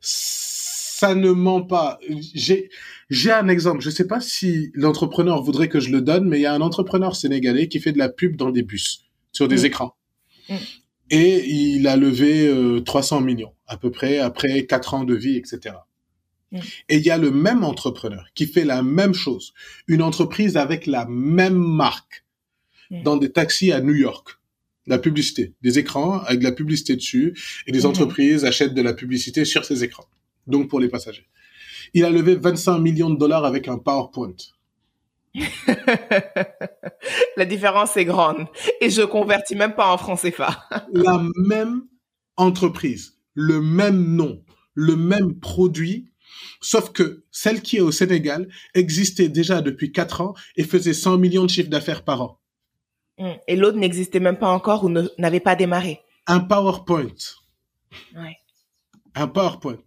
ça 0.00 1.14
ne 1.14 1.30
ment 1.30 1.62
pas. 1.62 1.98
J'ai, 2.34 2.70
j'ai 3.10 3.32
un 3.32 3.48
exemple. 3.48 3.80
Je 3.80 3.90
sais 3.90 4.06
pas 4.06 4.20
si 4.20 4.70
l'entrepreneur 4.74 5.42
voudrait 5.42 5.68
que 5.68 5.80
je 5.80 5.90
le 5.90 6.00
donne, 6.00 6.28
mais 6.28 6.38
il 6.38 6.42
y 6.42 6.46
a 6.46 6.54
un 6.54 6.60
entrepreneur 6.60 7.14
sénégalais 7.16 7.68
qui 7.68 7.80
fait 7.80 7.92
de 7.92 7.98
la 7.98 8.08
pub 8.08 8.36
dans 8.36 8.50
des 8.50 8.62
bus, 8.62 9.04
sur 9.32 9.48
des 9.48 9.62
Mm. 9.62 9.66
écrans. 9.66 9.96
Mm. 10.48 10.54
Et 11.10 11.48
il 11.48 11.86
a 11.86 11.96
levé 11.96 12.48
euh, 12.48 12.80
300 12.80 13.20
millions, 13.20 13.52
à 13.66 13.76
peu 13.76 13.90
près, 13.90 14.18
après 14.18 14.66
4 14.66 14.94
ans 14.94 15.04
de 15.04 15.14
vie, 15.14 15.36
etc. 15.36 15.76
Mm. 16.50 16.58
Et 16.88 16.96
il 16.96 17.02
y 17.02 17.10
a 17.10 17.18
le 17.18 17.30
même 17.30 17.62
entrepreneur 17.62 18.26
qui 18.34 18.46
fait 18.46 18.64
la 18.64 18.82
même 18.82 19.14
chose, 19.14 19.52
une 19.86 20.02
entreprise 20.02 20.56
avec 20.56 20.86
la 20.86 21.06
même 21.06 21.58
marque, 21.58 22.24
dans 23.02 23.16
des 23.16 23.32
taxis 23.32 23.72
à 23.72 23.80
New 23.80 23.94
York. 23.94 24.38
La 24.86 24.98
publicité, 24.98 25.54
des 25.62 25.78
écrans 25.78 26.20
avec 26.20 26.40
de 26.40 26.44
la 26.44 26.52
publicité 26.52 26.96
dessus, 26.96 27.34
et 27.66 27.72
des 27.72 27.80
Mhm. 27.80 27.86
entreprises 27.86 28.44
achètent 28.44 28.74
de 28.74 28.82
la 28.82 28.94
publicité 28.94 29.44
sur 29.44 29.64
ces 29.64 29.84
écrans. 29.84 30.06
Donc 30.46 30.68
pour 30.68 30.80
les 30.80 30.88
passagers. 30.88 31.26
Il 31.94 32.04
a 32.04 32.10
levé 32.10 32.34
25 32.36 32.78
millions 32.78 33.10
de 33.10 33.18
dollars 33.18 33.44
avec 33.44 33.68
un 33.68 33.78
PowerPoint. 33.78 34.34
La 37.36 37.44
différence 37.44 37.96
est 37.96 38.04
grande. 38.04 38.46
Et 38.80 38.90
je 38.90 39.02
convertis 39.02 39.56
même 39.56 39.74
pas 39.74 39.92
en 39.92 39.98
francs 39.98 40.20
CFA. 40.20 40.64
La 40.92 41.22
même 41.48 41.82
entreprise, 42.36 43.16
le 43.34 43.60
même 43.60 44.14
nom, 44.14 44.42
le 44.74 44.96
même 44.96 45.38
produit, 45.38 46.10
sauf 46.60 46.92
que 46.92 47.24
celle 47.30 47.62
qui 47.62 47.78
est 47.78 47.80
au 47.80 47.92
Sénégal 47.92 48.48
existait 48.74 49.28
déjà 49.28 49.62
depuis 49.62 49.92
4 49.92 50.20
ans 50.20 50.34
et 50.56 50.64
faisait 50.64 50.94
100 50.94 51.18
millions 51.18 51.44
de 51.44 51.50
chiffres 51.50 51.70
d'affaires 51.70 52.04
par 52.04 52.22
an. 52.22 52.40
Mm. 53.18 53.30
Et 53.48 53.56
l'autre 53.56 53.78
n'existait 53.78 54.20
même 54.20 54.38
pas 54.38 54.48
encore 54.48 54.84
ou 54.84 54.88
ne- 54.88 55.08
n'avait 55.18 55.40
pas 55.40 55.56
démarré. 55.56 56.00
Un 56.26 56.40
PowerPoint. 56.40 57.06
Ouais. 58.14 58.36
Un 59.14 59.28
PowerPoint. 59.28 59.78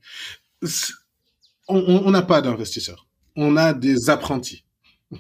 On 1.67 2.11
n'a 2.11 2.21
pas 2.23 2.41
d'investisseurs. 2.41 3.07
On 3.35 3.55
a 3.57 3.73
des 3.73 4.09
apprentis. 4.09 4.65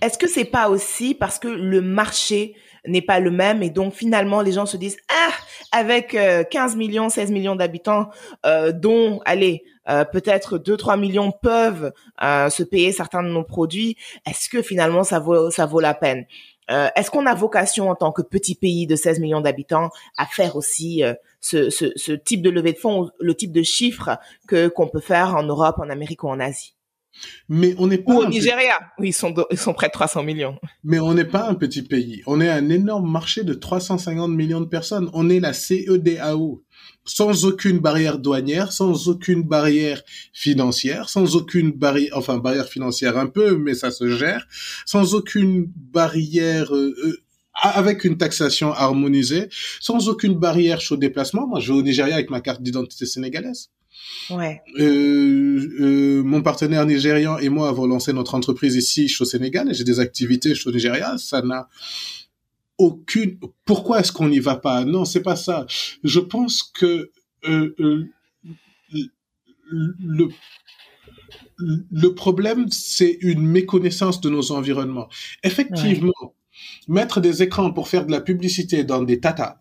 Est-ce 0.01 0.17
que 0.17 0.27
c'est 0.27 0.45
pas 0.45 0.69
aussi 0.69 1.15
parce 1.15 1.39
que 1.39 1.47
le 1.47 1.81
marché 1.81 2.55
n'est 2.85 3.01
pas 3.01 3.19
le 3.19 3.31
même 3.31 3.61
et 3.63 3.69
donc 3.69 3.93
finalement 3.93 4.41
les 4.41 4.51
gens 4.53 4.65
se 4.65 4.77
disent 4.77 4.97
ah 5.09 5.31
avec 5.71 6.15
euh, 6.15 6.43
15 6.43 6.75
millions 6.75 7.09
16 7.09 7.31
millions 7.31 7.55
d'habitants 7.55 8.09
euh, 8.45 8.71
dont 8.71 9.19
allez 9.25 9.63
euh, 9.89 10.05
peut-être 10.05 10.57
2 10.57 10.77
3 10.77 10.95
millions 10.95 11.31
peuvent 11.31 11.91
euh, 12.23 12.49
se 12.49 12.63
payer 12.63 12.91
certains 12.93 13.21
de 13.23 13.29
nos 13.29 13.43
produits 13.43 13.97
est-ce 14.25 14.47
que 14.47 14.61
finalement 14.61 15.03
ça 15.03 15.19
vaut 15.19 15.51
ça 15.51 15.65
vaut 15.65 15.81
la 15.81 15.93
peine? 15.93 16.25
Euh, 16.69 16.89
est-ce 16.95 17.09
qu'on 17.11 17.25
a 17.25 17.33
vocation 17.33 17.89
en 17.89 17.95
tant 17.95 18.11
que 18.11 18.21
petit 18.21 18.55
pays 18.55 18.87
de 18.87 18.95
16 18.95 19.19
millions 19.19 19.41
d'habitants 19.41 19.89
à 20.17 20.25
faire 20.25 20.55
aussi 20.55 21.03
euh, 21.03 21.13
ce, 21.41 21.69
ce, 21.69 21.91
ce 21.95 22.11
type 22.11 22.41
de 22.41 22.49
levée 22.49 22.73
de 22.73 22.77
fonds 22.77 23.09
le 23.19 23.35
type 23.35 23.51
de 23.51 23.63
chiffres 23.63 24.17
que 24.47 24.67
qu'on 24.67 24.87
peut 24.87 24.99
faire 24.99 25.35
en 25.35 25.43
Europe 25.43 25.79
en 25.79 25.89
Amérique 25.89 26.23
ou 26.23 26.29
en 26.29 26.39
Asie? 26.39 26.75
Mais 27.47 27.75
on 27.77 27.87
n'est 27.87 27.97
pas 27.97 28.13
ou 28.13 28.19
au 28.19 28.23
un 28.23 28.29
Nigeria 28.29 28.75
où 28.97 29.03
ils 29.03 29.13
sont 29.13 29.33
ils 29.51 29.57
sont 29.57 29.73
près 29.73 29.87
de 29.87 29.93
300 29.93 30.23
millions 30.23 30.57
Mais 30.83 30.99
on 30.99 31.13
n'est 31.13 31.25
pas 31.25 31.47
un 31.49 31.55
petit 31.55 31.81
pays. 31.81 32.21
On 32.27 32.41
est 32.41 32.49
un 32.49 32.69
énorme 32.69 33.09
marché 33.09 33.43
de 33.43 33.53
350 33.53 34.31
millions 34.31 34.61
de 34.61 34.67
personnes. 34.67 35.09
On 35.13 35.29
est 35.29 35.39
la 35.39 35.53
CEDAO. 35.53 36.63
Sans 37.05 37.45
aucune 37.45 37.79
barrière 37.79 38.19
douanière, 38.19 38.71
sans 38.71 39.07
aucune 39.07 39.43
barrière 39.43 40.01
financière, 40.31 41.09
sans 41.09 41.35
aucune 41.35 41.71
barrière, 41.71 42.11
enfin 42.15 42.37
barrière 42.37 42.67
financière 42.67 43.17
un 43.17 43.27
peu, 43.27 43.57
mais 43.57 43.73
ça 43.73 43.89
se 43.89 44.15
gère, 44.15 44.45
sans 44.85 45.15
aucune 45.15 45.71
barrière, 45.75 46.73
euh, 46.73 46.95
euh, 47.03 47.23
avec 47.61 48.03
une 48.03 48.17
taxation 48.17 48.71
harmonisée, 48.73 49.49
sans 49.79 50.07
aucune 50.07 50.35
barrière 50.35 50.81
sur 50.81 50.95
le 50.95 51.01
déplacement. 51.01 51.47
Moi, 51.47 51.59
je 51.59 51.73
vais 51.73 51.79
au 51.79 51.81
Nigeria 51.81 52.13
avec 52.13 52.29
ma 52.29 52.41
carte 52.41 52.61
d'identité 52.61 53.05
sénégalaise. 53.05 53.71
Ouais. 54.29 54.61
Euh, 54.79 55.69
euh, 55.79 56.23
mon 56.23 56.41
partenaire 56.41 56.85
nigérian 56.85 57.37
et 57.37 57.49
moi 57.49 57.69
avons 57.69 57.87
lancé 57.87 58.13
notre 58.13 58.35
entreprise 58.35 58.75
ici, 58.75 59.07
je 59.07 59.15
suis 59.15 59.21
au 59.23 59.25
Sénégal, 59.25 59.69
et 59.69 59.73
j'ai 59.73 59.83
des 59.83 59.99
activités, 59.99 60.49
je 60.49 60.61
suis 60.61 60.69
au 60.69 60.73
Nigeria. 60.73 61.17
Ça 61.17 61.41
n'a 61.41 61.67
aucune. 62.77 63.39
Pourquoi 63.65 63.99
est-ce 63.99 64.11
qu'on 64.11 64.29
n'y 64.29 64.39
va 64.39 64.55
pas? 64.55 64.85
Non, 64.85 65.05
c'est 65.05 65.21
pas 65.21 65.35
ça. 65.35 65.65
Je 66.03 66.19
pense 66.19 66.63
que 66.63 67.11
euh, 67.47 67.75
euh, 67.79 68.05
le 69.71 70.29
le 71.59 72.13
problème, 72.13 72.67
c'est 72.69 73.17
une 73.21 73.45
méconnaissance 73.45 74.21
de 74.21 74.29
nos 74.29 74.51
environnements. 74.51 75.09
Effectivement, 75.43 76.33
mettre 76.87 77.19
des 77.19 77.43
écrans 77.43 77.71
pour 77.71 77.87
faire 77.87 78.05
de 78.05 78.11
la 78.11 78.21
publicité 78.21 78.83
dans 78.83 79.03
des 79.03 79.19
tatas, 79.19 79.57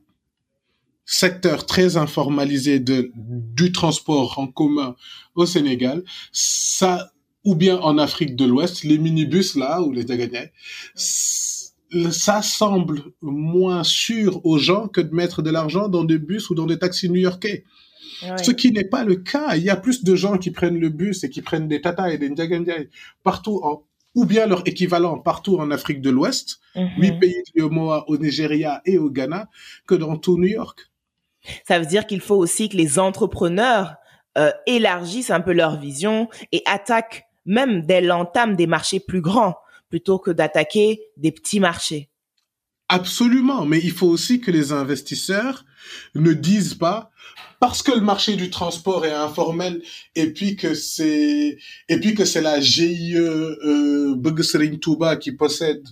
secteur 1.11 1.64
très 1.64 1.96
informalisé 1.96 2.80
de, 2.80 3.11
du 3.16 3.72
transport 3.72 4.38
en 4.38 4.46
commun 4.46 4.94
au 5.34 5.46
Sénégal, 5.46 6.04
ça, 6.32 7.12
ou 7.44 7.54
bien 7.54 7.78
en 7.78 7.96
Afrique 7.96 8.36
de 8.36 8.44
l'Ouest, 8.44 8.84
les 8.84 8.98
minibus 8.98 9.56
là, 9.56 9.80
ou 9.80 9.90
les 9.90 10.04
Daganyay, 10.04 10.52
ça 10.94 12.42
semble 12.42 13.00
moins 13.22 13.84
sûr 13.84 14.44
aux 14.44 14.59
gens 14.59 14.86
que 14.86 15.00
de 15.00 15.14
mettre 15.14 15.40
de 15.40 15.48
l'argent 15.50 15.88
dans 15.88 16.04
des 16.04 16.18
bus 16.18 16.50
ou 16.50 16.54
dans 16.54 16.66
des 16.66 16.78
taxis 16.78 17.09
new-yorkais. 17.09 17.64
Ce 18.42 18.50
qui 18.50 18.70
n'est 18.72 18.84
pas 18.84 19.04
le 19.04 19.16
cas. 19.16 19.56
Il 19.56 19.62
y 19.62 19.70
a 19.70 19.76
plus 19.76 20.04
de 20.04 20.14
gens 20.14 20.36
qui 20.36 20.50
prennent 20.50 20.78
le 20.78 20.90
bus 20.90 21.24
et 21.24 21.30
qui 21.30 21.40
prennent 21.40 21.68
des 21.68 21.80
Tata 21.80 22.12
et 22.12 22.18
des 22.18 22.28
Ndiagandiaï 22.28 22.90
partout 23.22 23.61
en, 23.62 23.84
ou 24.14 24.26
bien 24.26 24.46
leur 24.46 24.66
équivalent 24.68 25.18
partout 25.18 25.56
en 25.59 25.70
Afrique 25.70 26.02
de 26.02 26.11
l'Ouest, 26.11 26.61
Mhm. 26.74 26.90
huit 26.98 27.18
pays 27.18 27.42
de 27.56 27.62
au 27.62 28.18
Nigeria 28.18 28.82
et 28.84 28.98
au 28.98 29.09
Ghana, 29.11 29.48
que 29.86 29.94
dans 29.94 30.16
tout 30.18 30.36
New 30.36 30.48
York. 30.48 30.90
Ça 31.66 31.78
veut 31.78 31.86
dire 31.86 32.07
qu'il 32.07 32.20
faut 32.20 32.36
aussi 32.36 32.68
que 32.68 32.76
les 32.76 32.99
entrepreneurs 32.99 33.97
euh, 34.36 34.51
élargissent 34.66 35.30
un 35.30 35.41
peu 35.41 35.53
leur 35.53 35.78
vision 35.78 36.28
et 36.53 36.62
attaquent 36.66 37.24
même 37.45 37.86
dès 37.86 38.01
l'entame 38.01 38.57
des 38.57 38.66
marchés 38.66 39.01
plus 39.01 39.20
grands 39.20 39.57
plutôt 39.89 40.18
que 40.18 40.30
d'attaquer 40.30 41.01
des 41.16 41.32
petits 41.32 41.61
marchés. 41.61 42.11
Absolument, 42.89 43.66
mais 43.66 43.80
il 43.82 43.93
faut 43.93 44.07
aussi 44.07 44.41
que 44.41 44.51
les 44.51 44.72
investisseurs 44.72 45.64
ne 46.14 46.32
disent 46.32 46.74
pas 46.74 47.11
parce 47.61 47.82
que 47.82 47.93
le 47.93 48.01
marché 48.01 48.36
du 48.36 48.51
transport 48.51 49.05
est 49.05 49.12
informel 49.12 49.82
et 50.14 50.32
puis 50.32 50.57
que 50.57 50.74
c'est 50.74 51.59
et 51.89 52.01
puis 52.01 52.14
que 52.14 52.24
c'est 52.24 52.41
la 52.41 52.61
GIE 52.61 53.16
euh, 53.16 54.14
Touba 54.80 55.16
qui 55.16 55.32
possède 55.32 55.86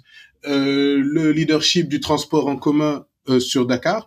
euh, 0.47 1.01
le 1.03 1.33
leadership 1.33 1.89
du 1.89 2.01
transport 2.01 2.47
en 2.47 2.57
commun 2.57 3.05
euh, 3.29 3.41
sur 3.41 3.67
Dakar, 3.67 4.07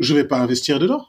je 0.00 0.14
vais 0.14 0.24
pas 0.24 0.40
investir 0.40 0.78
dedans. 0.80 1.06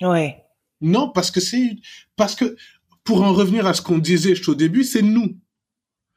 Ouais. 0.00 0.44
Non, 0.80 1.10
parce 1.10 1.30
que 1.32 1.40
c'est 1.40 1.76
parce 2.16 2.36
que 2.36 2.56
pour 3.02 3.22
en 3.22 3.32
revenir 3.32 3.66
à 3.66 3.74
ce 3.74 3.82
qu'on 3.82 3.98
disait 3.98 4.34
au 4.48 4.54
début, 4.54 4.84
c'est 4.84 5.02
nous. 5.02 5.36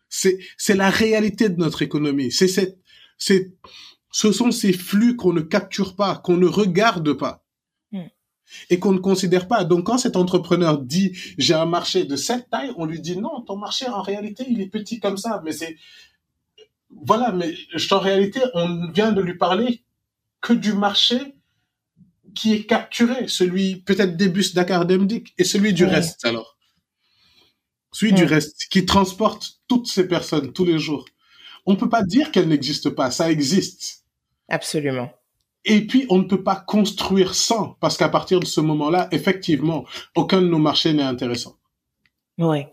C'est 0.10 0.38
c'est 0.58 0.76
la 0.76 0.90
réalité 0.90 1.50
de 1.50 1.58
notre 1.58 1.82
économie. 1.82 2.32
C'est 2.32 2.48
cette 2.48 2.78
c'est 3.18 3.54
ce 4.12 4.32
sont 4.32 4.52
ces 4.52 4.74
flux 4.74 5.16
qu'on 5.16 5.34
ne 5.34 5.42
capture 5.42 5.96
pas, 5.96 6.16
qu'on 6.16 6.38
ne 6.38 6.48
regarde 6.48 7.14
pas 7.14 7.44
Mm. 7.92 8.08
et 8.70 8.80
qu'on 8.80 8.94
ne 8.94 9.00
considère 9.00 9.48
pas. 9.48 9.64
Donc 9.64 9.86
quand 9.86 9.98
cet 9.98 10.16
entrepreneur 10.16 10.78
dit 10.80 11.18
j'ai 11.38 11.54
un 11.54 11.66
marché 11.66 12.06
de 12.06 12.16
cette 12.16 12.50
taille, 12.50 12.72
on 12.78 12.86
lui 12.86 13.02
dit 13.02 13.18
non, 13.18 13.42
ton 13.42 13.58
marché 13.58 13.88
en 13.88 14.02
réalité 14.02 14.46
il 14.50 14.62
est 14.62 14.68
petit 14.68 15.00
comme 15.00 15.18
ça, 15.18 15.42
mais 15.44 15.52
c'est 15.52 15.78
voilà, 16.90 17.32
mais 17.32 17.54
en 17.92 18.00
réalité 18.00 18.40
on 18.54 18.90
vient 18.92 19.12
de 19.12 19.22
lui 19.22 19.38
parler 19.38 19.84
que 20.42 20.54
du 20.54 20.74
marché 20.74 21.36
qui 22.38 22.54
est 22.54 22.66
capturé, 22.66 23.28
celui 23.28 23.78
peut-être 23.78 24.16
des 24.16 24.30
bus 24.30 24.54
Dakar 24.54 24.86
Demdik 24.86 25.34
et 25.38 25.44
celui 25.44 25.74
du 25.74 25.84
Ouais. 25.86 25.92
reste 25.96 26.24
alors. 26.26 26.56
Celui 27.92 28.14
du 28.14 28.26
reste 28.26 28.68
qui 28.70 28.86
transporte 28.86 29.60
toutes 29.68 29.88
ces 29.88 30.08
personnes 30.08 30.54
tous 30.54 30.66
les 30.66 30.78
jours. 30.78 31.06
On 31.66 31.76
peut 31.76 31.90
pas 31.90 32.04
dire 32.04 32.32
qu'elle 32.32 32.48
n'existe 32.48 32.90
pas, 32.92 33.10
ça 33.12 33.32
existe. 33.32 34.06
Absolument. 34.50 35.10
Et 35.66 35.86
puis, 35.86 36.06
on 36.10 36.20
ne 36.20 36.24
peut 36.24 36.44
pas 36.44 36.56
construire 36.56 37.34
sans, 37.36 37.76
parce 37.82 37.98
qu'à 37.98 38.08
partir 38.08 38.40
de 38.40 38.46
ce 38.46 38.62
moment-là, 38.62 39.10
effectivement, 39.12 39.86
aucun 40.16 40.42
de 40.42 40.48
nos 40.48 40.60
marchés 40.60 40.94
n'est 40.94 41.04
intéressant. 41.04 41.58
Ouais. 42.38 42.70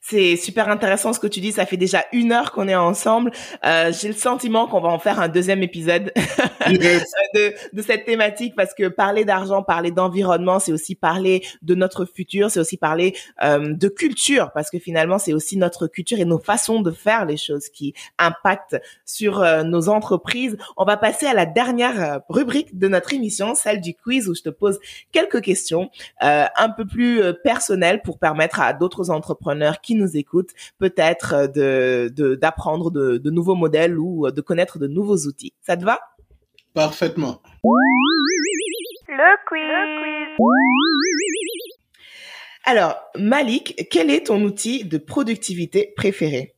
C'est 0.00 0.36
super 0.36 0.68
intéressant 0.68 1.12
ce 1.12 1.20
que 1.20 1.26
tu 1.26 1.40
dis. 1.40 1.52
Ça 1.52 1.66
fait 1.66 1.76
déjà 1.76 2.04
une 2.12 2.32
heure 2.32 2.52
qu'on 2.52 2.68
est 2.68 2.76
ensemble. 2.76 3.30
Euh, 3.64 3.92
J'ai 3.92 4.08
le 4.08 4.14
sentiment 4.14 4.66
qu'on 4.66 4.80
va 4.80 4.88
en 4.88 4.98
faire 4.98 5.20
un 5.20 5.28
deuxième 5.28 5.62
épisode 5.62 6.12
Yes. 6.68 7.04
de, 7.34 7.54
de 7.72 7.82
cette 7.82 8.04
thématique 8.06 8.54
parce 8.56 8.74
que 8.74 8.88
parler 8.88 9.24
d'argent, 9.24 9.62
parler 9.62 9.92
d'environnement, 9.92 10.58
c'est 10.58 10.72
aussi 10.72 10.94
parler 10.96 11.42
de 11.62 11.74
notre 11.76 12.04
futur, 12.04 12.50
c'est 12.50 12.58
aussi 12.58 12.76
parler 12.76 13.14
euh, 13.44 13.72
de 13.72 13.88
culture 13.88 14.50
parce 14.52 14.70
que 14.70 14.78
finalement, 14.78 15.18
c'est 15.18 15.32
aussi 15.32 15.56
notre 15.56 15.86
culture 15.86 16.18
et 16.18 16.24
nos 16.24 16.38
façons 16.38 16.80
de 16.82 16.90
faire 16.90 17.24
les 17.24 17.36
choses 17.36 17.68
qui 17.68 17.94
impactent 18.18 18.76
sur 19.04 19.40
euh, 19.40 19.62
nos 19.62 19.88
entreprises. 19.88 20.56
On 20.76 20.84
va 20.84 20.96
passer 20.96 21.26
à 21.26 21.34
la 21.34 21.46
dernière 21.46 22.00
euh, 22.02 22.18
rubrique 22.28 22.76
de 22.78 22.88
notre 22.88 23.12
émission, 23.12 23.54
celle 23.54 23.80
du 23.80 23.94
quiz 23.94 24.28
où 24.28 24.34
je 24.34 24.42
te 24.42 24.48
pose 24.50 24.78
quelques 25.12 25.40
questions 25.42 25.90
euh, 26.22 26.44
un 26.56 26.70
peu 26.70 26.84
plus 26.84 27.20
personnelles 27.44 28.02
pour 28.02 28.18
permettre 28.18 28.60
à 28.60 28.72
d'autres 28.72 29.10
entrepreneurs 29.10 29.65
qui 29.80 29.94
nous 29.94 30.16
écoutent 30.16 30.52
peut-être 30.78 31.34
euh, 31.34 31.46
de 31.48 32.08
de- 32.14 32.34
d'apprendre 32.34 32.90
de, 32.90 33.16
de 33.18 33.30
nouveaux 33.30 33.54
modèles 33.54 33.98
ou 33.98 34.26
euh, 34.26 34.30
de 34.30 34.40
connaître 34.40 34.78
de 34.78 34.86
nouveaux 34.86 35.18
outils. 35.26 35.52
Ça 35.62 35.76
te 35.76 35.84
va? 35.84 36.00
Parfaitement. 36.74 37.40
Alors, 42.64 42.96
Malik, 43.16 43.86
quel 43.90 44.10
est 44.10 44.26
ton 44.26 44.42
outil 44.42 44.84
de 44.84 44.98
productivité 44.98 45.92
préféré? 45.96 46.54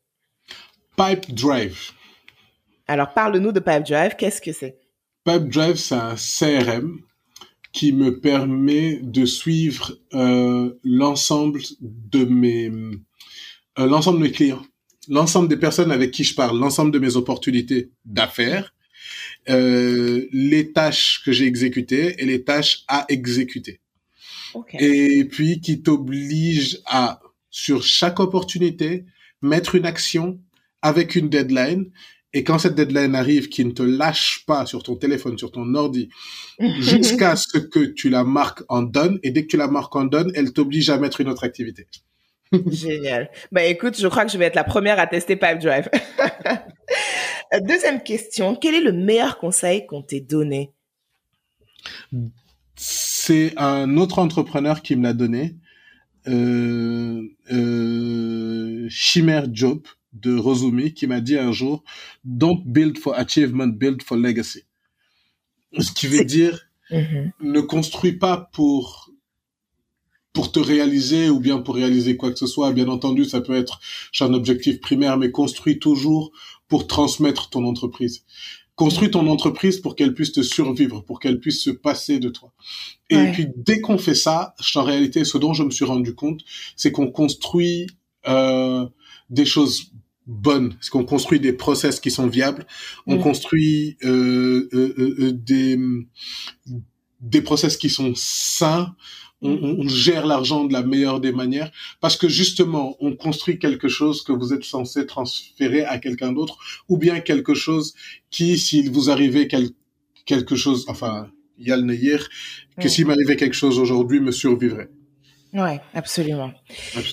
Pipe 0.97 1.33
Drive. 1.35 1.91
Alors, 2.87 3.13
parle-nous 3.13 3.53
de 3.53 3.61
Pipedrive. 3.61 4.17
Qu'est-ce 4.17 4.41
que 4.41 4.53
c'est? 4.53 4.79
Pipe 5.25 5.49
Drive, 5.49 5.77
c'est 5.77 5.95
un 5.95 6.15
CRM 6.17 7.01
qui 7.73 7.93
me 7.93 8.21
permet 8.21 9.01
de 9.03 9.25
suivre 9.25 9.99
euh, 10.15 10.73
l'ensemble 10.85 11.61
de 11.81 12.25
mes 12.25 12.71
euh, 13.79 13.87
l'ensemble 13.87 14.19
de 14.19 14.25
mes 14.25 14.33
clients, 14.33 14.65
l'ensemble 15.09 15.49
des 15.49 15.57
personnes 15.57 15.93
avec 15.93 16.11
qui 16.11 16.25
je 16.25 16.35
parle, 16.35 16.59
l'ensemble 16.59 16.91
de 16.91 16.99
mes 16.99 17.17
opportunités 17.17 17.91
d'affaires, 18.05 18.75
euh, 19.49 20.27
les 20.33 20.73
tâches 20.73 21.23
que 21.25 21.33
j'ai 21.33 21.47
exécutées 21.47 22.21
et 22.21 22.27
les 22.27 22.43
tâches 22.43 22.85
à 22.89 23.05
exécuter. 23.09 23.81
Ok. 24.55 24.77
et 24.81 25.27
puis 25.27 25.61
qui 25.61 25.83
t'oblige 25.83 26.81
à, 26.87 27.21
sur 27.51 27.83
chaque 27.83 28.19
opportunité, 28.19 29.05
mettre 29.43 29.75
une 29.75 29.85
action 29.85 30.41
avec 30.81 31.17
une 31.17 31.29
deadline. 31.29 31.91
Et 32.35 32.45
quand 32.45 32.59
cette 32.59 32.75
deadline 32.75 33.15
arrive, 33.15 33.49
qui 33.49 33.65
ne 33.65 33.71
te 33.71 33.83
lâche 33.83 34.45
pas 34.47 34.67
sur 34.67 34.83
ton 34.83 34.97
téléphone, 34.97 35.39
sur 35.39 35.51
ton 35.51 35.75
ordi, 35.75 36.11
jusqu'à 36.81 37.37
ce 37.37 37.59
que 37.59 37.81
tu 37.81 38.11
la 38.11 38.25
marques 38.25 38.63
en 38.69 38.83
done. 38.83 39.19
Et 39.23 39.31
dès 39.31 39.43
que 39.43 39.49
tu 39.49 39.57
la 39.57 39.69
marques 39.69 39.97
en 39.97 40.05
done, 40.05 40.31
elle 40.35 40.53
t'oblige 40.53 40.91
à 40.91 40.99
mettre 40.99 41.21
une 41.21 41.29
autre 41.29 41.45
activité. 41.45 41.87
Génial. 42.67 43.31
Bah 43.53 43.65
écoute, 43.65 43.99
je 43.99 44.07
crois 44.09 44.25
que 44.25 44.33
je 44.33 44.39
vais 44.39 44.47
être 44.47 44.55
la 44.55 44.65
première 44.65 44.99
à 44.99 45.07
tester 45.07 45.37
Pipedrive. 45.37 45.89
Euh, 47.53 47.61
Deuxième 47.67 48.03
question. 48.03 48.55
Quel 48.57 48.75
est 48.75 48.81
le 48.81 48.93
meilleur 48.93 49.39
conseil 49.39 49.87
qu'on 49.87 50.03
t'ait 50.03 50.21
donné? 50.21 50.73
C'est 52.75 53.55
un 53.57 53.97
autre 53.97 54.19
entrepreneur 54.19 54.83
qui 54.83 54.97
me 54.97 55.03
l'a 55.03 55.13
donné, 55.15 55.57
euh, 56.27 57.23
euh, 57.51 58.87
Chimère 58.89 59.47
Job 59.53 59.83
de 60.21 60.37
Rosumi, 60.37 60.95
qui 60.95 61.07
m'a 61.07 61.21
dit 61.21 61.37
un 61.39 61.53
jour, 61.53 61.83
don't 62.25 62.63
build 62.65 62.99
for 62.99 63.15
achievement, 63.15 63.67
build 63.69 64.03
for 64.03 64.17
legacy. 64.17 64.63
Ce 65.79 65.93
qui 65.93 66.07
veut 66.07 66.25
dire, 66.25 66.67
Mhm. 66.91 67.33
ne 67.43 67.61
construis 67.61 68.13
pas 68.15 68.49
pour 68.53 69.11
pour 70.33 70.53
te 70.53 70.61
réaliser 70.61 71.31
ou 71.31 71.41
bien 71.41 71.59
pour 71.59 71.75
réaliser 71.75 72.17
quoi 72.17 72.31
que 72.31 72.39
ce 72.39 72.47
soit. 72.47 72.73
Bien 72.73 72.89
entendu, 72.89 73.25
ça 73.25 73.41
peut 73.41 73.55
être 73.57 73.81
un 74.21 74.33
objectif 74.35 74.81
primaire, 74.81 75.17
mais 75.19 75.31
construis 75.33 75.79
toujours 75.81 76.31
pour 76.69 76.87
transmettre 76.87 77.51
ton 77.51 77.65
entreprise. 77.65 78.25
Construis 78.77 79.11
ton 79.11 79.27
entreprise 79.27 79.79
pour 79.81 79.97
qu'elle 79.97 80.15
puisse 80.15 80.31
te 80.31 80.43
survivre, 80.43 81.01
pour 81.03 81.19
qu'elle 81.19 81.41
puisse 81.41 81.61
se 81.65 81.71
passer 81.71 82.21
de 82.21 82.29
toi. 82.29 82.53
Et 83.11 83.17
Ouais. 83.17 83.33
puis, 83.33 83.49
dès 83.57 83.81
qu'on 83.81 83.99
fait 83.99 84.15
ça, 84.15 84.55
en 84.77 84.85
réalité, 84.85 85.25
ce 85.25 85.39
dont 85.39 85.55
je 85.55 85.65
me 85.65 85.71
suis 85.71 85.85
rendu 85.85 86.15
compte, 86.15 86.43
c'est 86.77 86.93
qu'on 86.93 87.11
construit 87.11 87.89
euh, 88.29 88.87
des 89.31 89.45
choses 89.47 89.91
bonnes, 90.29 90.77
c'est 90.81 90.91
qu'on 90.91 91.05
construit 91.05 91.41
des 91.41 91.53
process 91.55 91.99
qui 92.01 92.11
sont 92.13 92.27
viables, 92.29 92.67
on 93.07 93.17
Mhm. 93.17 93.23
construit 93.23 93.97
euh, 94.05 94.69
euh, 94.75 94.95
euh, 94.99 95.33
des 95.33 95.77
des 97.21 97.43
process 97.43 97.77
qui 97.77 97.91
sont 97.91 98.13
sains, 98.15 98.95
on, 99.43 99.51
on- 99.51 99.77
on 99.81 99.89
gère 99.89 100.25
l'argent 100.27 100.65
de 100.65 100.73
la 100.73 100.83
meilleure 100.83 101.19
des 101.21 101.33
manières, 101.33 101.73
parce 102.01 102.17
que 102.17 102.29
justement, 102.29 102.97
on 103.01 103.17
construit 103.17 103.59
quelque 103.59 103.89
chose 103.89 104.23
que 104.23 104.31
vous 104.33 104.53
êtes 104.53 104.63
censé 104.65 105.05
transférer 105.07 105.85
à 105.85 105.99
quelqu'un 105.99 106.33
d'autre, 106.33 106.59
ou 106.89 106.97
bien 106.97 107.19
quelque 107.21 107.55
chose 107.55 107.95
qui, 108.31 108.57
s'il 108.59 108.91
vous 108.91 109.11
arrivait 109.11 109.49
quel- 109.49 109.71
quelque 110.27 110.55
chose, 110.55 110.85
enfin, 110.89 111.29
il 111.59 111.67
y 111.67 111.73
a 111.73 111.77
le 111.77 111.83
Neyir, 111.83 112.29
que 112.81 112.87
Mm. 112.87 112.91
s'il 112.91 113.07
m'arrivait 113.07 113.37
quelque 113.37 113.57
chose 113.57 113.79
aujourd'hui, 113.81 114.21
me 114.21 114.31
survivrait. 114.31 114.89
Ouais, 115.55 115.81
absolument. 115.95 116.53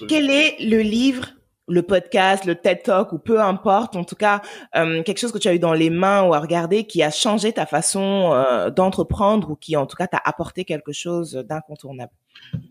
Quel 0.08 0.30
est 0.30 0.58
le 0.60 0.82
livre, 0.82 1.30
le 1.68 1.82
podcast, 1.82 2.46
le 2.46 2.56
TED 2.56 2.84
Talk 2.84 3.12
ou 3.12 3.18
peu 3.18 3.42
importe, 3.42 3.96
en 3.96 4.04
tout 4.04 4.16
cas 4.16 4.42
euh, 4.76 5.04
quelque 5.04 5.18
chose 5.18 5.32
que 5.32 5.38
tu 5.38 5.48
as 5.48 5.56
eu 5.56 5.60
dans 5.60 5.74
les 5.74 5.90
mains 5.90 6.24
ou 6.24 6.34
à 6.34 6.40
regarder 6.40 6.86
qui 6.86 7.02
a 7.02 7.10
changé 7.10 7.54
ta 7.54 7.66
façon 7.66 8.32
euh, 8.34 8.70
d'entreprendre 8.70 9.52
ou 9.52 9.56
qui 9.56 9.76
en 9.76 9.86
tout 9.86 9.96
cas 9.96 10.08
t'a 10.08 10.22
apporté 10.24 10.66
quelque 10.66 10.92
chose 10.92 11.34
d'incontournable? 11.48 12.12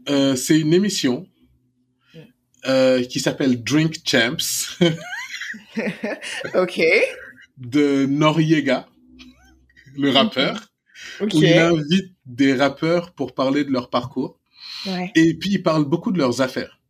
Euh, 0.09 0.37
C'est 0.37 0.59
une 0.59 0.73
émission 0.73 1.27
mm. 2.15 3.03
qui 3.09 3.21
s'appelle 3.21 3.63
Drink 3.63 3.97
Champs. 4.05 4.81
ok. 6.55 6.81
De 7.59 8.07
Noriega, 8.07 8.87
le 9.97 10.11
rappeur, 10.11 10.73
où 11.21 11.27
il 11.33 11.53
invite 11.53 12.15
des 12.27 12.55
rappeurs 12.55 13.13
pour 13.13 13.35
parler 13.35 13.65
de 13.65 13.71
leur 13.71 13.91
parcours. 13.91 14.39
Et 15.15 15.35
puis, 15.35 15.51
ils 15.53 15.63
parlent 15.63 15.85
beaucoup 15.85 16.11
de 16.11 16.19
leurs 16.19 16.41
affaires. 16.41 16.81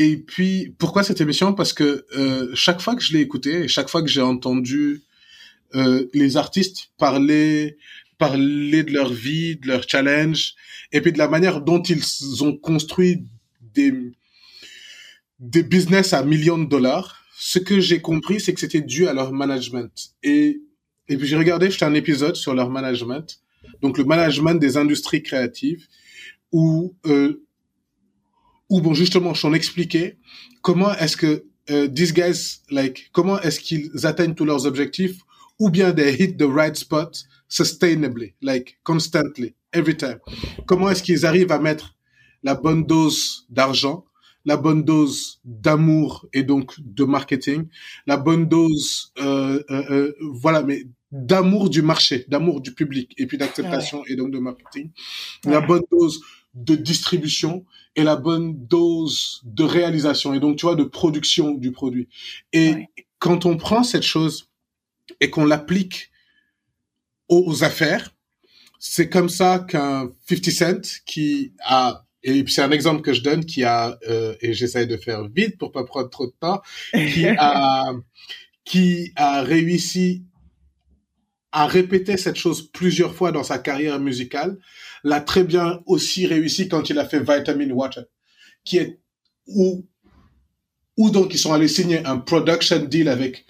Et 0.00 0.16
puis, 0.16 0.72
pourquoi 0.78 1.02
cette 1.02 1.20
émission? 1.20 1.52
Parce 1.52 1.72
que 1.72 2.06
euh, 2.16 2.54
chaque 2.54 2.80
fois 2.80 2.94
que 2.94 3.02
je 3.02 3.12
l'ai 3.12 3.20
écouté, 3.20 3.64
et 3.64 3.68
chaque 3.68 3.88
fois 3.88 4.00
que 4.00 4.08
j'ai 4.08 4.20
entendu 4.20 5.02
euh, 5.74 6.06
les 6.14 6.36
artistes 6.36 6.92
parler, 6.98 7.76
parler 8.16 8.84
de 8.84 8.92
leur 8.92 9.12
vie, 9.12 9.56
de 9.56 9.66
leur 9.66 9.82
challenge, 9.88 10.54
et 10.92 11.00
puis 11.00 11.12
de 11.12 11.18
la 11.18 11.26
manière 11.26 11.62
dont 11.62 11.82
ils 11.82 12.44
ont 12.44 12.56
construit 12.56 13.24
des, 13.74 13.92
des 15.40 15.64
business 15.64 16.12
à 16.12 16.22
millions 16.22 16.58
de 16.58 16.68
dollars, 16.68 17.24
ce 17.36 17.58
que 17.58 17.80
j'ai 17.80 18.00
compris, 18.00 18.38
c'est 18.40 18.54
que 18.54 18.60
c'était 18.60 18.80
dû 18.80 19.08
à 19.08 19.12
leur 19.12 19.32
management. 19.32 20.12
Et, 20.22 20.60
et 21.08 21.16
puis 21.16 21.26
j'ai 21.26 21.36
regardé, 21.36 21.72
j'étais 21.72 21.86
un 21.86 21.94
épisode 21.94 22.36
sur 22.36 22.54
leur 22.54 22.70
management, 22.70 23.40
donc 23.82 23.98
le 23.98 24.04
management 24.04 24.54
des 24.54 24.76
industries 24.76 25.24
créatives, 25.24 25.88
où 26.52 26.94
euh, 27.06 27.42
où 28.68 28.80
bon 28.80 28.94
justement 28.94 29.34
j'en 29.34 29.52
expliquais 29.52 30.18
comment 30.62 30.92
est-ce 30.94 31.16
que 31.16 31.44
uh, 31.70 31.92
these 31.92 32.12
guys 32.12 32.60
like 32.70 33.10
comment 33.12 33.40
est-ce 33.40 33.60
qu'ils 33.60 34.06
atteignent 34.06 34.34
tous 34.34 34.44
leurs 34.44 34.66
objectifs 34.66 35.18
ou 35.58 35.70
bien 35.70 35.92
they 35.92 36.14
hit 36.14 36.36
the 36.36 36.48
right 36.48 36.76
spot 36.76 37.24
sustainably 37.48 38.34
like 38.42 38.78
constantly 38.84 39.54
every 39.72 39.96
time? 39.96 40.18
Comment 40.66 40.90
est-ce 40.90 41.02
qu'ils 41.02 41.26
arrivent 41.26 41.52
à 41.52 41.58
mettre 41.58 41.96
la 42.42 42.54
bonne 42.54 42.84
dose 42.84 43.46
d'argent 43.50 44.04
la 44.44 44.56
bonne 44.56 44.82
dose 44.82 45.40
d'amour 45.44 46.26
et 46.32 46.42
donc 46.42 46.74
de 46.78 47.04
marketing 47.04 47.66
la 48.06 48.16
bonne 48.16 48.48
dose 48.48 49.12
euh, 49.18 49.62
euh, 49.70 49.82
euh 49.90 50.14
voilà 50.20 50.62
mais 50.62 50.84
d'amour 51.10 51.68
du 51.68 51.82
marché 51.82 52.24
d'amour 52.28 52.60
du 52.60 52.72
public 52.72 53.12
et 53.18 53.26
puis 53.26 53.36
d'acceptation 53.36 54.04
et 54.06 54.14
donc 54.16 54.30
de 54.30 54.38
marketing 54.38 54.90
la 55.44 55.60
bonne 55.60 55.82
dose 55.90 56.20
de 56.64 56.74
distribution 56.74 57.64
et 57.96 58.04
la 58.04 58.16
bonne 58.16 58.66
dose 58.66 59.40
de 59.44 59.64
réalisation 59.64 60.34
et 60.34 60.40
donc 60.40 60.56
tu 60.56 60.66
vois 60.66 60.74
de 60.74 60.84
production 60.84 61.52
du 61.52 61.72
produit. 61.72 62.08
Et 62.52 62.86
quand 63.18 63.46
on 63.46 63.56
prend 63.56 63.82
cette 63.82 64.02
chose 64.02 64.50
et 65.20 65.30
qu'on 65.30 65.44
l'applique 65.44 66.10
aux, 67.28 67.64
affaires, 67.64 68.14
c'est 68.78 69.08
comme 69.08 69.28
ça 69.28 69.64
qu'un 69.68 70.10
50 70.28 70.50
Cent 70.50 71.02
qui 71.04 71.52
a 71.64 72.04
et 72.24 72.44
c'est 72.48 72.62
un 72.62 72.72
exemple 72.72 73.02
que 73.02 73.12
je 73.12 73.22
donne 73.22 73.44
qui 73.44 73.62
a 73.62 73.96
euh, 74.08 74.34
et 74.40 74.52
j'essaye 74.52 74.86
de 74.88 74.96
faire 74.96 75.28
vite 75.28 75.56
pour 75.56 75.70
pas 75.70 75.84
prendre 75.84 76.10
trop 76.10 76.26
de 76.26 76.34
temps 76.40 76.60
qui 76.92 77.26
a 77.38 77.92
qui 78.64 79.12
a 79.14 79.42
réussi 79.42 80.24
a 81.52 81.66
répété 81.66 82.16
cette 82.16 82.36
chose 82.36 82.70
plusieurs 82.70 83.14
fois 83.14 83.32
dans 83.32 83.42
sa 83.42 83.58
carrière 83.58 83.98
musicale, 83.98 84.58
l'a 85.04 85.20
très 85.20 85.44
bien 85.44 85.80
aussi 85.86 86.26
réussi 86.26 86.68
quand 86.68 86.90
il 86.90 86.98
a 86.98 87.04
fait 87.04 87.20
Vitamin 87.20 87.70
Water, 87.70 88.04
qui 88.64 88.78
est 88.78 88.98
où, 89.46 89.86
où 90.96 91.10
donc 91.10 91.34
ils 91.34 91.38
sont 91.38 91.52
allés 91.52 91.68
signer 91.68 92.04
un 92.04 92.18
production 92.18 92.84
deal 92.84 93.08
avec 93.08 93.46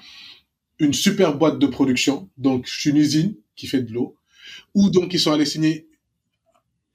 une 0.79 0.93
super 0.93 1.37
boîte 1.37 1.59
de 1.59 1.67
production, 1.67 2.29
donc 2.37 2.69
une 2.85 2.97
usine 2.97 3.35
qui 3.57 3.67
fait 3.67 3.83
de 3.83 3.93
l'eau, 3.93 4.17
ou 4.75 4.91
donc 4.91 5.13
ils 5.13 5.21
sont 5.21 5.33
allés 5.33 5.47
signer 5.47 5.89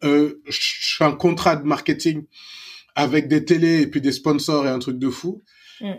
euh, 0.03 0.41
un 0.99 1.11
contrat 1.11 1.55
de 1.55 1.63
marketing 1.63 2.25
avec 2.95 3.27
des 3.27 3.43
télés 3.45 3.81
et 3.81 3.87
puis 3.87 4.01
des 4.01 4.11
sponsors 4.11 4.65
et 4.65 4.69
un 4.69 4.79
truc 4.79 4.99
de 4.99 5.09
fou. 5.09 5.41
Mm. 5.81 5.93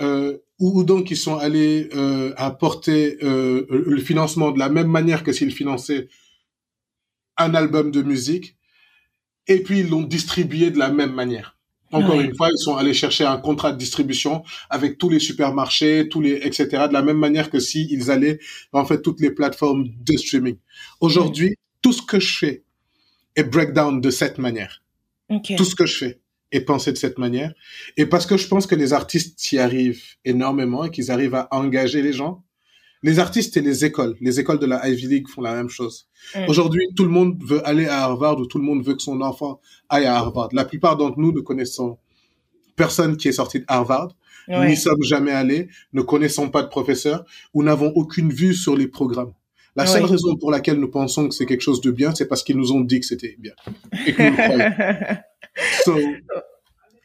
Euh, 0.00 0.38
ou 0.60 0.84
donc 0.84 1.10
ils 1.10 1.16
sont 1.16 1.36
allés 1.36 1.88
euh, 1.94 2.32
apporter 2.36 3.18
euh, 3.22 3.66
le 3.68 4.00
financement 4.00 4.50
de 4.50 4.58
la 4.58 4.68
même 4.68 4.88
manière 4.88 5.22
que 5.24 5.32
s'ils 5.32 5.52
finançaient 5.52 6.08
un 7.38 7.54
album 7.54 7.90
de 7.90 8.02
musique, 8.02 8.56
et 9.46 9.62
puis 9.62 9.80
ils 9.80 9.88
l'ont 9.88 10.02
distribué 10.02 10.70
de 10.70 10.78
la 10.78 10.90
même 10.90 11.12
manière. 11.12 11.56
Encore 11.90 12.20
une 12.20 12.36
fois, 12.36 12.50
ils 12.52 12.58
sont 12.58 12.76
allés 12.76 12.92
chercher 12.92 13.24
un 13.24 13.38
contrat 13.38 13.72
de 13.72 13.78
distribution 13.78 14.42
avec 14.68 14.98
tous 14.98 15.08
les 15.08 15.18
supermarchés, 15.18 16.08
tous 16.10 16.20
les 16.20 16.32
etc. 16.32 16.66
De 16.88 16.92
la 16.92 17.02
même 17.02 17.16
manière 17.16 17.50
que 17.50 17.60
si 17.60 17.88
ils 17.90 18.10
allaient 18.10 18.38
en 18.72 18.84
fait 18.84 19.00
toutes 19.00 19.20
les 19.20 19.30
plateformes 19.30 19.88
de 19.88 20.16
streaming. 20.16 20.58
Aujourd'hui, 21.00 21.56
tout 21.80 21.92
ce 21.94 22.02
que 22.02 22.20
je 22.20 22.36
fais 22.36 22.64
est 23.36 23.44
breakdown 23.44 24.00
de 24.00 24.10
cette 24.10 24.38
manière. 24.38 24.82
Tout 25.56 25.64
ce 25.64 25.74
que 25.74 25.86
je 25.86 25.96
fais 25.96 26.20
et 26.52 26.60
penser 26.60 26.92
de 26.92 26.98
cette 26.98 27.18
manière. 27.18 27.52
Et 27.96 28.06
parce 28.06 28.26
que 28.26 28.36
je 28.36 28.48
pense 28.48 28.66
que 28.66 28.74
les 28.74 28.92
artistes 28.92 29.52
y 29.52 29.58
arrivent 29.58 30.02
énormément 30.24 30.84
et 30.84 30.90
qu'ils 30.90 31.10
arrivent 31.10 31.34
à 31.34 31.48
engager 31.52 32.02
les 32.02 32.12
gens. 32.12 32.44
Les 33.02 33.18
artistes 33.18 33.56
et 33.56 33.60
les 33.60 33.84
écoles, 33.84 34.16
les 34.20 34.40
écoles 34.40 34.58
de 34.58 34.66
la 34.66 34.88
Ivy 34.88 35.06
League 35.06 35.28
font 35.28 35.40
la 35.40 35.54
même 35.54 35.68
chose. 35.68 36.08
Mm. 36.34 36.48
Aujourd'hui, 36.48 36.82
tout 36.96 37.04
le 37.04 37.10
monde 37.10 37.40
veut 37.44 37.66
aller 37.66 37.86
à 37.86 38.02
Harvard 38.02 38.38
ou 38.38 38.46
tout 38.46 38.58
le 38.58 38.64
monde 38.64 38.84
veut 38.84 38.94
que 38.94 39.02
son 39.02 39.20
enfant 39.20 39.60
aille 39.88 40.06
à 40.06 40.16
Harvard. 40.16 40.48
La 40.52 40.64
plupart 40.64 40.96
d'entre 40.96 41.18
nous 41.18 41.32
ne 41.32 41.40
connaissons 41.40 41.98
personne 42.76 43.16
qui 43.16 43.28
est 43.28 43.32
sorti 43.32 43.60
de 43.60 43.64
Harvard, 43.68 44.14
n'y 44.48 44.76
sommes 44.76 45.02
jamais 45.02 45.32
allés, 45.32 45.68
ne 45.92 46.00
connaissons 46.02 46.48
pas 46.48 46.62
de 46.62 46.68
professeur 46.68 47.24
ou 47.52 47.62
n'avons 47.62 47.92
aucune 47.94 48.32
vue 48.32 48.54
sur 48.54 48.76
les 48.76 48.86
programmes. 48.86 49.32
La 49.76 49.86
seule 49.86 50.04
raison 50.04 50.36
pour 50.36 50.50
laquelle 50.50 50.78
nous 50.78 50.90
pensons 50.90 51.28
que 51.28 51.34
c'est 51.34 51.46
quelque 51.46 51.60
chose 51.60 51.80
de 51.80 51.92
bien, 51.92 52.12
c'est 52.14 52.26
parce 52.26 52.42
qu'ils 52.42 52.56
nous 52.56 52.72
ont 52.72 52.80
dit 52.80 52.98
que 52.98 53.06
c'était 53.06 53.36
bien. 53.38 53.52
Et 54.06 54.12
que 54.12 54.22
nous 54.22 55.16
So, 55.84 55.96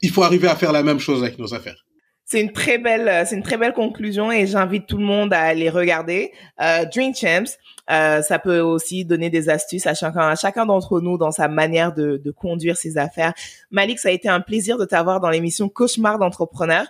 il 0.02 0.10
faut 0.10 0.24
arriver 0.24 0.48
à 0.48 0.56
faire 0.56 0.72
la 0.72 0.82
même 0.82 1.00
chose 1.00 1.22
avec 1.22 1.38
nos 1.38 1.54
affaires. 1.54 1.86
C'est 2.26 2.42
une 2.42 2.52
très 2.52 2.78
belle, 2.78 3.08
euh, 3.08 3.24
c'est 3.26 3.36
une 3.36 3.44
très 3.44 3.58
belle 3.58 3.74
conclusion 3.74 4.32
et 4.32 4.48
j'invite 4.48 4.88
tout 4.88 4.98
le 4.98 5.04
monde 5.04 5.34
à 5.34 5.42
aller 5.42 5.70
regarder. 5.70 6.32
Euh, 6.62 6.86
Dream 6.86 7.14
Champs, 7.14 7.58
euh, 7.92 8.22
ça 8.22 8.40
peut 8.40 8.60
aussi 8.60 9.04
donner 9.04 9.30
des 9.30 9.50
astuces 9.50 9.86
à 9.88 9.94
chacun, 9.94 10.30
à 10.30 10.36
chacun 10.36 10.66
d'entre 10.66 11.02
nous 11.02 11.18
dans 11.18 11.32
sa 11.32 11.50
manière 11.50 11.94
de, 11.94 12.22
de, 12.24 12.32
conduire 12.32 12.78
ses 12.78 12.98
affaires. 12.98 13.34
Malik, 13.72 14.00
ça 14.00 14.10
a 14.10 14.12
été 14.14 14.30
un 14.30 14.40
plaisir 14.40 14.78
de 14.78 14.86
t'avoir 14.86 15.20
dans 15.20 15.30
l'émission 15.30 15.68
Cauchemar 15.68 16.18
d'entrepreneur. 16.18 16.86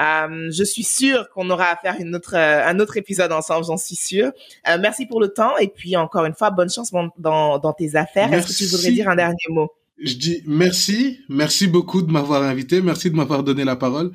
Euh, 0.00 0.50
je 0.50 0.64
suis 0.64 0.82
sûre 0.82 1.28
qu'on 1.30 1.48
aura 1.50 1.66
à 1.66 1.76
faire 1.76 1.96
une 2.00 2.14
autre, 2.14 2.34
euh, 2.34 2.66
un 2.66 2.78
autre 2.80 2.96
épisode 2.96 3.32
ensemble, 3.32 3.64
j'en 3.64 3.76
suis 3.76 3.96
sûre. 3.96 4.32
Euh, 4.68 4.76
merci 4.80 5.06
pour 5.06 5.20
le 5.20 5.28
temps 5.28 5.56
et 5.58 5.68
puis 5.68 5.96
encore 5.96 6.24
une 6.24 6.34
fois, 6.34 6.50
bonne 6.50 6.70
chance 6.70 6.90
dans, 6.90 7.58
dans, 7.58 7.72
tes 7.72 7.96
affaires. 7.96 8.32
Est-ce 8.32 8.48
que 8.48 8.52
tu 8.52 8.66
voudrais 8.66 8.90
dire 8.90 9.08
un 9.08 9.16
dernier 9.16 9.36
mot? 9.48 9.70
Je 10.02 10.14
dis 10.14 10.42
merci, 10.46 11.20
merci 11.28 11.68
beaucoup 11.68 12.02
de 12.02 12.10
m'avoir 12.10 12.42
invité, 12.42 12.82
merci 12.82 13.10
de 13.10 13.16
m'avoir 13.16 13.44
donné 13.44 13.64
la 13.64 13.76
parole. 13.76 14.10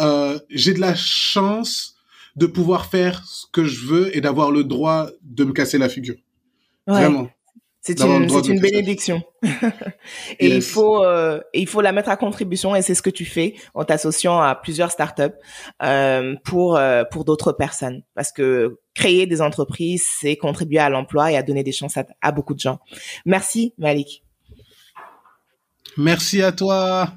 Euh, 0.00 0.38
j'ai 0.50 0.74
de 0.74 0.80
la 0.80 0.94
chance 0.94 1.96
de 2.36 2.46
pouvoir 2.46 2.86
faire 2.86 3.24
ce 3.26 3.46
que 3.52 3.64
je 3.64 3.86
veux 3.86 4.16
et 4.16 4.20
d'avoir 4.20 4.50
le 4.50 4.64
droit 4.64 5.08
de 5.22 5.44
me 5.44 5.52
casser 5.52 5.78
la 5.78 5.88
figure. 5.88 6.16
Vraiment. 6.86 7.28
C'est 7.86 8.00
une, 8.00 8.30
c'est 8.30 8.48
une 8.48 8.60
bénédiction. 8.60 9.22
et 10.38 10.46
il 10.46 10.62
faut, 10.62 11.04
euh, 11.04 11.38
il 11.52 11.68
faut 11.68 11.82
la 11.82 11.92
mettre 11.92 12.08
à 12.08 12.16
contribution 12.16 12.74
et 12.74 12.80
c'est 12.80 12.94
ce 12.94 13.02
que 13.02 13.10
tu 13.10 13.26
fais 13.26 13.56
en 13.74 13.84
t'associant 13.84 14.40
à 14.40 14.54
plusieurs 14.54 14.90
startups 14.90 15.34
euh, 15.82 16.34
pour 16.44 16.78
euh, 16.78 17.04
pour 17.04 17.26
d'autres 17.26 17.52
personnes. 17.52 18.02
Parce 18.14 18.32
que 18.32 18.78
créer 18.94 19.26
des 19.26 19.42
entreprises, 19.42 20.06
c'est 20.18 20.36
contribuer 20.36 20.78
à 20.78 20.88
l'emploi 20.88 21.30
et 21.30 21.36
à 21.36 21.42
donner 21.42 21.62
des 21.62 21.72
chances 21.72 21.98
à, 21.98 22.06
à 22.22 22.32
beaucoup 22.32 22.54
de 22.54 22.60
gens. 22.60 22.78
Merci 23.26 23.74
Malik. 23.76 24.24
Merci 25.98 26.40
à 26.40 26.52
toi. 26.52 27.12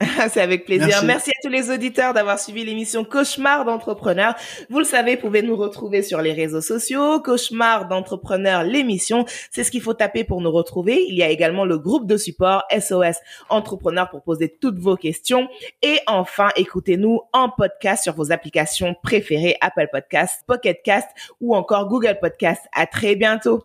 C'est 0.30 0.40
avec 0.40 0.64
plaisir. 0.64 1.02
Merci. 1.04 1.30
à 1.30 1.42
tous 1.42 1.50
les 1.50 1.70
auditeurs 1.70 2.14
d'avoir 2.14 2.38
suivi 2.38 2.64
l'émission 2.64 3.04
Cauchemar 3.04 3.64
d'entrepreneur. 3.64 4.34
Vous 4.70 4.78
le 4.78 4.84
savez, 4.84 5.16
vous 5.16 5.22
pouvez 5.22 5.42
nous 5.42 5.56
retrouver 5.56 6.02
sur 6.02 6.22
les 6.22 6.32
réseaux 6.32 6.60
sociaux. 6.60 7.20
Cauchemar 7.20 7.86
d'entrepreneur, 7.86 8.64
l'émission. 8.64 9.24
C'est 9.50 9.64
ce 9.64 9.70
qu'il 9.70 9.82
faut 9.82 9.94
taper 9.94 10.24
pour 10.24 10.40
nous 10.40 10.50
retrouver. 10.50 11.04
Il 11.08 11.16
y 11.16 11.22
a 11.22 11.28
également 11.28 11.64
le 11.64 11.78
groupe 11.78 12.06
de 12.06 12.16
support 12.16 12.64
SOS 12.70 13.16
Entrepreneur 13.50 14.08
pour 14.08 14.22
poser 14.22 14.48
toutes 14.48 14.78
vos 14.78 14.96
questions. 14.96 15.48
Et 15.82 15.98
enfin, 16.06 16.48
écoutez-nous 16.56 17.20
en 17.32 17.50
podcast 17.50 18.04
sur 18.04 18.14
vos 18.14 18.32
applications 18.32 18.94
préférées, 19.02 19.56
Apple 19.60 19.88
Podcast, 19.92 20.42
Pocket 20.46 20.82
Cast 20.82 21.08
ou 21.40 21.54
encore 21.54 21.88
Google 21.88 22.18
Podcast. 22.20 22.62
À 22.72 22.86
très 22.86 23.16
bientôt. 23.16 23.64